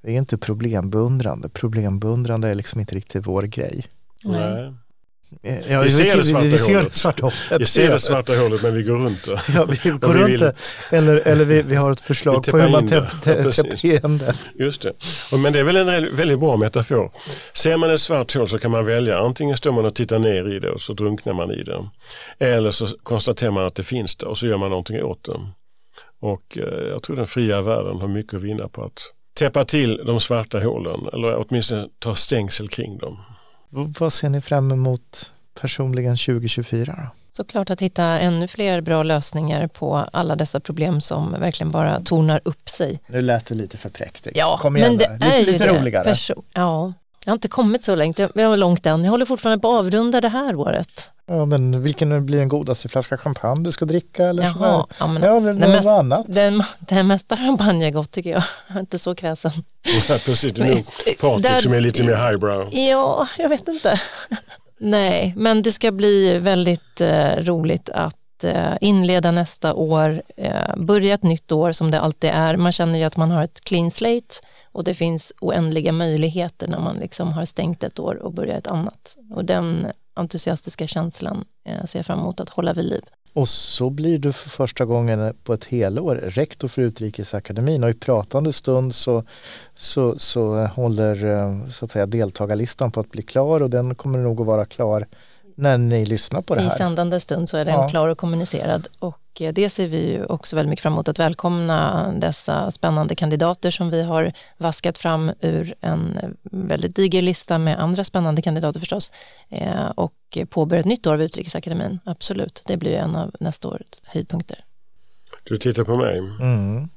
vi 0.00 0.12
är 0.12 0.18
inte 0.18 0.38
problembundrande. 0.38 1.48
Problembundrande 1.48 2.48
är 2.48 2.54
liksom 2.54 2.80
inte 2.80 2.94
riktigt 2.94 3.26
vår 3.26 3.42
grej. 3.42 3.86
Nej. 4.24 4.74
Ja, 5.68 5.82
vi, 5.82 5.90
ser 5.90 6.16
det 6.16 6.24
svarta 6.24 6.44
vi, 6.44 6.48
vi 6.48 6.58
ser 6.58 6.74
hålet. 6.74 6.94
Svarta 6.94 7.22
hålet. 7.22 7.36
Vi 7.58 7.66
ser 7.66 7.90
det 7.90 7.98
svarta 7.98 8.36
hålet 8.36 8.62
men 8.62 8.74
vi 8.74 8.82
går 8.82 8.96
runt 8.96 9.24
det. 9.24 9.40
Ja, 9.54 9.64
vi 9.64 9.90
går 9.90 10.14
runt 10.14 10.40
det. 10.40 10.54
Eller, 10.90 11.16
eller 11.16 11.44
vi, 11.44 11.62
vi 11.62 11.76
har 11.76 11.90
ett 11.92 12.00
förslag 12.00 12.44
på 12.44 12.58
hur 12.58 12.68
man 12.68 12.88
täpper 12.88 13.84
igen 13.86 14.18
det. 14.18 14.34
Just 14.64 14.82
det. 14.82 14.92
Men 15.36 15.52
det 15.52 15.60
är 15.60 15.64
väl 15.64 15.76
en 15.76 16.16
väldigt 16.16 16.38
bra 16.38 16.56
metafor. 16.56 17.10
Ser 17.52 17.76
man 17.76 17.90
ett 17.90 18.00
svart 18.00 18.34
hål 18.34 18.48
så 18.48 18.58
kan 18.58 18.70
man 18.70 18.86
välja. 18.86 19.18
Antingen 19.18 19.56
står 19.56 19.72
man 19.72 19.84
och 19.84 19.94
tittar 19.94 20.18
ner 20.18 20.56
i 20.56 20.58
det 20.58 20.70
och 20.70 20.80
så 20.80 20.92
drunknar 20.92 21.32
man 21.32 21.50
i 21.50 21.62
det. 21.62 21.88
Eller 22.38 22.70
så 22.70 22.86
konstaterar 23.02 23.50
man 23.50 23.66
att 23.66 23.74
det 23.74 23.84
finns 23.84 24.16
där 24.16 24.28
och 24.28 24.38
så 24.38 24.46
gör 24.46 24.58
man 24.58 24.70
någonting 24.70 25.02
åt 25.02 25.24
det. 25.24 25.40
Och 26.20 26.58
eh, 26.58 26.88
jag 26.90 27.02
tror 27.02 27.16
den 27.16 27.26
fria 27.26 27.62
världen 27.62 28.00
har 28.00 28.08
mycket 28.08 28.34
att 28.34 28.42
vinna 28.42 28.68
på 28.68 28.84
att 28.84 29.00
täppa 29.38 29.64
till 29.64 30.02
de 30.06 30.20
svarta 30.20 30.60
hålen 30.60 31.08
eller 31.12 31.36
åtminstone 31.36 31.88
ta 31.98 32.14
stängsel 32.14 32.68
kring 32.68 32.98
dem. 32.98 33.18
Vad 33.74 34.12
ser 34.12 34.28
ni 34.28 34.40
fram 34.40 34.72
emot 34.72 35.32
personligen 35.60 36.16
2024? 36.16 36.94
Då? 36.96 37.08
Såklart 37.32 37.70
att 37.70 37.80
hitta 37.80 38.04
ännu 38.04 38.48
fler 38.48 38.80
bra 38.80 39.02
lösningar 39.02 39.66
på 39.68 39.96
alla 39.96 40.36
dessa 40.36 40.60
problem 40.60 41.00
som 41.00 41.32
verkligen 41.40 41.70
bara 41.70 42.00
tornar 42.00 42.40
upp 42.44 42.68
sig. 42.68 43.00
Nu 43.06 43.22
lät 43.22 43.46
det 43.46 43.54
lite 43.54 43.76
för 43.76 43.90
präktigt. 43.90 44.36
Ja, 44.36 44.58
Kom 44.62 44.76
igen 44.76 44.88
men 44.88 44.98
det 44.98 45.12
lite, 45.12 45.26
är 45.26 45.46
lite, 45.46 45.66
det. 45.66 45.80
roligare. 45.80 46.04
Perso 46.04 46.42
ja, 46.52 46.92
jag 47.24 47.30
har 47.30 47.34
inte 47.34 47.48
kommit 47.48 47.84
så 47.84 47.94
långt. 47.96 48.18
Jag 48.18 48.48
har 48.48 48.56
långt 48.56 48.86
än. 48.86 49.04
Jag 49.04 49.10
håller 49.10 49.26
fortfarande 49.26 49.62
på 49.62 49.74
att 49.74 49.78
avrunda 49.78 50.20
det 50.20 50.28
här 50.28 50.56
året. 50.56 51.10
Ja, 51.26 51.44
men 51.44 51.82
vilken 51.82 52.26
blir 52.26 52.38
den 52.38 52.48
godaste 52.48 52.88
flaska 52.88 53.18
champagne 53.18 53.64
du 53.64 53.72
ska 53.72 53.84
dricka 53.84 54.24
eller 54.24 54.42
Jaha, 54.42 54.52
sådär? 54.52 54.84
Ja, 54.98 55.06
men 55.06 55.22
ja, 55.22 55.40
men 55.40 55.60
det 55.60 55.68
mest, 55.68 55.88
annat. 55.88 56.26
Den, 56.28 56.62
den 56.78 57.06
mesta 57.06 57.36
champagne 57.36 57.86
är 57.86 57.90
gott 57.90 58.10
tycker 58.10 58.30
jag. 58.30 58.42
inte 58.80 58.98
så 58.98 59.14
kräsen. 59.14 59.52
Ja, 60.08 60.16
precis, 60.24 60.52
det 60.52 60.62
är 60.62 60.74
nog 60.74 60.84
Patrik 61.20 61.62
som 61.62 61.72
är 61.72 61.80
lite 61.80 62.04
mer 62.04 62.30
highbrow. 62.30 62.68
Ja, 62.74 63.28
jag 63.38 63.48
vet 63.48 63.68
inte. 63.68 64.00
Nej, 64.78 65.34
men 65.36 65.62
det 65.62 65.72
ska 65.72 65.92
bli 65.92 66.38
väldigt 66.38 67.00
eh, 67.00 67.36
roligt 67.36 67.90
att 67.90 68.44
eh, 68.44 68.74
inleda 68.80 69.30
nästa 69.30 69.74
år, 69.74 70.22
eh, 70.36 70.76
börja 70.76 71.14
ett 71.14 71.22
nytt 71.22 71.52
år 71.52 71.72
som 71.72 71.90
det 71.90 72.00
alltid 72.00 72.30
är. 72.30 72.56
Man 72.56 72.72
känner 72.72 72.98
ju 72.98 73.04
att 73.04 73.16
man 73.16 73.30
har 73.30 73.44
ett 73.44 73.60
clean 73.64 73.90
slate 73.90 74.34
och 74.74 74.84
det 74.84 74.94
finns 74.94 75.32
oändliga 75.40 75.92
möjligheter 75.92 76.68
när 76.68 76.80
man 76.80 76.96
liksom 76.96 77.32
har 77.32 77.44
stängt 77.44 77.84
ett 77.84 77.98
år 77.98 78.14
och 78.14 78.32
börjat 78.32 78.58
ett 78.58 78.66
annat. 78.66 79.16
Och 79.30 79.44
den 79.44 79.86
entusiastiska 80.14 80.86
känslan 80.86 81.44
eh, 81.64 81.84
ser 81.84 81.98
jag 81.98 82.06
fram 82.06 82.18
emot 82.18 82.40
att 82.40 82.48
hålla 82.48 82.72
vid 82.72 82.84
liv. 82.84 83.02
Och 83.32 83.48
så 83.48 83.90
blir 83.90 84.18
du 84.18 84.32
för 84.32 84.50
första 84.50 84.84
gången 84.84 85.34
på 85.44 85.52
ett 85.52 85.64
helår 85.64 86.16
rektor 86.16 86.68
för 86.68 86.82
Utrikesakademin 86.82 87.84
och 87.84 87.90
i 87.90 87.94
pratande 87.94 88.52
stund 88.52 88.94
så, 88.94 89.24
så, 89.74 90.18
så 90.18 90.66
håller 90.66 91.24
eh, 91.24 91.70
så 91.70 91.84
att 91.84 91.90
säga, 91.90 92.06
deltagarlistan 92.06 92.90
på 92.90 93.00
att 93.00 93.10
bli 93.10 93.22
klar 93.22 93.60
och 93.60 93.70
den 93.70 93.94
kommer 93.94 94.18
nog 94.18 94.40
att 94.40 94.46
vara 94.46 94.64
klar 94.64 95.06
när 95.56 95.78
ni 95.78 96.06
lyssnar 96.06 96.42
på 96.42 96.54
det 96.54 96.60
här. 96.60 96.74
I 96.74 96.78
sändande 96.78 97.20
stund 97.20 97.48
så 97.48 97.56
är 97.56 97.64
den 97.64 97.74
ja. 97.74 97.88
klar 97.88 98.08
och 98.08 98.18
kommunicerad 98.18 98.88
och 98.98 99.18
eh, 99.42 99.52
det 99.52 99.70
ser 99.70 99.86
vi 99.86 100.12
ju 100.12 100.24
också 100.24 100.56
väldigt 100.56 100.70
mycket 100.70 100.82
fram 100.82 100.92
emot 100.92 101.08
att 101.08 101.18
välkomna 101.18 102.12
dessa 102.16 102.70
spännande 102.70 103.14
kandidater 103.14 103.70
som 103.70 103.90
vi 103.90 104.02
har 104.02 104.32
vaskat 104.58 104.98
fram 104.98 105.32
ur 105.40 105.74
en 105.80 106.18
väldigt 106.42 106.96
diger 106.96 107.22
lista 107.22 107.58
med 107.58 107.80
andra 107.80 108.04
spännande 108.04 108.42
kandidater 108.42 108.80
förstås 108.80 109.12
eh, 109.48 109.86
och 109.86 110.38
påbörja 110.48 110.80
ett 110.80 110.86
nytt 110.86 111.06
år 111.06 111.14
av 111.14 111.22
Utrikesakademin. 111.22 111.98
Absolut, 112.04 112.62
det 112.66 112.76
blir 112.76 112.92
en 112.92 113.16
av 113.16 113.34
nästa 113.40 113.68
års 113.68 113.80
höjdpunkter. 114.04 114.64
Du 115.44 115.56
tittar 115.56 115.84
på 115.84 115.96
mig. 115.96 116.18
Mm. 116.18 116.88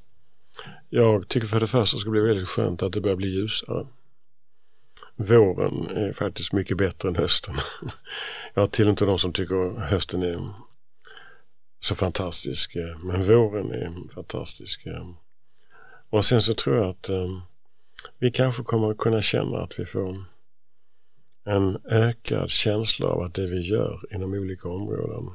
Jag 0.90 1.28
tycker 1.28 1.48
för 1.48 1.60
det 1.60 1.68
första 1.68 1.98
ska 1.98 2.10
bli 2.10 2.22
väldigt 2.22 2.48
skönt 2.48 2.84
att 2.84 2.94
det 2.94 3.02
börjar 3.02 3.18
bli 3.18 3.28
ljusare 3.28 3.86
våren 5.18 5.98
är 5.98 6.14
faktiskt 6.14 6.54
mycket 6.54 6.78
bättre 6.78 7.10
än 7.10 7.16
hösten. 7.16 7.56
Jag 8.54 8.72
tillhör 8.72 8.90
inte 8.90 9.06
de 9.06 9.20
som 9.20 9.34
tycker 9.34 9.80
hösten 9.80 10.24
är 10.24 10.54
så 11.80 11.96
fantastisk. 11.96 12.76
Eh, 12.76 12.98
men 13.04 13.24
våren 13.24 13.72
är 13.72 14.14
fantastisk. 14.14 14.86
Eh. 14.86 15.10
Och 16.10 16.26
sen 16.26 16.42
så 16.42 16.54
tror 16.54 16.76
jag 16.76 16.90
att 16.90 17.10
eh, 17.10 17.28
vi 18.20 18.32
kanske 18.32 18.64
kommer 18.64 18.92
att 18.92 18.98
kunna 18.98 19.22
känna 19.22 19.58
att 19.58 19.80
vi 19.80 19.86
får 19.86 20.24
en 21.46 21.78
ökad 21.90 22.50
känsla 22.50 23.08
av 23.08 23.22
att 23.22 23.34
det 23.34 23.48
vi 23.48 23.62
gör 23.62 24.00
inom 24.12 24.34
olika 24.34 24.70
områden 24.70 25.30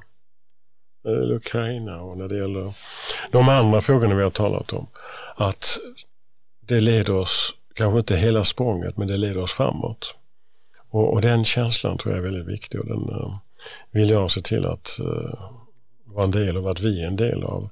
när 1.05 1.13
det 1.13 1.21
gäller 1.21 1.35
Ukraina 1.35 2.01
och 2.01 2.19
när 2.19 2.29
det 2.29 2.37
gäller 2.37 2.73
de 3.31 3.49
andra 3.49 3.81
frågorna 3.81 4.15
vi 4.15 4.23
har 4.23 4.31
talat 4.31 4.73
om 4.73 4.87
att 5.37 5.79
det 6.61 6.81
leder 6.81 7.15
oss 7.15 7.55
kanske 7.75 7.99
inte 7.99 8.17
hela 8.17 8.45
språnget 8.45 8.97
men 8.97 9.09
det 9.09 9.17
leder 9.17 9.39
oss 9.39 9.53
framåt. 9.53 10.15
Och, 10.91 11.13
och 11.13 11.21
den 11.21 11.45
känslan 11.45 11.99
tror 11.99 12.15
jag 12.15 12.19
är 12.19 12.31
väldigt 12.31 12.47
viktig 12.47 12.81
och 12.81 12.87
den 12.87 13.11
uh, 13.11 13.37
vill 13.91 14.11
jag 14.11 14.31
se 14.31 14.41
till 14.41 14.67
att 14.67 14.99
uh, 15.01 15.62
vara 16.13 16.25
en 16.25 16.31
del 16.31 16.57
av, 16.57 16.67
att 16.67 16.81
vi 16.81 17.03
är 17.03 17.07
en 17.07 17.17
del 17.17 17.43
av. 17.43 17.69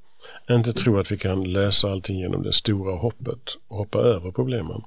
Inte 0.50 0.72
tro 0.72 0.98
att 0.98 1.12
vi 1.12 1.16
kan 1.16 1.52
lösa 1.52 1.90
allting 1.90 2.18
genom 2.18 2.42
det 2.42 2.52
stora 2.52 2.96
hoppet 2.96 3.56
och 3.68 3.76
hoppa 3.76 3.98
över 3.98 4.30
problemen. 4.30 4.82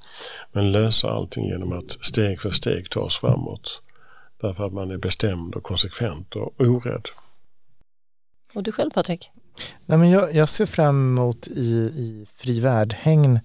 Men 0.52 0.72
lösa 0.72 1.10
allting 1.10 1.46
genom 1.46 1.72
att 1.72 1.92
steg 1.92 2.42
för 2.42 2.50
steg 2.50 2.90
ta 2.90 3.00
oss 3.00 3.18
framåt. 3.18 3.82
Därför 4.42 4.66
att 4.66 4.74
man 4.74 4.92
är 4.92 4.98
bestämd 4.98 5.56
och 5.56 5.64
konsekvent 5.64 6.36
och 6.36 6.54
orädd. 6.62 7.10
Och 8.54 8.64
du 8.64 8.72
själv 8.72 8.90
Patrik? 8.90 9.32
Nej, 9.86 9.98
men 9.98 10.10
jag, 10.10 10.36
jag 10.36 10.50
ser 10.50 10.66
fram 10.66 11.18
emot 11.18 11.48
i, 11.48 11.70
i 11.98 12.28
Fri 12.36 12.60
Värld-hägn 12.60 13.40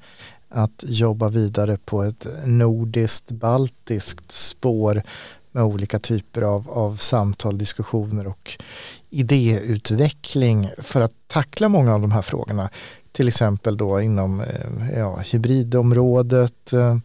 att 0.48 0.84
jobba 0.86 1.28
vidare 1.28 1.78
på 1.84 2.02
ett 2.02 2.26
nordiskt, 2.44 3.30
baltiskt 3.30 4.32
spår 4.32 5.02
med 5.52 5.64
olika 5.64 5.98
typer 5.98 6.42
av, 6.42 6.70
av 6.70 6.96
samtal, 6.96 7.58
diskussioner 7.58 8.26
och 8.26 8.58
idéutveckling 9.10 10.70
för 10.78 11.00
att 11.00 11.12
tackla 11.26 11.68
många 11.68 11.94
av 11.94 12.00
de 12.00 12.12
här 12.12 12.22
frågorna. 12.22 12.70
Till 13.12 13.28
exempel 13.28 13.76
då 13.76 14.00
inom 14.00 14.40
eh, 14.40 14.98
ja, 14.98 15.16
hybridområdet, 15.16 16.72
eh, 16.72 16.96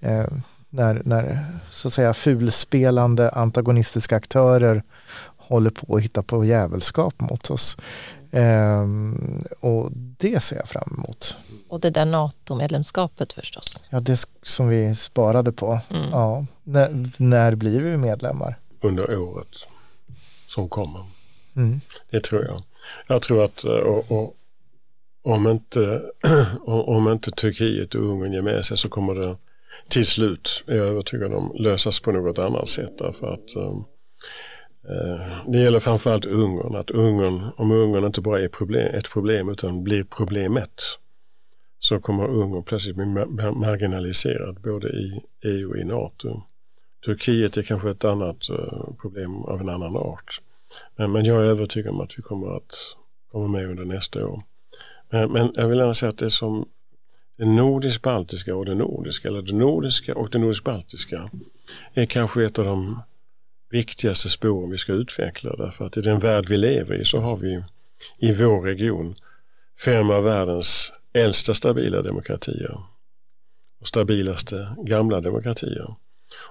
eh, 0.00 0.26
när, 0.70 1.02
när 1.04 1.38
så 1.70 1.88
att 1.88 1.94
säga 1.94 2.14
fulspelande 2.14 3.30
antagonistiska 3.30 4.16
aktörer 4.16 4.82
håller 5.36 5.70
på 5.70 5.96
att 5.96 6.02
hitta 6.02 6.22
på 6.22 6.44
jävelskap 6.44 7.20
mot 7.20 7.50
oss. 7.50 7.76
Ehm, 8.30 9.44
och 9.60 9.90
det 9.92 10.40
ser 10.40 10.56
jag 10.56 10.68
fram 10.68 10.96
emot. 10.98 11.36
Och 11.68 11.80
det 11.80 11.90
där 11.90 12.04
NATO-medlemskapet 12.04 13.32
förstås. 13.32 13.84
Ja, 13.90 14.00
det 14.00 14.26
som 14.42 14.68
vi 14.68 14.94
sparade 14.94 15.52
på. 15.52 15.80
Mm. 15.90 16.10
Ja, 16.10 16.46
när, 16.64 17.10
när 17.16 17.54
blir 17.54 17.80
vi 17.80 17.96
medlemmar? 17.96 18.58
Under 18.80 19.18
året 19.18 19.66
som 20.46 20.68
kommer. 20.68 21.04
Mm. 21.56 21.80
Det 22.10 22.20
tror 22.20 22.44
jag. 22.44 22.62
Jag 23.06 23.22
tror 23.22 23.44
att 23.44 23.64
eh, 23.64 23.70
och, 23.70 24.12
och, 24.12 24.34
om, 25.22 25.46
inte, 25.46 26.02
om 26.66 27.08
inte 27.08 27.30
Turkiet 27.30 27.94
och 27.94 28.02
Ungern 28.02 28.32
ger 28.32 28.42
med 28.42 28.64
sig 28.64 28.76
så 28.76 28.88
kommer 28.88 29.14
det 29.14 29.36
till 29.88 30.06
slut, 30.06 30.64
är 30.66 30.76
jag 30.76 30.86
övertygad 30.86 31.34
om, 31.34 31.56
lösas 31.58 32.00
på 32.00 32.12
något 32.12 32.38
annat 32.38 32.68
sätt. 32.68 32.98
Därför 32.98 33.26
att 33.26 33.56
um, 33.56 33.62
eh, 33.62 33.84
Eh, 34.90 35.20
det 35.46 35.58
gäller 35.58 35.80
framförallt 35.80 36.26
Ungern, 36.26 36.76
att 36.76 36.90
Ungern, 36.90 37.50
om 37.56 37.70
Ungern 37.70 38.04
inte 38.04 38.20
bara 38.20 38.40
är 38.40 38.48
problem, 38.48 38.94
ett 38.94 39.10
problem 39.10 39.48
utan 39.48 39.84
blir 39.84 40.04
problemet 40.04 40.82
så 41.78 42.00
kommer 42.00 42.26
Ungern 42.28 42.62
plötsligt 42.62 42.96
bli 42.96 43.06
marginaliserat 43.06 43.56
marginaliserad 43.56 44.60
både 44.60 44.88
i 44.88 45.20
EU 45.44 45.70
och 45.70 45.76
i 45.76 45.84
NATO. 45.84 46.42
Turkiet 47.04 47.56
är 47.56 47.62
kanske 47.62 47.90
ett 47.90 48.04
annat 48.04 48.50
eh, 48.50 48.94
problem 49.00 49.36
av 49.36 49.60
en 49.60 49.68
annan 49.68 49.96
art. 49.96 50.40
Men, 50.96 51.12
men 51.12 51.24
jag 51.24 51.36
är 51.36 51.46
övertygad 51.46 51.94
om 51.94 52.00
att 52.00 52.18
vi 52.18 52.22
kommer 52.22 52.56
att 52.56 52.74
komma 53.32 53.48
med 53.48 53.70
under 53.70 53.84
nästa 53.84 54.26
år. 54.26 54.42
Men, 55.10 55.32
men 55.32 55.52
jag 55.54 55.68
vill 55.68 55.78
gärna 55.78 55.94
säga 55.94 56.10
att 56.10 56.18
det 56.18 56.30
som 56.30 56.68
det 57.36 57.44
nordisk-baltiska 57.44 58.56
och 58.56 58.64
det 58.64 58.74
nordiska, 58.74 59.28
eller 59.28 59.42
det 59.42 59.54
nordiska 59.54 60.14
och 60.14 60.30
det 60.30 60.38
nordisk-baltiska 60.38 61.30
är 61.94 62.04
kanske 62.04 62.44
ett 62.44 62.58
av 62.58 62.64
de 62.64 63.02
viktigaste 63.70 64.28
spåren 64.28 64.70
vi 64.70 64.78
ska 64.78 64.92
utveckla 64.92 65.56
därför 65.56 65.86
att 65.86 65.96
i 65.96 66.00
den 66.00 66.18
värld 66.18 66.46
vi 66.48 66.56
lever 66.56 66.94
i 66.94 67.04
så 67.04 67.18
har 67.18 67.36
vi 67.36 67.62
i 68.18 68.32
vår 68.32 68.60
region 68.60 69.14
fem 69.84 70.10
av 70.10 70.24
världens 70.24 70.92
äldsta 71.12 71.54
stabila 71.54 72.02
demokratier 72.02 72.80
och 73.80 73.88
stabilaste 73.88 74.76
gamla 74.78 75.20
demokratier. 75.20 75.94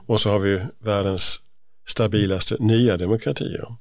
Och 0.05 0.21
så 0.21 0.29
har 0.29 0.39
vi 0.39 0.61
världens 0.79 1.41
stabilaste 1.87 2.55
nya 2.59 2.97
demokratier 2.97 3.75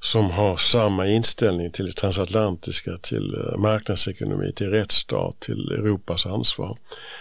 som 0.00 0.30
har 0.30 0.56
samma 0.56 1.06
inställning 1.06 1.70
till 1.70 1.86
det 1.86 1.92
transatlantiska, 1.92 2.98
till 2.98 3.34
eh, 3.34 3.58
marknadsekonomi, 3.58 4.52
till 4.52 4.70
rättsstat, 4.70 5.40
till 5.40 5.72
Europas 5.72 6.26
ansvar. 6.26 6.78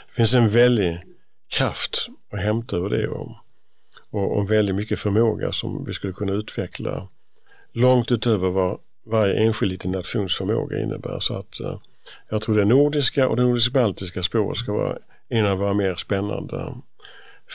Det 0.07 0.13
finns 0.13 0.35
en 0.35 0.49
väldig 0.49 1.01
kraft 1.57 2.07
att 2.31 2.39
hämta 2.39 2.75
ur 2.75 2.89
det 2.89 3.07
Om 3.07 3.35
och, 4.11 4.37
och 4.37 4.51
väldigt 4.51 4.75
mycket 4.75 4.99
förmåga 4.99 5.51
som 5.51 5.85
vi 5.85 5.93
skulle 5.93 6.13
kunna 6.13 6.33
utveckla 6.33 7.07
långt 7.71 8.11
utöver 8.11 8.49
vad 8.49 8.79
varje 9.05 9.33
enskild 9.33 9.71
liten 9.71 9.91
nations 9.91 10.35
förmåga 10.35 10.79
innebär. 10.79 11.19
Så 11.19 11.37
att 11.37 11.59
eh, 11.59 11.77
jag 12.29 12.41
tror 12.41 12.57
det 12.57 12.65
nordiska 12.65 13.27
och 13.27 13.35
det 13.35 13.43
nordisk-baltiska 13.43 14.23
spåret 14.23 14.57
ska 14.57 14.73
vara 14.73 14.97
en 15.29 15.45
av 15.45 15.57
våra 15.57 15.73
mer 15.73 15.95
spännande 15.95 16.73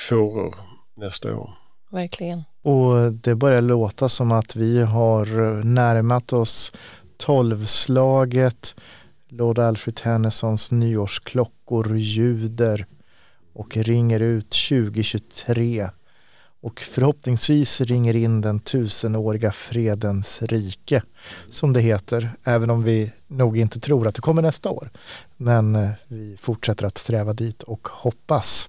fåror 0.08 0.54
nästa 0.94 1.36
år. 1.36 1.50
Verkligen. 1.90 2.44
Och 2.62 3.12
det 3.12 3.34
börjar 3.34 3.60
låta 3.60 4.08
som 4.08 4.32
att 4.32 4.56
vi 4.56 4.82
har 4.82 5.26
närmat 5.64 6.32
oss 6.32 6.72
tolvslaget. 7.16 8.76
Lord 9.28 9.58
Alfred 9.58 9.96
Tennysons 9.96 10.70
nyårsklockor 10.70 11.96
ljuder 11.96 12.86
och 13.52 13.76
ringer 13.76 14.20
ut 14.20 14.50
2023 14.68 15.88
och 16.66 16.80
förhoppningsvis 16.80 17.80
ringer 17.80 18.16
in 18.16 18.40
den 18.40 18.60
tusenåriga 18.60 19.52
fredens 19.52 20.42
rike 20.42 21.02
som 21.50 21.72
det 21.72 21.80
heter, 21.80 22.30
även 22.44 22.70
om 22.70 22.82
vi 22.82 23.12
nog 23.26 23.58
inte 23.58 23.80
tror 23.80 24.06
att 24.06 24.14
det 24.14 24.20
kommer 24.20 24.42
nästa 24.42 24.70
år. 24.70 24.90
Men 25.36 25.76
eh, 25.76 25.90
vi 26.08 26.36
fortsätter 26.40 26.86
att 26.86 26.98
sträva 26.98 27.32
dit 27.32 27.62
och 27.62 27.88
hoppas. 27.88 28.68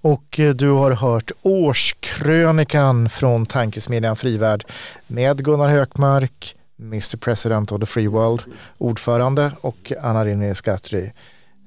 Och 0.00 0.40
eh, 0.40 0.54
du 0.54 0.70
har 0.70 0.90
hört 0.90 1.30
årskrönikan 1.42 3.08
från 3.08 3.46
Tankesmedjan 3.46 4.16
Frivärd 4.16 4.64
med 5.06 5.44
Gunnar 5.44 5.68
Hökmark, 5.68 6.56
Mr 6.78 7.16
President 7.16 7.72
of 7.72 7.80
the 7.80 7.86
Free 7.86 8.08
World, 8.08 8.42
ordförande 8.78 9.52
och 9.60 9.92
Anna 10.02 10.24
René 10.24 10.54
Skatri 10.54 11.12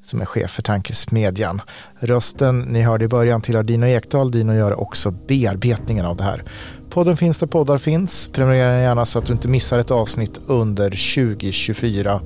som 0.06 0.22
är 0.22 0.26
chef 0.26 0.52
för 0.52 0.62
Tankesmedjan. 0.62 1.62
Rösten 2.00 2.60
ni 2.60 2.82
hörde 2.82 3.06
i 3.06 3.08
början 3.08 3.42
tillhör 3.42 3.64
Dino 3.64 3.86
Ekdal. 3.86 4.32
Dino 4.32 4.54
gör 4.54 4.80
också 4.80 5.12
bearbetningen 5.12 6.06
av 6.06 6.16
det 6.16 6.24
här. 6.24 6.44
Podden 6.90 7.18
finns 7.18 7.38
där 7.38 7.48
poddar 7.48 7.78
finns. 7.78 8.30
Prenumerera 8.34 8.82
gärna 8.82 9.06
så 9.06 9.20
att 9.20 9.26
du 9.26 9.34
inte 9.34 9.48
missar 9.48 9.80
ett 9.80 9.92
avsnitt 9.92 10.40
under 10.48 10.90
2024. 11.16 12.22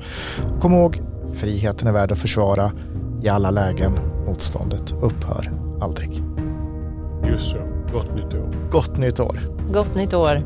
Kom 0.61 0.73
ihåg, 0.73 1.01
friheten 1.36 1.88
är 1.88 1.91
värd 1.91 2.11
att 2.11 2.19
försvara 2.19 2.71
i 3.23 3.30
alla 3.30 3.51
lägen. 3.51 3.99
Motståndet 4.25 4.91
upphör 5.01 5.51
aldrig. 5.82 6.23
Just 7.30 7.51
så. 7.51 7.57
Gott 7.93 8.15
nytt 8.15 8.34
år. 8.34 8.69
Gott 8.71 8.97
nytt 8.97 9.19
år! 9.19 9.39
Gott 9.73 9.95
nytt 9.95 10.13
år. 10.13 10.43